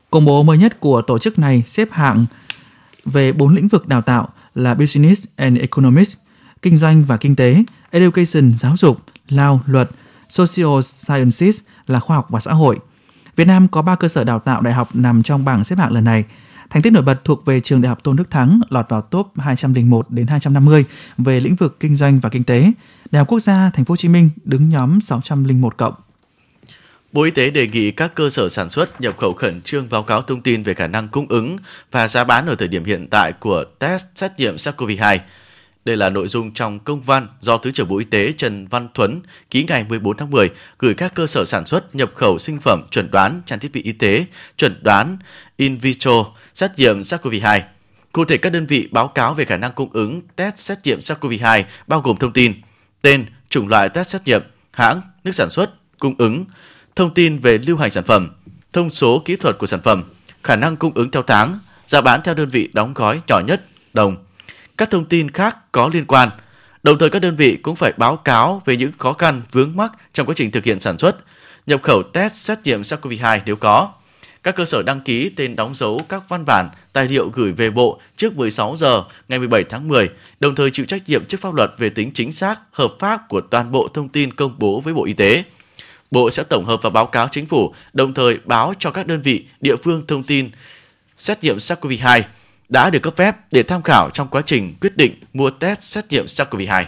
Công 0.10 0.26
bố 0.26 0.44
mới 0.44 0.58
nhất 0.58 0.80
của 0.80 1.02
tổ 1.02 1.20
chức 1.20 1.40
này 1.40 1.64
xếp 1.66 1.88
hạng 1.92 2.26
về 3.06 3.32
4 3.32 3.56
lĩnh 3.56 3.68
vực 3.68 3.88
đào 3.88 4.02
tạo 4.02 4.30
là 4.56 4.74
Business 4.74 5.26
and 5.36 5.60
Economics, 5.60 6.18
Kinh 6.62 6.78
doanh 6.78 7.04
và 7.04 7.18
Kinh 7.18 7.36
tế, 7.36 7.64
Education 7.92 8.54
giáo 8.54 8.78
dục, 8.78 8.98
Lao 9.30 9.62
luật, 9.66 9.90
Social 10.30 10.82
Sciences 10.82 11.60
là 11.88 12.00
khoa 12.00 12.16
học 12.16 12.28
và 12.30 12.40
xã 12.40 12.54
hội. 12.54 12.80
Việt 13.36 13.46
Nam 13.46 13.68
có 13.68 13.82
3 13.82 13.96
cơ 13.96 14.08
sở 14.08 14.24
đào 14.24 14.40
tạo 14.40 14.62
đại 14.62 14.74
học 14.74 14.90
nằm 14.94 15.24
trong 15.24 15.46
bảng 15.46 15.64
xếp 15.64 15.80
hạng 15.80 15.92
lần 15.92 16.04
này– 16.04 16.24
Thành 16.72 16.82
tích 16.82 16.94
nổi 16.94 17.04
bật 17.04 17.26
thuộc 17.26 17.46
về 17.46 17.60
trường 17.60 17.82
Đại 17.82 17.90
học 17.90 18.04
Tôn 18.04 18.16
Đức 18.16 18.30
Thắng 18.30 18.60
lọt 18.70 18.90
vào 18.90 19.02
top 19.02 19.28
201 19.38 20.10
đến 20.10 20.28
250 20.28 20.86
về 21.18 21.40
lĩnh 21.40 21.56
vực 21.56 21.80
kinh 21.80 21.96
doanh 21.96 22.20
và 22.20 22.30
kinh 22.30 22.44
tế. 22.44 22.72
Đại 23.12 23.20
học 23.20 23.28
Quốc 23.28 23.40
gia 23.40 23.72
Thành 23.74 23.86
phố 23.86 23.92
Hồ 23.92 23.96
Chí 23.96 24.08
Minh 24.08 24.30
đứng 24.44 24.70
nhóm 24.70 25.02
601 25.02 25.78
cộng. 25.78 25.94
Bộ 27.12 27.24
Y 27.24 27.32
tế 27.32 27.50
đề 27.50 27.68
nghị 27.68 27.92
các 27.92 28.16
cơ 28.16 28.30
sở 28.30 28.50
sản 28.50 28.70
xuất, 28.70 29.02
nhập 29.02 29.16
khẩu 29.18 29.34
khẩn 29.34 29.62
trương 29.62 29.90
báo 29.90 30.04
cáo 30.04 30.22
thông 30.22 30.42
tin 30.42 30.64
về 30.64 30.74
khả 30.74 30.88
năng 30.88 31.08
cung 31.08 31.28
ứng 31.30 31.58
và 31.92 32.08
giá 32.08 32.24
bán 32.24 32.48
ở 32.48 32.56
thời 32.56 32.68
điểm 32.68 32.86
hiện 32.86 33.08
tại 33.12 33.34
của 33.34 33.64
test 33.80 34.06
xét 34.16 34.32
nghiệm 34.38 34.56
SARS-CoV-2 34.56 35.20
đây 35.86 35.98
là 35.98 36.10
nội 36.10 36.28
dung 36.28 36.54
trong 36.54 36.80
công 36.80 37.02
văn 37.02 37.28
do 37.40 37.58
Thứ 37.58 37.72
trưởng 37.72 37.88
Bộ 37.88 37.98
Y 37.98 38.06
tế 38.06 38.32
Trần 38.32 38.68
Văn 38.68 38.88
Thuấn 38.94 39.22
ký 39.50 39.66
ngày 39.68 39.86
14 39.90 40.18
tháng 40.18 40.32
10 40.32 40.50
gửi 40.80 40.94
các 40.94 41.14
cơ 41.16 41.28
sở 41.28 41.46
sản 41.46 41.66
xuất 41.66 41.96
nhập 41.96 42.12
khẩu 42.16 42.38
sinh 42.38 42.60
phẩm 42.60 42.84
chuẩn 42.92 43.12
đoán 43.12 43.42
trang 43.46 43.60
thiết 43.60 43.72
bị 43.72 43.82
y 43.82 43.92
tế, 43.92 44.26
chuẩn 44.58 44.84
đoán 44.84 45.18
in 45.58 45.78
vitro 45.78 46.26
xét 46.54 46.72
nghiệm 46.78 47.02
SARS-CoV-2. 47.02 47.62
Cụ 48.12 48.26
thể 48.26 48.38
các 48.38 48.50
đơn 48.50 48.66
vị 48.66 48.88
báo 48.92 49.08
cáo 49.08 49.34
về 49.34 49.46
khả 49.46 49.58
năng 49.58 49.72
cung 49.72 49.90
ứng 49.94 50.22
test 50.36 50.58
xét 50.58 50.78
nghiệm 50.84 51.00
SARS-CoV-2 51.00 51.64
bao 51.88 52.02
gồm 52.02 52.18
thông 52.18 52.34
tin 52.34 52.54
tên, 53.02 53.26
chủng 53.50 53.68
loại 53.68 53.90
test 53.90 54.08
xét 54.08 54.22
nghiệm, 54.26 54.42
hãng, 54.72 55.02
nước 55.24 55.32
sản 55.32 55.50
xuất, 55.50 56.00
cung 56.00 56.16
ứng, 56.18 56.46
thông 56.96 57.14
tin 57.14 57.40
về 57.40 57.58
lưu 57.58 57.78
hành 57.78 57.92
sản 57.92 58.04
phẩm, 58.04 58.32
thông 58.74 58.90
số 58.90 59.22
kỹ 59.26 59.36
thuật 59.36 59.58
của 59.58 59.68
sản 59.68 59.82
phẩm, 59.84 60.04
khả 60.44 60.56
năng 60.56 60.78
cung 60.78 60.92
ứng 60.96 61.12
theo 61.12 61.24
tháng, 61.24 61.60
giá 61.88 62.02
bán 62.02 62.22
theo 62.24 62.34
đơn 62.34 62.50
vị 62.50 62.70
đóng 62.74 62.94
gói 62.94 63.22
nhỏ 63.28 63.40
nhất, 63.40 63.66
đồng, 63.94 64.18
các 64.82 64.90
thông 64.90 65.06
tin 65.06 65.32
khác 65.32 65.58
có 65.72 65.90
liên 65.94 66.06
quan. 66.06 66.30
Đồng 66.84 66.98
thời 66.98 67.10
các 67.10 67.20
đơn 67.20 67.36
vị 67.36 67.58
cũng 67.62 67.76
phải 67.76 67.94
báo 67.98 68.18
cáo 68.18 68.62
về 68.66 68.78
những 68.78 68.92
khó 68.98 69.14
khăn 69.14 69.42
vướng 69.52 69.76
mắc 69.76 69.92
trong 70.14 70.28
quá 70.28 70.34
trình 70.38 70.52
thực 70.52 70.64
hiện 70.64 70.80
sản 70.80 70.98
xuất, 70.98 71.16
nhập 71.68 71.82
khẩu 71.84 72.04
test 72.04 72.34
xét 72.34 72.60
nghiệm 72.64 72.82
SARS-CoV-2 72.82 73.40
nếu 73.46 73.56
có. 73.56 73.90
Các 74.44 74.56
cơ 74.56 74.66
sở 74.66 74.84
đăng 74.84 75.02
ký 75.02 75.30
tên 75.30 75.56
đóng 75.56 75.76
dấu 75.76 76.02
các 76.10 76.24
văn 76.30 76.46
bản, 76.46 76.70
tài 76.94 77.08
liệu 77.08 77.30
gửi 77.30 77.52
về 77.52 77.70
Bộ 77.70 78.00
trước 78.18 78.38
16 78.38 78.76
giờ 78.78 79.04
ngày 79.28 79.40
17 79.40 79.64
tháng 79.64 79.88
10, 79.88 80.10
đồng 80.40 80.56
thời 80.56 80.72
chịu 80.72 80.86
trách 80.86 81.10
nhiệm 81.10 81.26
trước 81.26 81.42
pháp 81.42 81.54
luật 81.54 81.72
về 81.78 81.90
tính 81.90 82.12
chính 82.14 82.32
xác, 82.32 82.60
hợp 82.72 82.94
pháp 83.00 83.22
của 83.30 83.42
toàn 83.42 83.72
bộ 83.72 83.88
thông 83.94 84.10
tin 84.10 84.34
công 84.34 84.56
bố 84.58 84.82
với 84.82 84.94
Bộ 84.94 85.06
Y 85.06 85.14
tế. 85.14 85.44
Bộ 86.12 86.30
sẽ 86.30 86.44
tổng 86.44 86.66
hợp 86.66 86.82
và 86.82 86.90
báo 86.90 87.06
cáo 87.06 87.28
chính 87.32 87.46
phủ, 87.46 87.74
đồng 87.94 88.14
thời 88.14 88.40
báo 88.46 88.74
cho 88.80 88.92
các 88.92 89.08
đơn 89.08 89.22
vị, 89.22 89.46
địa 89.60 89.76
phương 89.76 90.04
thông 90.08 90.24
tin 90.24 90.52
xét 91.18 91.44
nghiệm 91.44 91.58
SARS-CoV-2 91.58 92.22
đã 92.72 92.90
được 92.90 93.00
cấp 93.00 93.14
phép 93.18 93.36
để 93.52 93.64
tham 93.64 93.82
khảo 93.82 94.10
trong 94.10 94.28
quá 94.28 94.42
trình 94.46 94.74
quyết 94.82 94.98
định 94.98 95.14
mua 95.34 95.50
test 95.50 95.82
xét 95.82 96.06
nghiệm 96.10 96.26
SARS-CoV-2. 96.26 96.86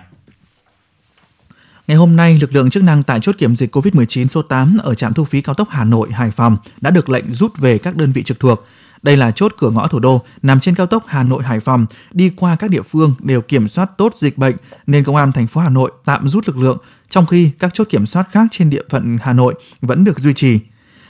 Ngày 1.88 1.98
hôm 1.98 2.16
nay, 2.16 2.38
lực 2.42 2.56
lượng 2.56 2.70
chức 2.70 2.84
năng 2.84 3.04
tại 3.04 3.20
chốt 3.22 3.36
kiểm 3.38 3.56
dịch 3.56 3.76
COVID-19 3.76 4.28
số 4.28 4.42
8 4.42 4.78
ở 4.84 4.96
trạm 4.96 5.14
thu 5.14 5.24
phí 5.24 5.42
cao 5.42 5.56
tốc 5.56 5.68
Hà 5.72 5.84
Nội 5.84 6.12
Hải 6.12 6.32
Phòng 6.32 6.58
đã 6.82 6.90
được 6.90 7.10
lệnh 7.10 7.32
rút 7.32 7.58
về 7.58 7.78
các 7.78 7.96
đơn 7.96 8.12
vị 8.12 8.24
trực 8.24 8.40
thuộc. 8.40 8.66
Đây 9.02 9.18
là 9.18 9.32
chốt 9.32 9.54
cửa 9.58 9.70
ngõ 9.70 9.88
thủ 9.88 10.00
đô 10.00 10.22
nằm 10.42 10.60
trên 10.60 10.76
cao 10.76 10.88
tốc 10.88 11.04
Hà 11.08 11.24
Nội 11.24 11.44
Hải 11.44 11.60
Phòng, 11.60 11.86
đi 12.12 12.32
qua 12.36 12.56
các 12.56 12.70
địa 12.70 12.82
phương 12.82 13.16
đều 13.20 13.42
kiểm 13.42 13.68
soát 13.68 13.90
tốt 13.98 14.16
dịch 14.16 14.38
bệnh 14.38 14.56
nên 14.88 15.04
công 15.04 15.16
an 15.16 15.32
thành 15.32 15.48
phố 15.48 15.62
Hà 15.62 15.70
Nội 15.70 15.92
tạm 16.06 16.28
rút 16.28 16.48
lực 16.48 16.58
lượng, 16.58 16.78
trong 17.10 17.26
khi 17.26 17.52
các 17.60 17.74
chốt 17.74 17.88
kiểm 17.90 18.06
soát 18.06 18.28
khác 18.32 18.48
trên 18.52 18.70
địa 18.70 18.84
phận 18.90 19.18
Hà 19.22 19.34
Nội 19.34 19.54
vẫn 19.82 20.04
được 20.04 20.20
duy 20.20 20.34
trì. 20.34 20.60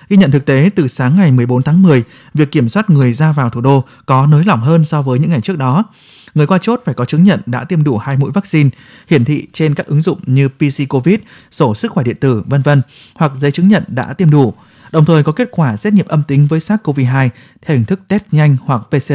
Ghi 0.09 0.17
nhận 0.17 0.31
thực 0.31 0.45
tế 0.45 0.69
từ 0.75 0.87
sáng 0.87 1.15
ngày 1.15 1.31
14 1.31 1.63
tháng 1.63 1.81
10, 1.81 2.03
việc 2.33 2.51
kiểm 2.51 2.69
soát 2.69 2.89
người 2.89 3.13
ra 3.13 3.31
vào 3.31 3.49
thủ 3.49 3.61
đô 3.61 3.83
có 4.05 4.25
nới 4.25 4.43
lỏng 4.43 4.61
hơn 4.61 4.85
so 4.85 5.01
với 5.01 5.19
những 5.19 5.29
ngày 5.29 5.41
trước 5.41 5.57
đó. 5.57 5.83
Người 6.33 6.47
qua 6.47 6.57
chốt 6.61 6.81
phải 6.85 6.95
có 6.95 7.05
chứng 7.05 7.23
nhận 7.23 7.41
đã 7.45 7.63
tiêm 7.63 7.83
đủ 7.83 7.97
hai 7.97 8.17
mũi 8.17 8.31
vaccine, 8.33 8.69
hiển 9.07 9.25
thị 9.25 9.47
trên 9.53 9.75
các 9.75 9.85
ứng 9.85 10.01
dụng 10.01 10.19
như 10.25 10.49
PC 10.49 10.89
Covid, 10.89 11.19
sổ 11.51 11.75
sức 11.75 11.91
khỏe 11.91 12.03
điện 12.03 12.15
tử, 12.19 12.43
vân 12.45 12.61
vân, 12.61 12.81
hoặc 13.15 13.31
giấy 13.39 13.51
chứng 13.51 13.67
nhận 13.67 13.83
đã 13.87 14.13
tiêm 14.13 14.29
đủ, 14.29 14.53
đồng 14.91 15.05
thời 15.05 15.23
có 15.23 15.31
kết 15.31 15.47
quả 15.51 15.77
xét 15.77 15.93
nghiệm 15.93 16.07
âm 16.07 16.23
tính 16.27 16.47
với 16.47 16.59
SARS-CoV-2 16.59 17.29
theo 17.61 17.77
hình 17.77 17.85
thức 17.85 17.99
test 18.07 18.23
nhanh 18.31 18.57
hoặc 18.65 18.81
PCR. 18.89 19.13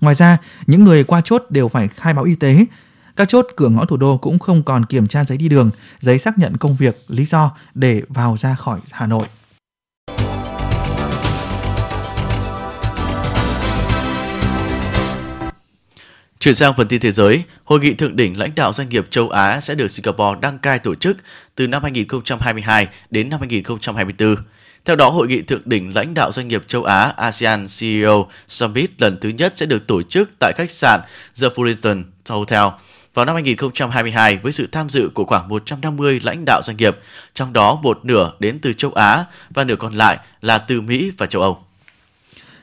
Ngoài 0.00 0.14
ra, 0.14 0.38
những 0.66 0.84
người 0.84 1.04
qua 1.04 1.20
chốt 1.24 1.44
đều 1.50 1.68
phải 1.68 1.88
khai 1.88 2.14
báo 2.14 2.24
y 2.24 2.34
tế. 2.34 2.66
Các 3.16 3.28
chốt 3.28 3.46
cửa 3.56 3.68
ngõ 3.68 3.84
thủ 3.84 3.96
đô 3.96 4.16
cũng 4.16 4.38
không 4.38 4.62
còn 4.62 4.84
kiểm 4.84 5.06
tra 5.06 5.24
giấy 5.24 5.38
đi 5.38 5.48
đường, 5.48 5.70
giấy 5.98 6.18
xác 6.18 6.38
nhận 6.38 6.56
công 6.56 6.76
việc, 6.76 7.04
lý 7.08 7.24
do 7.24 7.52
để 7.74 8.02
vào 8.08 8.36
ra 8.36 8.54
khỏi 8.54 8.80
Hà 8.92 9.06
Nội. 9.06 9.26
Chuyển 16.46 16.54
sang 16.54 16.74
phần 16.76 16.88
tin 16.88 17.00
thế 17.00 17.10
giới, 17.10 17.42
Hội 17.64 17.80
nghị 17.80 17.94
thượng 17.94 18.16
đỉnh 18.16 18.38
lãnh 18.38 18.54
đạo 18.54 18.72
doanh 18.72 18.88
nghiệp 18.88 19.06
châu 19.10 19.28
Á 19.28 19.60
sẽ 19.60 19.74
được 19.74 19.90
Singapore 19.90 20.40
đăng 20.40 20.58
cai 20.58 20.78
tổ 20.78 20.94
chức 20.94 21.16
từ 21.54 21.66
năm 21.66 21.82
2022 21.82 22.88
đến 23.10 23.28
năm 23.28 23.40
2024. 23.40 24.36
Theo 24.84 24.96
đó, 24.96 25.08
Hội 25.08 25.28
nghị 25.28 25.42
thượng 25.42 25.62
đỉnh 25.64 25.94
lãnh 25.94 26.14
đạo 26.14 26.32
doanh 26.32 26.48
nghiệp 26.48 26.62
châu 26.68 26.84
Á 26.84 27.12
ASEAN 27.16 27.66
CEO 27.78 28.28
Summit 28.46 28.90
lần 28.98 29.18
thứ 29.20 29.28
nhất 29.28 29.52
sẽ 29.56 29.66
được 29.66 29.86
tổ 29.86 30.02
chức 30.02 30.30
tại 30.40 30.52
khách 30.56 30.70
sạn 30.70 31.00
The 31.40 31.48
Fullerton 31.48 32.04
Hotel 32.28 32.64
vào 33.14 33.24
năm 33.24 33.34
2022 33.34 34.36
với 34.36 34.52
sự 34.52 34.68
tham 34.72 34.90
dự 34.90 35.08
của 35.14 35.24
khoảng 35.24 35.48
150 35.48 36.20
lãnh 36.22 36.44
đạo 36.46 36.60
doanh 36.64 36.76
nghiệp, 36.76 36.96
trong 37.34 37.52
đó 37.52 37.78
một 37.82 38.04
nửa 38.04 38.32
đến 38.38 38.58
từ 38.62 38.72
châu 38.72 38.92
Á 38.92 39.24
và 39.50 39.64
nửa 39.64 39.76
còn 39.76 39.94
lại 39.94 40.18
là 40.40 40.58
từ 40.58 40.80
Mỹ 40.80 41.12
và 41.18 41.26
châu 41.26 41.42
Âu. 41.42 41.65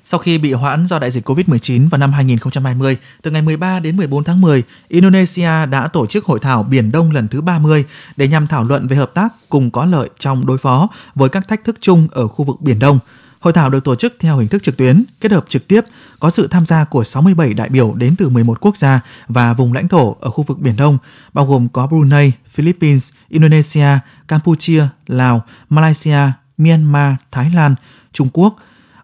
Sau 0.05 0.19
khi 0.19 0.37
bị 0.37 0.53
hoãn 0.53 0.85
do 0.85 0.99
đại 0.99 1.11
dịch 1.11 1.29
COVID-19 1.29 1.89
vào 1.89 1.99
năm 1.99 2.11
2020, 2.13 2.97
từ 3.21 3.31
ngày 3.31 3.41
13 3.41 3.79
đến 3.79 3.97
14 3.97 4.23
tháng 4.23 4.41
10, 4.41 4.63
Indonesia 4.87 5.65
đã 5.65 5.87
tổ 5.87 6.05
chức 6.05 6.25
hội 6.25 6.39
thảo 6.39 6.63
Biển 6.63 6.91
Đông 6.91 7.11
lần 7.11 7.27
thứ 7.27 7.41
30 7.41 7.85
để 8.17 8.27
nhằm 8.27 8.47
thảo 8.47 8.63
luận 8.63 8.87
về 8.87 8.97
hợp 8.97 9.11
tác 9.13 9.33
cùng 9.49 9.71
có 9.71 9.85
lợi 9.85 10.09
trong 10.19 10.45
đối 10.45 10.57
phó 10.57 10.87
với 11.15 11.29
các 11.29 11.47
thách 11.47 11.63
thức 11.63 11.77
chung 11.81 12.07
ở 12.11 12.27
khu 12.27 12.45
vực 12.45 12.61
Biển 12.61 12.79
Đông. 12.79 12.99
Hội 13.39 13.53
thảo 13.53 13.69
được 13.69 13.83
tổ 13.83 13.95
chức 13.95 14.15
theo 14.19 14.37
hình 14.37 14.47
thức 14.47 14.63
trực 14.63 14.77
tuyến, 14.77 15.03
kết 15.21 15.31
hợp 15.31 15.45
trực 15.49 15.67
tiếp, 15.67 15.81
có 16.19 16.29
sự 16.29 16.47
tham 16.47 16.65
gia 16.65 16.83
của 16.83 17.03
67 17.03 17.53
đại 17.53 17.69
biểu 17.69 17.93
đến 17.95 18.15
từ 18.17 18.29
11 18.29 18.61
quốc 18.61 18.77
gia 18.77 18.99
và 19.27 19.53
vùng 19.53 19.73
lãnh 19.73 19.87
thổ 19.87 20.15
ở 20.19 20.29
khu 20.29 20.43
vực 20.43 20.59
Biển 20.59 20.75
Đông, 20.75 20.97
bao 21.33 21.45
gồm 21.45 21.67
có 21.69 21.87
Brunei, 21.87 22.31
Philippines, 22.49 23.11
Indonesia, 23.29 23.87
Campuchia, 24.27 24.87
Lào, 25.07 25.43
Malaysia, 25.69 26.19
Myanmar, 26.57 27.13
Thái 27.31 27.51
Lan, 27.55 27.75
Trung 28.13 28.29
Quốc, 28.33 28.55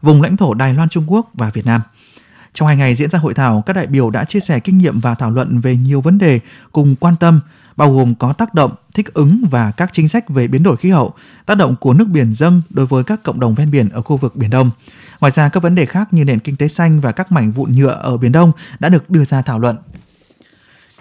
vùng 0.02 0.22
lãnh 0.22 0.38
thổ 0.38 0.54
Đài 0.54 0.74
Loan 0.74 0.90
Trung 0.90 1.04
Quốc 1.08 1.30
và 1.34 1.50
Việt 1.50 1.66
Nam. 1.66 1.82
Trong 2.54 2.68
hai 2.68 2.78
ngày 2.78 2.96
diễn 2.96 3.10
ra 3.10 3.20
hội 3.20 3.34
thảo, 3.34 3.64
các 3.66 3.74
đại 3.74 3.88
biểu 3.88 4.10
đã 4.10 4.26
chia 4.26 4.40
sẻ 4.40 4.60
kinh 4.60 4.78
nghiệm 4.78 5.00
và 5.00 5.16
thảo 5.16 5.32
luận 5.32 5.60
về 5.60 5.76
nhiều 5.76 6.02
vấn 6.02 6.18
đề 6.18 6.40
cùng 6.72 6.96
quan 6.96 7.16
tâm, 7.20 7.42
bao 7.76 7.94
gồm 7.94 8.16
có 8.16 8.34
tác 8.34 8.54
động, 8.54 8.72
thích 8.94 9.14
ứng 9.14 9.42
và 9.52 9.72
các 9.72 9.90
chính 9.94 10.08
sách 10.08 10.30
về 10.30 10.48
biến 10.48 10.64
đổi 10.64 10.78
khí 10.78 10.90
hậu, 10.90 11.14
tác 11.46 11.58
động 11.58 11.76
của 11.76 11.94
nước 11.94 12.08
biển 12.08 12.34
dâng 12.34 12.62
đối 12.70 12.86
với 12.86 13.04
các 13.04 13.24
cộng 13.24 13.40
đồng 13.40 13.56
ven 13.56 13.72
biển 13.72 13.90
ở 13.90 14.02
khu 14.02 14.18
vực 14.18 14.36
Biển 14.36 14.50
Đông. 14.50 14.72
Ngoài 15.20 15.32
ra, 15.32 15.50
các 15.50 15.64
vấn 15.64 15.76
đề 15.76 15.86
khác 15.86 16.14
như 16.14 16.26
nền 16.26 16.40
kinh 16.40 16.56
tế 16.56 16.68
xanh 16.68 17.02
và 17.02 17.12
các 17.12 17.32
mảnh 17.32 17.52
vụn 17.52 17.72
nhựa 17.72 18.00
ở 18.02 18.18
Biển 18.18 18.32
Đông 18.32 18.52
đã 18.80 18.90
được 18.90 19.10
đưa 19.10 19.26
ra 19.26 19.42
thảo 19.42 19.60
luận. 19.60 19.78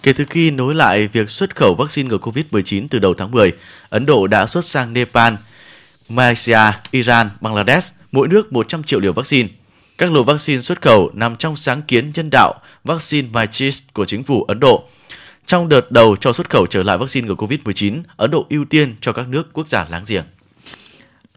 Kể 0.03 0.13
từ 0.13 0.25
khi 0.31 0.51
nối 0.51 0.75
lại 0.75 1.09
việc 1.09 1.31
xuất 1.31 1.57
khẩu 1.57 1.75
vaccine 1.75 2.09
ngừa 2.09 2.19
COVID-19 2.19 2.87
từ 2.91 2.99
đầu 2.99 3.15
tháng 3.19 3.31
10, 3.31 3.53
Ấn 3.89 4.07
Độ 4.07 4.27
đã 4.27 4.47
xuất 4.47 4.65
sang 4.65 4.93
Nepal, 4.93 5.35
Malaysia, 6.09 6.73
Iran, 6.91 7.31
Bangladesh, 7.41 7.95
mỗi 8.13 8.29
nước 8.29 8.53
100 8.53 8.83
triệu 8.83 9.01
liều 9.01 9.13
vaccine. 9.13 9.49
Các 9.99 10.13
lô 10.13 10.25
vaccine 10.25 10.61
xuất 10.61 10.83
khẩu 10.83 11.11
nằm 11.15 11.37
trong 11.37 11.57
sáng 11.57 11.83
kiến 11.83 12.13
nhân 12.15 12.29
đạo 12.33 12.55
vaccine 12.85 13.29
MyChis 13.33 13.83
của 13.93 14.05
chính 14.05 14.25
phủ 14.25 14.43
Ấn 14.43 14.61
Độ. 14.61 14.85
Trong 15.47 15.69
đợt 15.69 15.93
đầu 15.93 16.17
cho 16.17 16.33
xuất 16.33 16.51
khẩu 16.51 16.67
trở 16.67 16.83
lại 16.83 16.99
vaccine 16.99 17.27
ngừa 17.27 17.35
COVID-19, 17.35 18.03
Ấn 18.17 18.31
Độ 18.31 18.47
ưu 18.51 18.65
tiên 18.65 18.97
cho 19.01 19.13
các 19.13 19.29
nước 19.29 19.53
quốc 19.53 19.69
gia 19.69 19.87
láng 19.91 20.05
giềng. 20.07 20.25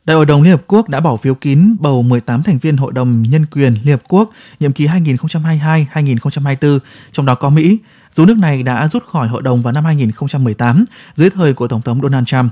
Đại 0.06 0.16
hội 0.16 0.26
đồng 0.26 0.42
Liên 0.42 0.52
Hợp 0.52 0.64
Quốc 0.68 0.90
đã 0.90 1.00
bỏ 1.00 1.18
phiếu 1.18 1.36
kín 1.36 1.76
bầu 1.80 2.02
18 2.02 2.44
thành 2.44 2.58
viên 2.58 2.78
Hội 2.78 2.92
đồng 2.92 3.22
Nhân 3.22 3.46
quyền 3.46 3.74
Liên 3.74 3.92
Hợp 3.92 4.02
Quốc 4.08 4.30
nhiệm 4.60 4.72
kỳ 4.72 4.88
2022-2024, 4.88 6.80
trong 7.12 7.26
đó 7.26 7.36
có 7.36 7.50
Mỹ, 7.50 7.78
dù 8.12 8.26
nước 8.26 8.38
này 8.38 8.64
đã 8.64 8.88
rút 8.88 9.04
khỏi 9.06 9.28
hội 9.28 9.42
đồng 9.42 9.62
vào 9.62 9.74
năm 9.74 9.86
2018 9.86 10.86
dưới 11.16 11.30
thời 11.30 11.54
của 11.54 11.68
Tổng 11.68 11.82
thống 11.82 12.02
Donald 12.02 12.28
Trump. 12.28 12.52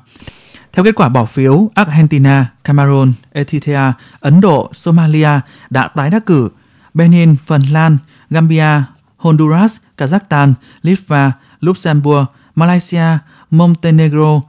Theo 0.73 0.85
kết 0.85 0.95
quả 0.95 1.09
bỏ 1.09 1.25
phiếu, 1.25 1.71
Argentina, 1.75 2.45
Cameroon, 2.63 3.13
Ethiopia, 3.31 3.93
Ấn 4.19 4.41
Độ, 4.41 4.69
Somalia 4.73 5.29
đã 5.69 5.87
tái 5.87 6.09
đắc 6.09 6.25
cử, 6.25 6.49
Benin, 6.93 7.35
Phần 7.45 7.61
Lan, 7.61 7.97
Gambia, 8.29 8.83
Honduras, 9.17 9.77
Kazakhstan, 9.97 10.53
Litva, 10.81 11.31
Luxembourg, 11.59 12.25
Malaysia, 12.55 13.17
Montenegro, 13.51 14.41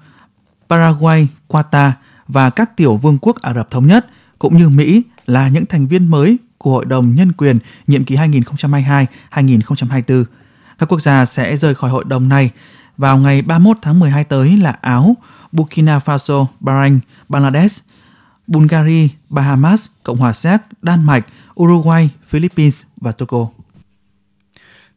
Paraguay, 0.69 1.29
Qatar 1.49 1.91
và 2.29 2.51
các 2.51 2.77
tiểu 2.77 2.97
vương 2.97 3.19
quốc 3.19 3.43
Ả 3.43 3.55
Rập 3.55 3.71
Thống 3.71 3.87
Nhất, 3.87 4.07
cũng 4.39 4.57
như 4.57 4.69
Mỹ 4.69 5.03
là 5.27 5.49
những 5.49 5.67
thành 5.67 5.87
viên 5.87 6.11
mới 6.11 6.39
của 6.59 6.71
Hội 6.71 6.85
đồng 6.85 7.15
Nhân 7.15 7.33
quyền 7.33 7.59
nhiệm 7.87 8.05
kỳ 8.05 8.17
2022-2024. 8.17 10.25
Các 10.79 10.89
quốc 10.89 11.01
gia 11.01 11.27
sẽ 11.27 11.57
rời 11.57 11.75
khỏi 11.75 11.91
hội 11.91 12.05
đồng 12.05 12.29
này 12.29 12.51
vào 12.97 13.19
ngày 13.19 13.43
31 13.43 13.77
tháng 13.83 13.99
12 13.99 14.25
tới 14.25 14.57
là 14.57 14.77
Áo, 14.81 15.15
Burkina 15.53 15.99
Faso, 15.99 16.47
Bahrain, 16.61 17.01
Bangladesh, 17.29 17.85
Bulgaria, 18.47 19.09
Bahamas, 19.29 19.89
Cộng 20.03 20.17
hòa 20.17 20.33
Séc, 20.33 20.61
Đan 20.83 21.07
Mạch, 21.07 21.27
Uruguay, 21.61 22.09
Philippines 22.29 22.83
và 22.97 23.13
Togo. 23.13 23.47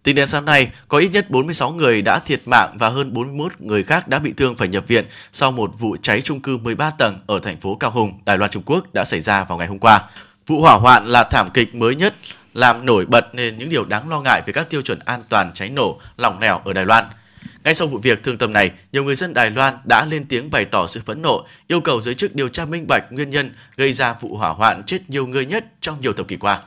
Tính 0.04 0.16
đến 0.16 0.28
sáng 0.28 0.46
nay, 0.46 0.72
có 0.88 0.98
ít 0.98 1.08
nhất 1.08 1.30
46 1.30 1.72
người 1.72 2.02
đã 2.02 2.20
thiệt 2.20 2.42
mạng 2.46 2.76
và 2.80 2.90
hơn 2.90 3.14
41 3.14 3.52
người 3.60 3.84
khác 3.84 4.08
đã 4.08 4.20
bị 4.20 4.34
thương 4.38 4.56
phải 4.56 4.68
nhập 4.68 4.84
viện 4.88 5.06
sau 5.32 5.52
một 5.52 5.80
vụ 5.80 5.98
cháy 6.02 6.22
trung 6.22 6.42
cư 6.42 6.58
13 6.58 6.90
tầng 6.90 7.20
ở 7.28 7.40
thành 7.44 7.58
phố 7.58 7.76
Cao 7.76 7.92
Hùng, 7.92 8.20
Đài 8.26 8.38
Loan 8.38 8.52
Trung 8.52 8.64
Quốc 8.66 8.94
đã 8.94 9.06
xảy 9.06 9.20
ra 9.20 9.44
vào 9.44 9.58
ngày 9.58 9.68
hôm 9.68 9.80
qua. 9.80 10.04
Vụ 10.48 10.62
hỏa 10.62 10.74
hoạn 10.74 11.06
là 11.06 11.24
thảm 11.24 11.50
kịch 11.54 11.76
mới 11.76 11.96
nhất 11.96 12.16
làm 12.54 12.86
nổi 12.86 13.06
bật 13.06 13.36
nên 13.36 13.58
những 13.58 13.70
điều 13.70 13.86
đáng 13.86 14.10
lo 14.10 14.22
ngại 14.22 14.42
về 14.46 14.54
các 14.54 14.70
tiêu 14.70 14.82
chuẩn 14.82 15.00
an 15.00 15.24
toàn 15.30 15.52
cháy 15.54 15.70
nổ 15.70 16.00
lỏng 16.18 16.40
lẻo 16.40 16.60
ở 16.66 16.74
Đài 16.74 16.86
Loan. 16.86 17.06
Ngay 17.64 17.76
sau 17.76 17.88
vụ 17.88 17.98
việc 17.98 18.24
thương 18.24 18.38
tâm 18.38 18.54
này, 18.54 18.72
nhiều 18.92 19.04
người 19.04 19.16
dân 19.16 19.34
Đài 19.34 19.50
Loan 19.50 19.74
đã 19.86 20.06
lên 20.06 20.26
tiếng 20.26 20.52
bày 20.52 20.66
tỏ 20.66 20.88
sự 20.88 21.02
phẫn 21.06 21.22
nộ, 21.22 21.46
yêu 21.68 21.82
cầu 21.82 22.02
giới 22.02 22.16
chức 22.16 22.36
điều 22.36 22.48
tra 22.48 22.66
minh 22.66 22.86
bạch 22.88 23.04
nguyên 23.12 23.30
nhân 23.30 23.52
gây 23.78 23.94
ra 23.94 24.16
vụ 24.22 24.38
hỏa 24.38 24.50
hoạn 24.50 24.84
chết 24.84 25.10
nhiều 25.10 25.28
người 25.28 25.46
nhất 25.46 25.66
trong 25.82 26.02
nhiều 26.02 26.14
thập 26.14 26.28
kỷ 26.28 26.38
qua. 26.38 26.62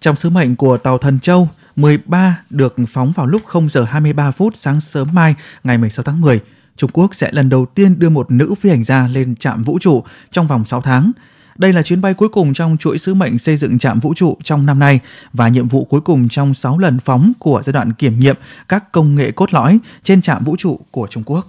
Trong 0.00 0.16
sứ 0.16 0.30
mệnh 0.30 0.56
của 0.56 0.76
tàu 0.76 0.98
Thần 0.98 1.20
Châu 1.20 1.48
13 1.76 2.42
được 2.50 2.76
phóng 2.92 3.12
vào 3.16 3.26
lúc 3.26 3.42
0 3.46 3.68
giờ 3.68 3.84
23 3.84 4.30
phút 4.30 4.56
sáng 4.56 4.80
sớm 4.80 5.08
mai 5.12 5.34
ngày 5.64 5.78
16 5.78 6.02
tháng 6.02 6.20
10, 6.20 6.40
Trung 6.76 6.90
Quốc 6.92 7.14
sẽ 7.14 7.32
lần 7.32 7.48
đầu 7.48 7.66
tiên 7.74 7.98
đưa 7.98 8.08
một 8.08 8.30
nữ 8.30 8.54
phi 8.60 8.70
hành 8.70 8.84
gia 8.84 9.06
lên 9.06 9.36
trạm 9.36 9.62
vũ 9.62 9.78
trụ 9.78 10.04
trong 10.30 10.46
vòng 10.46 10.64
6 10.64 10.80
tháng. 10.80 11.12
Đây 11.60 11.72
là 11.72 11.82
chuyến 11.82 12.00
bay 12.00 12.14
cuối 12.14 12.28
cùng 12.28 12.54
trong 12.54 12.76
chuỗi 12.76 12.98
sứ 12.98 13.14
mệnh 13.14 13.38
xây 13.38 13.56
dựng 13.56 13.78
trạm 13.78 14.00
vũ 14.00 14.14
trụ 14.14 14.38
trong 14.44 14.66
năm 14.66 14.78
nay 14.78 15.00
và 15.32 15.48
nhiệm 15.48 15.68
vụ 15.68 15.84
cuối 15.84 16.00
cùng 16.00 16.28
trong 16.28 16.54
6 16.54 16.78
lần 16.78 16.98
phóng 16.98 17.32
của 17.38 17.62
giai 17.64 17.72
đoạn 17.72 17.92
kiểm 17.92 18.20
nghiệm 18.20 18.36
các 18.68 18.92
công 18.92 19.14
nghệ 19.14 19.30
cốt 19.30 19.54
lõi 19.54 19.78
trên 20.02 20.22
trạm 20.22 20.44
vũ 20.44 20.56
trụ 20.56 20.80
của 20.90 21.06
Trung 21.10 21.22
Quốc. 21.26 21.46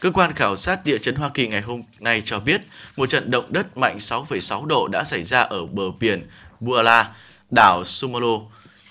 Cơ 0.00 0.10
quan 0.10 0.34
khảo 0.34 0.56
sát 0.56 0.84
địa 0.84 0.98
chấn 0.98 1.14
Hoa 1.14 1.28
Kỳ 1.34 1.48
ngày 1.48 1.60
hôm 1.60 1.82
nay 2.00 2.22
cho 2.24 2.40
biết 2.40 2.60
một 2.96 3.10
trận 3.10 3.30
động 3.30 3.44
đất 3.48 3.76
mạnh 3.76 3.96
6,6 3.98 4.66
độ 4.66 4.88
đã 4.88 5.04
xảy 5.04 5.22
ra 5.22 5.40
ở 5.40 5.66
bờ 5.66 5.90
biển 6.00 6.26
Buala, 6.60 7.10
đảo 7.50 7.84
Sumolo. 7.84 8.38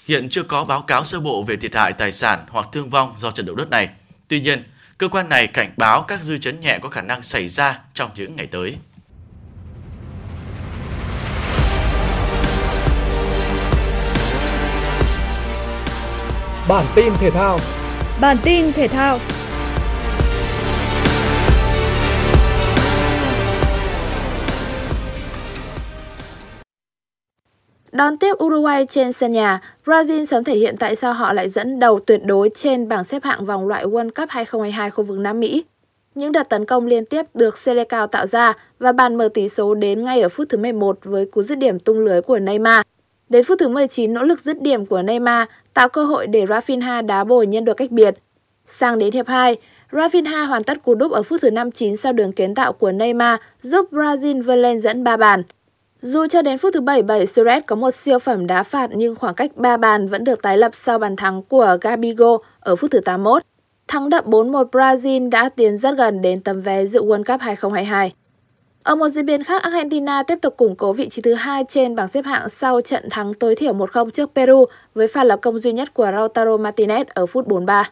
Hiện 0.07 0.29
chưa 0.29 0.43
có 0.43 0.65
báo 0.65 0.81
cáo 0.81 1.03
sơ 1.03 1.19
bộ 1.19 1.43
về 1.43 1.55
thiệt 1.55 1.75
hại 1.75 1.93
tài 1.93 2.11
sản 2.11 2.39
hoặc 2.49 2.67
thương 2.71 2.89
vong 2.89 3.15
do 3.17 3.31
trận 3.31 3.45
động 3.45 3.55
đất 3.55 3.69
này. 3.69 3.89
Tuy 4.27 4.41
nhiên, 4.41 4.63
cơ 4.97 5.07
quan 5.07 5.29
này 5.29 5.47
cảnh 5.47 5.71
báo 5.77 6.01
các 6.01 6.23
dư 6.23 6.37
chấn 6.37 6.59
nhẹ 6.59 6.79
có 6.81 6.89
khả 6.89 7.01
năng 7.01 7.21
xảy 7.21 7.47
ra 7.47 7.79
trong 7.93 8.11
những 8.15 8.35
ngày 8.35 8.47
tới. 8.47 8.77
Bản 16.69 16.85
tin 16.95 17.13
thể 17.19 17.29
thao. 17.29 17.59
Bản 18.21 18.37
tin 18.43 18.71
thể 18.73 18.87
thao. 18.87 19.17
Đón 27.91 28.17
tiếp 28.17 28.33
Uruguay 28.43 28.85
trên 28.85 29.13
sân 29.13 29.31
nhà, 29.31 29.61
Brazil 29.85 30.25
sớm 30.25 30.43
thể 30.43 30.55
hiện 30.55 30.75
tại 30.79 30.95
sao 30.95 31.13
họ 31.13 31.33
lại 31.33 31.49
dẫn 31.49 31.79
đầu 31.79 31.99
tuyệt 31.99 32.21
đối 32.25 32.49
trên 32.55 32.87
bảng 32.87 33.03
xếp 33.03 33.23
hạng 33.23 33.45
vòng 33.45 33.67
loại 33.67 33.85
World 33.85 34.09
Cup 34.09 34.29
2022 34.29 34.91
khu 34.91 35.03
vực 35.03 35.19
Nam 35.19 35.39
Mỹ. 35.39 35.65
Những 36.15 36.31
đợt 36.31 36.49
tấn 36.49 36.65
công 36.65 36.85
liên 36.85 37.05
tiếp 37.05 37.25
được 37.33 37.57
Selecao 37.57 38.07
tạo 38.07 38.27
ra 38.27 38.53
và 38.79 38.91
bàn 38.91 39.15
mở 39.15 39.29
tỷ 39.33 39.49
số 39.49 39.73
đến 39.73 40.03
ngay 40.03 40.21
ở 40.21 40.29
phút 40.29 40.49
thứ 40.49 40.57
11 40.57 40.99
với 41.03 41.25
cú 41.25 41.43
dứt 41.43 41.57
điểm 41.57 41.79
tung 41.79 41.99
lưới 41.99 42.21
của 42.21 42.39
Neymar. 42.39 42.81
Đến 43.29 43.43
phút 43.43 43.59
thứ 43.59 43.67
19, 43.67 44.13
nỗ 44.13 44.23
lực 44.23 44.39
dứt 44.39 44.61
điểm 44.61 44.85
của 44.85 45.01
Neymar 45.01 45.47
tạo 45.73 45.89
cơ 45.89 46.03
hội 46.03 46.27
để 46.27 46.45
Rafinha 46.45 47.05
đá 47.05 47.23
bồi 47.23 47.47
nhân 47.47 47.65
được 47.65 47.73
cách 47.73 47.91
biệt. 47.91 48.15
Sang 48.65 48.99
đến 48.99 49.13
hiệp 49.13 49.27
2, 49.27 49.57
Rafinha 49.91 50.45
hoàn 50.45 50.63
tất 50.63 50.83
cú 50.83 50.95
đúp 50.95 51.11
ở 51.11 51.23
phút 51.23 51.41
thứ 51.41 51.51
59 51.51 51.97
sau 51.97 52.13
đường 52.13 52.31
kiến 52.31 52.55
tạo 52.55 52.73
của 52.73 52.91
Neymar 52.91 53.39
giúp 53.63 53.93
Brazil 53.93 54.43
vươn 54.43 54.61
lên 54.61 54.79
dẫn 54.79 55.03
3 55.03 55.17
bàn. 55.17 55.43
Dù 56.01 56.27
cho 56.27 56.41
đến 56.41 56.57
phút 56.57 56.73
thứ 56.73 56.81
77, 56.81 57.25
Suarez 57.25 57.61
có 57.67 57.75
một 57.75 57.95
siêu 57.95 58.19
phẩm 58.19 58.47
đá 58.47 58.63
phạt 58.63 58.89
nhưng 58.93 59.15
khoảng 59.15 59.35
cách 59.35 59.51
3 59.55 59.77
bàn 59.77 60.07
vẫn 60.07 60.23
được 60.23 60.41
tái 60.41 60.57
lập 60.57 60.71
sau 60.75 60.99
bàn 60.99 61.15
thắng 61.15 61.43
của 61.43 61.77
Gabigo 61.81 62.37
ở 62.59 62.75
phút 62.75 62.91
thứ 62.91 62.99
81. 62.99 63.43
Thắng 63.87 64.09
đậm 64.09 64.25
4-1 64.27 64.69
Brazil 64.69 65.29
đã 65.29 65.49
tiến 65.49 65.77
rất 65.77 65.97
gần 65.97 66.21
đến 66.21 66.41
tấm 66.43 66.61
vé 66.61 66.85
dự 66.85 67.03
World 67.03 67.23
Cup 67.23 67.41
2022. 67.41 68.13
Ở 68.87 68.95
một 68.95 69.09
diễn 69.09 69.25
biến 69.25 69.43
khác, 69.43 69.63
Argentina 69.63 70.23
tiếp 70.23 70.37
tục 70.41 70.57
củng 70.57 70.75
cố 70.75 70.93
vị 70.93 71.09
trí 71.09 71.21
thứ 71.21 71.33
hai 71.33 71.63
trên 71.69 71.95
bảng 71.95 72.07
xếp 72.07 72.25
hạng 72.25 72.49
sau 72.49 72.81
trận 72.81 73.09
thắng 73.09 73.33
tối 73.33 73.55
thiểu 73.55 73.73
1-0 73.73 74.09
trước 74.09 74.29
Peru 74.35 74.65
với 74.93 75.07
pha 75.07 75.23
lập 75.23 75.39
công 75.41 75.59
duy 75.59 75.71
nhất 75.71 75.93
của 75.93 76.11
Lautaro 76.11 76.57
Martinez 76.57 77.05
ở 77.09 77.25
phút 77.25 77.47
43. 77.47 77.91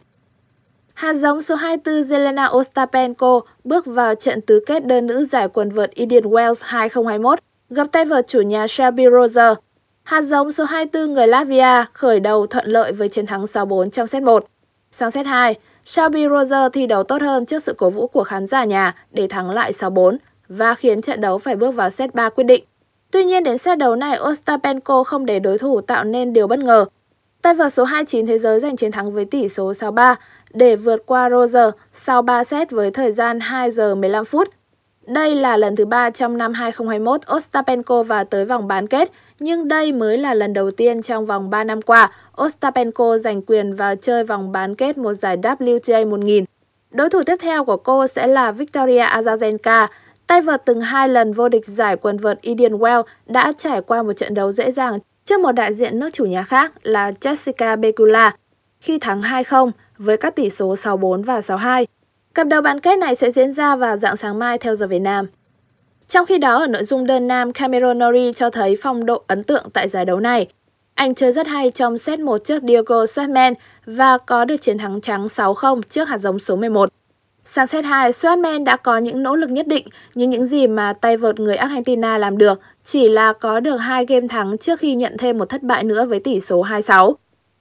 Hạt 0.94 1.14
giống 1.14 1.42
số 1.42 1.56
24 1.56 2.02
Zelena 2.02 2.58
Ostapenko 2.58 3.42
bước 3.64 3.86
vào 3.86 4.16
trận 4.16 4.42
tứ 4.42 4.60
kết 4.66 4.86
đơn 4.86 5.06
nữ 5.06 5.26
giải 5.26 5.48
quần 5.48 5.70
vợt 5.70 5.92
Indian 5.92 6.24
Wells 6.24 6.56
2021, 6.62 7.40
gặp 7.70 7.88
tay 7.92 8.06
vợt 8.06 8.28
chủ 8.28 8.42
nhà 8.42 8.68
Shelby 8.68 9.04
Roser. 9.12 9.58
Hạt 10.04 10.22
giống 10.22 10.52
số 10.52 10.64
24 10.64 11.14
người 11.14 11.28
Latvia 11.28 11.86
khởi 11.94 12.20
đầu 12.20 12.48
thuận 12.48 12.68
lợi 12.68 12.92
với 12.92 13.10
chiến 13.10 13.26
thắng 13.26 13.42
6-4 13.42 13.90
trong 13.90 14.08
set 14.08 14.24
1. 14.24 14.46
Sang 14.92 15.12
set 15.12 15.26
2, 15.26 15.56
Shelby 15.86 16.28
Roger 16.30 16.72
thi 16.74 16.88
đấu 16.88 17.04
tốt 17.04 17.22
hơn 17.22 17.46
trước 17.46 17.64
sự 17.64 17.74
cổ 17.78 17.90
vũ 17.90 18.08
của 18.08 18.24
khán 18.24 18.48
giả 18.48 18.64
nhà 18.64 18.96
để 19.12 19.28
thắng 19.28 19.50
lại 19.50 19.72
6-4 19.72 20.18
và 20.50 20.76
khiến 20.76 21.02
trận 21.02 21.22
đấu 21.22 21.38
phải 21.38 21.56
bước 21.56 21.72
vào 21.72 21.90
set 21.90 22.14
3 22.16 22.30
quyết 22.30 22.44
định. 22.44 22.64
Tuy 23.12 23.24
nhiên 23.24 23.44
đến 23.44 23.58
set 23.58 23.78
đấu 23.78 23.96
này, 23.96 24.20
Ostapenko 24.30 25.04
không 25.04 25.26
để 25.26 25.40
đối 25.40 25.58
thủ 25.58 25.82
tạo 25.82 26.04
nên 26.04 26.34
điều 26.34 26.48
bất 26.48 26.60
ngờ. 26.60 26.86
Tay 27.42 27.54
vợt 27.54 27.74
số 27.74 27.84
29 27.84 28.28
thế 28.28 28.40
giới 28.40 28.60
giành 28.60 28.76
chiến 28.76 28.92
thắng 28.92 29.14
với 29.14 29.26
tỷ 29.26 29.50
số 29.50 29.72
6-3 29.72 30.16
để 30.54 30.76
vượt 30.76 31.06
qua 31.06 31.30
Roger 31.30 31.70
sau 31.94 32.22
3 32.22 32.44
set 32.44 32.72
với 32.72 32.92
thời 32.92 33.12
gian 33.12 33.40
2 33.40 33.72
giờ 33.72 33.96
15 33.96 34.26
phút. 34.26 34.50
Đây 35.08 35.36
là 35.36 35.58
lần 35.58 35.76
thứ 35.76 35.86
3 35.86 36.10
trong 36.10 36.38
năm 36.38 36.54
2021 36.54 37.22
Ostapenko 37.36 38.04
vào 38.04 38.24
tới 38.24 38.46
vòng 38.46 38.68
bán 38.68 38.88
kết, 38.88 39.12
nhưng 39.40 39.68
đây 39.68 39.92
mới 39.92 40.18
là 40.18 40.34
lần 40.34 40.54
đầu 40.54 40.72
tiên 40.72 41.02
trong 41.02 41.26
vòng 41.26 41.50
3 41.50 41.64
năm 41.64 41.82
qua 41.82 42.12
Ostapenko 42.42 43.18
giành 43.18 43.42
quyền 43.42 43.76
vào 43.76 43.96
chơi 43.96 44.24
vòng 44.24 44.52
bán 44.52 44.76
kết 44.76 44.98
một 44.98 45.14
giải 45.14 45.38
WTA 45.38 46.10
1000. 46.10 46.46
Đối 46.92 47.10
thủ 47.10 47.24
tiếp 47.24 47.36
theo 47.42 47.66
của 47.66 47.78
cô 47.78 48.08
sẽ 48.08 48.28
là 48.28 48.52
Victoria 48.52 49.06
Azarenka, 49.06 49.88
tay 50.28 50.42
vợt 50.42 50.66
từng 50.66 50.82
hai 50.82 51.10
lần 51.10 51.34
vô 51.34 51.50
địch 51.50 51.66
giải 51.66 51.98
quần 51.98 52.18
vợt 52.18 52.42
Indian 52.42 52.78
Wells 52.78 53.04
đã 53.26 53.54
trải 53.58 53.82
qua 53.82 54.04
một 54.04 54.14
trận 54.14 54.34
đấu 54.34 54.52
dễ 54.52 54.72
dàng 54.72 55.00
trước 55.26 55.40
một 55.40 55.52
đại 55.52 55.74
diện 55.74 56.00
nước 56.00 56.10
chủ 56.14 56.26
nhà 56.26 56.44
khác 56.44 56.74
là 56.84 57.12
Jessica 57.12 57.82
Pegula 57.82 58.36
khi 58.80 59.00
thắng 59.00 59.20
2-0 59.20 59.72
với 59.98 60.18
các 60.18 60.36
tỷ 60.36 60.50
số 60.50 60.74
6-4 60.74 61.24
và 61.24 61.40
6-2. 61.40 61.86
Cặp 62.34 62.48
đấu 62.48 62.62
bán 62.62 62.80
kết 62.80 62.96
này 62.96 63.16
sẽ 63.16 63.32
diễn 63.32 63.54
ra 63.54 63.76
vào 63.76 63.98
dạng 63.98 64.18
sáng 64.18 64.40
mai 64.40 64.58
theo 64.58 64.76
giờ 64.76 64.88
Việt 64.88 65.00
Nam. 65.00 65.28
Trong 66.08 66.26
khi 66.26 66.38
đó, 66.38 66.56
ở 66.56 66.68
nội 66.68 66.84
dung 66.84 67.08
đơn 67.08 67.28
nam, 67.28 67.54
Cameron 67.54 68.00
Norrie 68.00 68.34
cho 68.34 68.50
thấy 68.50 68.78
phong 68.82 69.06
độ 69.06 69.24
ấn 69.28 69.44
tượng 69.44 69.70
tại 69.74 69.90
giải 69.90 70.06
đấu 70.06 70.20
này. 70.20 70.48
Anh 70.94 71.16
chơi 71.16 71.32
rất 71.32 71.48
hay 71.48 71.72
trong 71.72 71.98
set 71.98 72.20
1 72.20 72.38
trước 72.46 72.64
Diego 72.64 73.06
Schwartzman 73.06 73.54
và 73.86 74.18
có 74.18 74.46
được 74.46 74.58
chiến 74.62 74.78
thắng 74.78 75.02
trắng 75.02 75.26
6-0 75.26 75.82
trước 75.82 76.10
hạt 76.10 76.18
giống 76.18 76.40
số 76.40 76.56
11. 76.56 76.90
Sang 77.48 77.68
set 77.68 77.86
2, 77.86 78.12
Swatman 78.12 78.64
đã 78.64 78.78
có 78.78 78.98
những 78.98 79.24
nỗ 79.24 79.36
lực 79.36 79.50
nhất 79.50 79.68
định, 79.68 79.88
nhưng 80.16 80.30
những 80.30 80.46
gì 80.46 80.68
mà 80.68 80.94
tay 80.94 81.18
vợt 81.18 81.40
người 81.40 81.56
Argentina 81.56 82.18
làm 82.18 82.38
được 82.38 82.60
chỉ 82.84 83.10
là 83.10 83.34
có 83.34 83.60
được 83.60 83.76
hai 83.76 84.06
game 84.06 84.28
thắng 84.28 84.58
trước 84.58 84.80
khi 84.80 84.96
nhận 84.96 85.18
thêm 85.18 85.38
một 85.38 85.50
thất 85.50 85.64
bại 85.64 85.84
nữa 85.84 86.06
với 86.06 86.20
tỷ 86.20 86.40
số 86.40 86.64
2-6. 86.64 87.14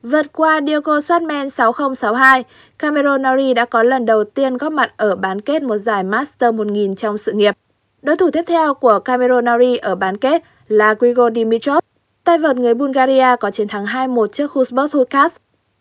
Vượt 0.02 0.32
qua 0.32 0.60
Diego 0.66 0.98
Schwartzman 0.98 1.48
6062, 1.48 2.44
Cameron 2.78 3.22
Norrie 3.22 3.54
đã 3.54 3.64
có 3.64 3.82
lần 3.82 4.06
đầu 4.06 4.24
tiên 4.24 4.56
góp 4.56 4.72
mặt 4.72 4.92
ở 4.96 5.16
bán 5.16 5.40
kết 5.40 5.62
một 5.62 5.76
giải 5.76 6.02
Master 6.02 6.54
1000 6.54 6.96
trong 6.96 7.18
sự 7.18 7.32
nghiệp. 7.32 7.54
Đối 8.02 8.16
thủ 8.16 8.30
tiếp 8.30 8.42
theo 8.46 8.74
của 8.74 8.98
Cameron 8.98 9.44
Norrie 9.44 9.76
ở 9.76 9.94
bán 9.94 10.16
kết 10.16 10.42
là 10.68 10.94
Grigor 10.94 11.34
Dimitrov. 11.34 11.78
Tay 12.24 12.38
vợt 12.38 12.56
người 12.56 12.74
Bulgaria 12.74 13.36
có 13.40 13.50
chiến 13.50 13.68
thắng 13.68 13.86
2-1 13.86 14.26
trước 14.26 14.52
Husbus 14.52 14.96
Hurkacz. 14.96 15.30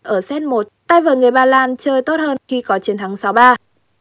Ở 0.02 0.20
set 0.20 0.42
1, 0.42 0.66
tay 0.86 1.00
vợt 1.00 1.18
người 1.18 1.30
Ba 1.30 1.44
Lan 1.44 1.76
chơi 1.76 2.02
tốt 2.02 2.20
hơn 2.20 2.36
khi 2.48 2.60
có 2.60 2.78
chiến 2.78 2.96
thắng 2.96 3.14
6-3. 3.14 3.56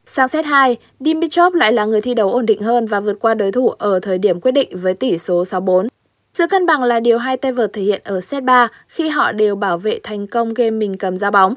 Sang 0.06 0.28
set 0.28 0.46
2, 0.46 0.78
Dimitrov 1.00 1.56
lại 1.56 1.74
là 1.74 1.86
người 1.86 2.02
thi 2.02 2.14
đấu 2.14 2.32
ổn 2.32 2.46
định 2.46 2.62
hơn 2.62 2.88
và 2.88 3.00
vượt 3.00 3.20
qua 3.20 3.34
đối 3.34 3.52
thủ 3.52 3.70
ở 3.70 4.00
thời 4.00 4.18
điểm 4.18 4.42
quyết 4.42 4.52
định 4.52 4.80
với 4.80 4.94
tỷ 4.94 5.18
số 5.18 5.44
6-4. 5.44 5.88
Sự 6.34 6.48
cân 6.48 6.66
bằng 6.66 6.84
là 6.84 7.00
điều 7.00 7.18
hai 7.18 7.38
tay 7.38 7.52
vợt 7.52 7.74
thể 7.74 7.82
hiện 7.82 8.02
ở 8.04 8.22
set 8.22 8.44
3 8.44 8.68
khi 8.88 9.10
họ 9.10 9.32
đều 9.32 9.56
bảo 9.56 9.78
vệ 9.78 10.00
thành 10.04 10.28
công 10.28 10.54
game 10.54 10.72
mình 10.72 10.98
cầm 10.98 11.18
ra 11.18 11.32
bóng. 11.32 11.54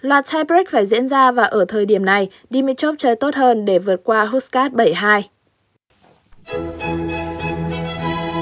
Loạt 0.00 0.24
tiebreak 0.32 0.70
phải 0.70 0.86
diễn 0.86 1.08
ra 1.08 1.32
và 1.32 1.42
ở 1.42 1.64
thời 1.68 1.86
điểm 1.86 2.04
này, 2.04 2.28
Dimitrov 2.50 2.94
chơi 2.98 3.16
tốt 3.16 3.34
hơn 3.34 3.64
để 3.64 3.78
vượt 3.78 4.00
qua 4.04 4.24
Huskat 4.24 4.72
7-2. 4.72 5.22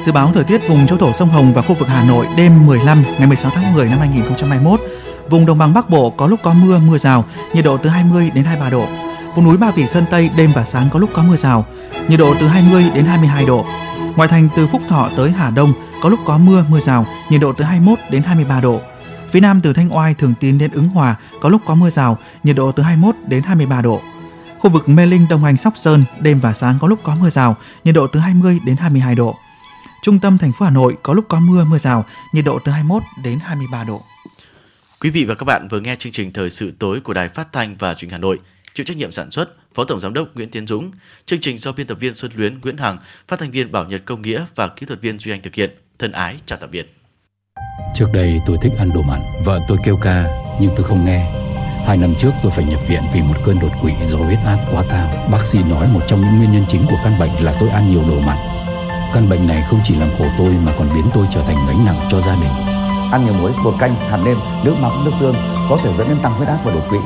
Dự 0.01 0.13
báo 0.13 0.31
thời 0.35 0.45
tiết 0.45 0.69
vùng 0.69 0.87
châu 0.87 0.99
thổ 0.99 1.13
sông 1.13 1.29
Hồng 1.29 1.53
và 1.55 1.63
khu 1.63 1.75
vực 1.75 1.89
Hà 1.89 2.05
Nội 2.09 2.27
đêm 2.37 2.67
15 2.67 3.05
ngày 3.19 3.27
16 3.27 3.51
tháng 3.55 3.75
10 3.75 3.89
năm 3.89 3.99
2021. 3.99 4.81
Vùng 5.31 5.47
đồng 5.47 5.59
bằng 5.59 5.75
Bắc 5.75 5.91
Bộ 5.91 6.11
có 6.11 6.27
lúc 6.27 6.41
có 6.43 6.55
mưa, 6.55 6.79
mưa 6.79 6.99
rào, 6.99 7.25
nhiệt 7.53 7.65
độ 7.65 7.77
từ 7.77 7.91
20 7.91 8.31
đến 8.35 8.45
23 8.45 8.71
độ. 8.71 8.87
Vùng 9.37 9.45
núi 9.45 9.57
Ba 9.57 9.71
Vì 9.71 9.87
Sơn 9.87 10.05
Tây 10.11 10.31
đêm 10.37 10.53
và 10.55 10.65
sáng 10.65 10.89
có 10.91 10.99
lúc 10.99 11.11
có 11.13 11.23
mưa 11.23 11.37
rào, 11.37 11.67
nhiệt 12.09 12.19
độ 12.19 12.35
từ 12.41 12.47
20 12.47 12.85
đến 12.95 13.05
22 13.05 13.47
độ. 13.47 13.67
Ngoài 14.17 14.29
thành 14.29 14.49
từ 14.57 14.67
Phúc 14.67 14.83
Thọ 14.89 15.11
tới 15.17 15.31
Hà 15.31 15.51
Đông 15.51 15.73
có 16.03 16.09
lúc 16.09 16.21
có 16.25 16.39
mưa, 16.39 16.65
mưa 16.69 16.81
rào, 16.81 17.07
nhiệt 17.31 17.41
độ 17.41 17.53
từ 17.53 17.65
21 17.65 17.99
đến 18.11 18.23
23 18.23 18.61
độ. 18.61 18.81
Phía 19.31 19.41
Nam 19.41 19.61
từ 19.61 19.73
Thanh 19.73 19.97
Oai, 19.97 20.15
Thường 20.15 20.35
Tín 20.41 20.59
đến 20.59 20.71
Ứng 20.71 20.89
Hòa 20.89 21.17
có 21.41 21.49
lúc 21.49 21.63
có 21.67 21.75
mưa 21.75 21.91
rào, 21.91 22.19
nhiệt 22.45 22.57
độ 22.57 22.73
từ 22.73 22.83
21 22.83 23.15
đến 23.29 23.43
23 23.43 23.83
độ. 23.83 24.01
Khu 24.59 24.71
vực 24.71 24.89
Mê 24.89 25.07
Linh, 25.07 25.27
Đông 25.31 25.45
Anh, 25.45 25.57
Sóc 25.57 25.73
Sơn 25.77 26.05
đêm 26.21 26.41
và 26.41 26.53
sáng 26.53 26.79
có 26.81 26.89
lúc 26.89 27.01
có 27.03 27.15
mưa 27.15 27.31
rào, 27.31 27.57
nhiệt 27.85 27.95
độ 27.95 28.07
từ 28.07 28.21
20 28.21 28.61
đến 28.67 28.77
22 28.77 29.15
độ. 29.15 29.37
Trung 30.03 30.19
tâm 30.19 30.39
thành 30.39 30.53
phố 30.53 30.65
Hà 30.65 30.71
Nội 30.71 30.97
có 31.03 31.13
lúc 31.13 31.25
có 31.29 31.41
mưa, 31.41 31.65
mưa 31.65 31.79
rào, 31.79 32.05
nhiệt 32.33 32.45
độ 32.45 32.59
từ 32.65 32.73
21 32.73 33.03
đến 33.23 33.39
23 33.43 33.85
độ. 33.85 34.03
Quý 35.01 35.11
vị 35.11 35.25
và 35.25 35.35
các 35.35 35.45
bạn 35.45 35.69
vừa 35.69 35.81
nghe 35.81 35.97
chương 35.97 36.13
trình 36.13 36.33
thời 36.33 36.51
sự 36.51 36.73
tối 36.79 37.01
của 37.01 37.13
Đài 37.13 37.29
Phát 37.29 37.53
thanh 37.53 37.77
và 37.77 37.95
Truyền 37.95 38.09
hình 38.09 38.13
Hà 38.13 38.19
Nội, 38.19 38.39
chịu 38.77 38.85
trách 38.85 38.97
nhiệm 38.97 39.13
sản 39.13 39.31
xuất 39.31 39.49
Phó 39.75 39.85
Tổng 39.85 40.01
Giám 40.01 40.15
đốc 40.15 40.35
Nguyễn 40.35 40.51
Tiến 40.51 40.67
Dũng, 40.67 40.91
chương 41.27 41.41
trình 41.41 41.59
do 41.59 41.73
biên 41.73 41.87
tập 41.87 41.99
viên 42.01 42.15
Xuân 42.15 42.33
Luyến, 42.35 42.61
Nguyễn 42.61 42.77
Hằng, 42.77 42.99
phát 43.29 43.39
thanh 43.39 43.51
viên 43.51 43.73
Bảo 43.73 43.85
Nhật 43.85 44.03
Công 44.05 44.23
Nghĩa 44.23 44.45
và 44.55 44.69
kỹ 44.69 44.87
thuật 44.87 45.01
viên 45.01 45.19
Duy 45.19 45.33
Anh 45.33 45.43
thực 45.43 45.55
hiện. 45.55 45.71
Thân 45.99 46.13
ái 46.13 46.37
chào 46.47 46.59
tạm 46.61 46.71
biệt. 46.71 46.95
Trước 47.95 48.07
đây 48.15 48.41
tôi 48.47 48.57
thích 48.63 48.73
ăn 48.79 48.91
đồ 48.95 49.03
mặn, 49.03 49.21
vợ 49.45 49.61
tôi 49.69 49.79
kêu 49.85 49.99
ca 50.03 50.25
nhưng 50.61 50.71
tôi 50.77 50.85
không 50.85 51.05
nghe. 51.05 51.33
Hai 51.87 51.97
năm 51.97 52.15
trước 52.19 52.31
tôi 52.43 52.53
phải 52.53 52.65
nhập 52.65 52.81
viện 52.89 53.03
vì 53.15 53.21
một 53.23 53.35
cơn 53.45 53.59
đột 53.59 53.73
quỵ 53.83 53.93
do 54.07 54.19
huyết 54.19 54.39
áp 54.45 54.59
quá 54.73 54.85
cao. 54.91 55.29
Bác 55.33 55.47
sĩ 55.47 55.59
nói 55.63 55.89
một 55.89 56.01
trong 56.09 56.21
những 56.21 56.39
nguyên 56.39 56.53
nhân 56.53 56.65
chính 56.69 56.87
của 56.87 56.99
căn 57.05 57.19
bệnh 57.19 57.45
là 57.45 57.57
tôi 57.61 57.69
ăn 57.69 57.91
nhiều 57.91 58.03
đồ 58.09 58.21
mặn. 58.21 58.37
Căn 59.15 59.29
bệnh 59.29 59.47
này 59.47 59.65
không 59.71 59.81
chỉ 59.85 59.95
làm 59.95 60.11
khổ 60.19 60.27
tôi 60.39 60.53
mà 60.53 60.75
còn 60.79 60.95
biến 60.95 61.05
tôi 61.15 61.27
trở 61.33 61.43
thành 61.43 61.67
gánh 61.69 61.85
nặng 61.85 62.09
cho 62.11 62.21
gia 62.21 62.35
đình. 62.35 62.53
Ăn 63.13 63.25
nhiều 63.25 63.35
muối, 63.35 63.53
bột 63.65 63.75
canh, 63.79 63.95
hạt 63.95 64.19
nêm, 64.25 64.37
nước 64.65 64.75
mắm, 64.81 65.05
nước 65.05 65.13
tương 65.21 65.35
có 65.71 65.81
thể 65.85 65.93
dẫn 65.99 66.09
đến 66.09 66.19
tăng 66.23 66.33
huyết 66.33 66.49
áp 66.49 66.59
và 66.65 66.73
đột 66.73 66.87
quỵ. 66.91 66.99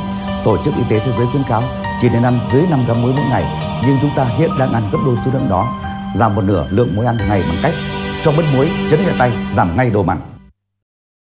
Tổ 0.44 0.56
chức 0.64 0.74
Y 0.76 0.82
tế 0.90 0.98
Thế 0.98 1.12
giới 1.18 1.26
khuyến 1.26 1.42
cáo 1.48 1.62
chỉ 2.00 2.08
nên 2.08 2.22
ăn 2.22 2.40
dưới 2.52 2.62
5 2.70 2.84
gram 2.86 3.02
muối 3.02 3.12
mỗi 3.12 3.24
ngày, 3.30 3.44
nhưng 3.86 3.98
chúng 4.02 4.10
ta 4.16 4.24
hiện 4.24 4.50
đang 4.58 4.72
ăn 4.72 4.82
gấp 4.92 4.98
đôi 5.06 5.16
số 5.24 5.30
lượng 5.32 5.48
đó, 5.48 5.68
giảm 6.14 6.34
một 6.34 6.42
nửa 6.44 6.66
lượng 6.70 6.96
muối 6.96 7.06
ăn 7.06 7.16
ngày 7.16 7.42
bằng 7.48 7.58
cách 7.62 7.74
cho 8.22 8.32
bớt 8.36 8.44
muối, 8.56 8.70
chấn 8.90 9.00
nhẹ 9.00 9.12
tay, 9.18 9.32
giảm 9.56 9.76
ngay 9.76 9.90
đồ 9.90 10.02
mặn. 10.02 10.18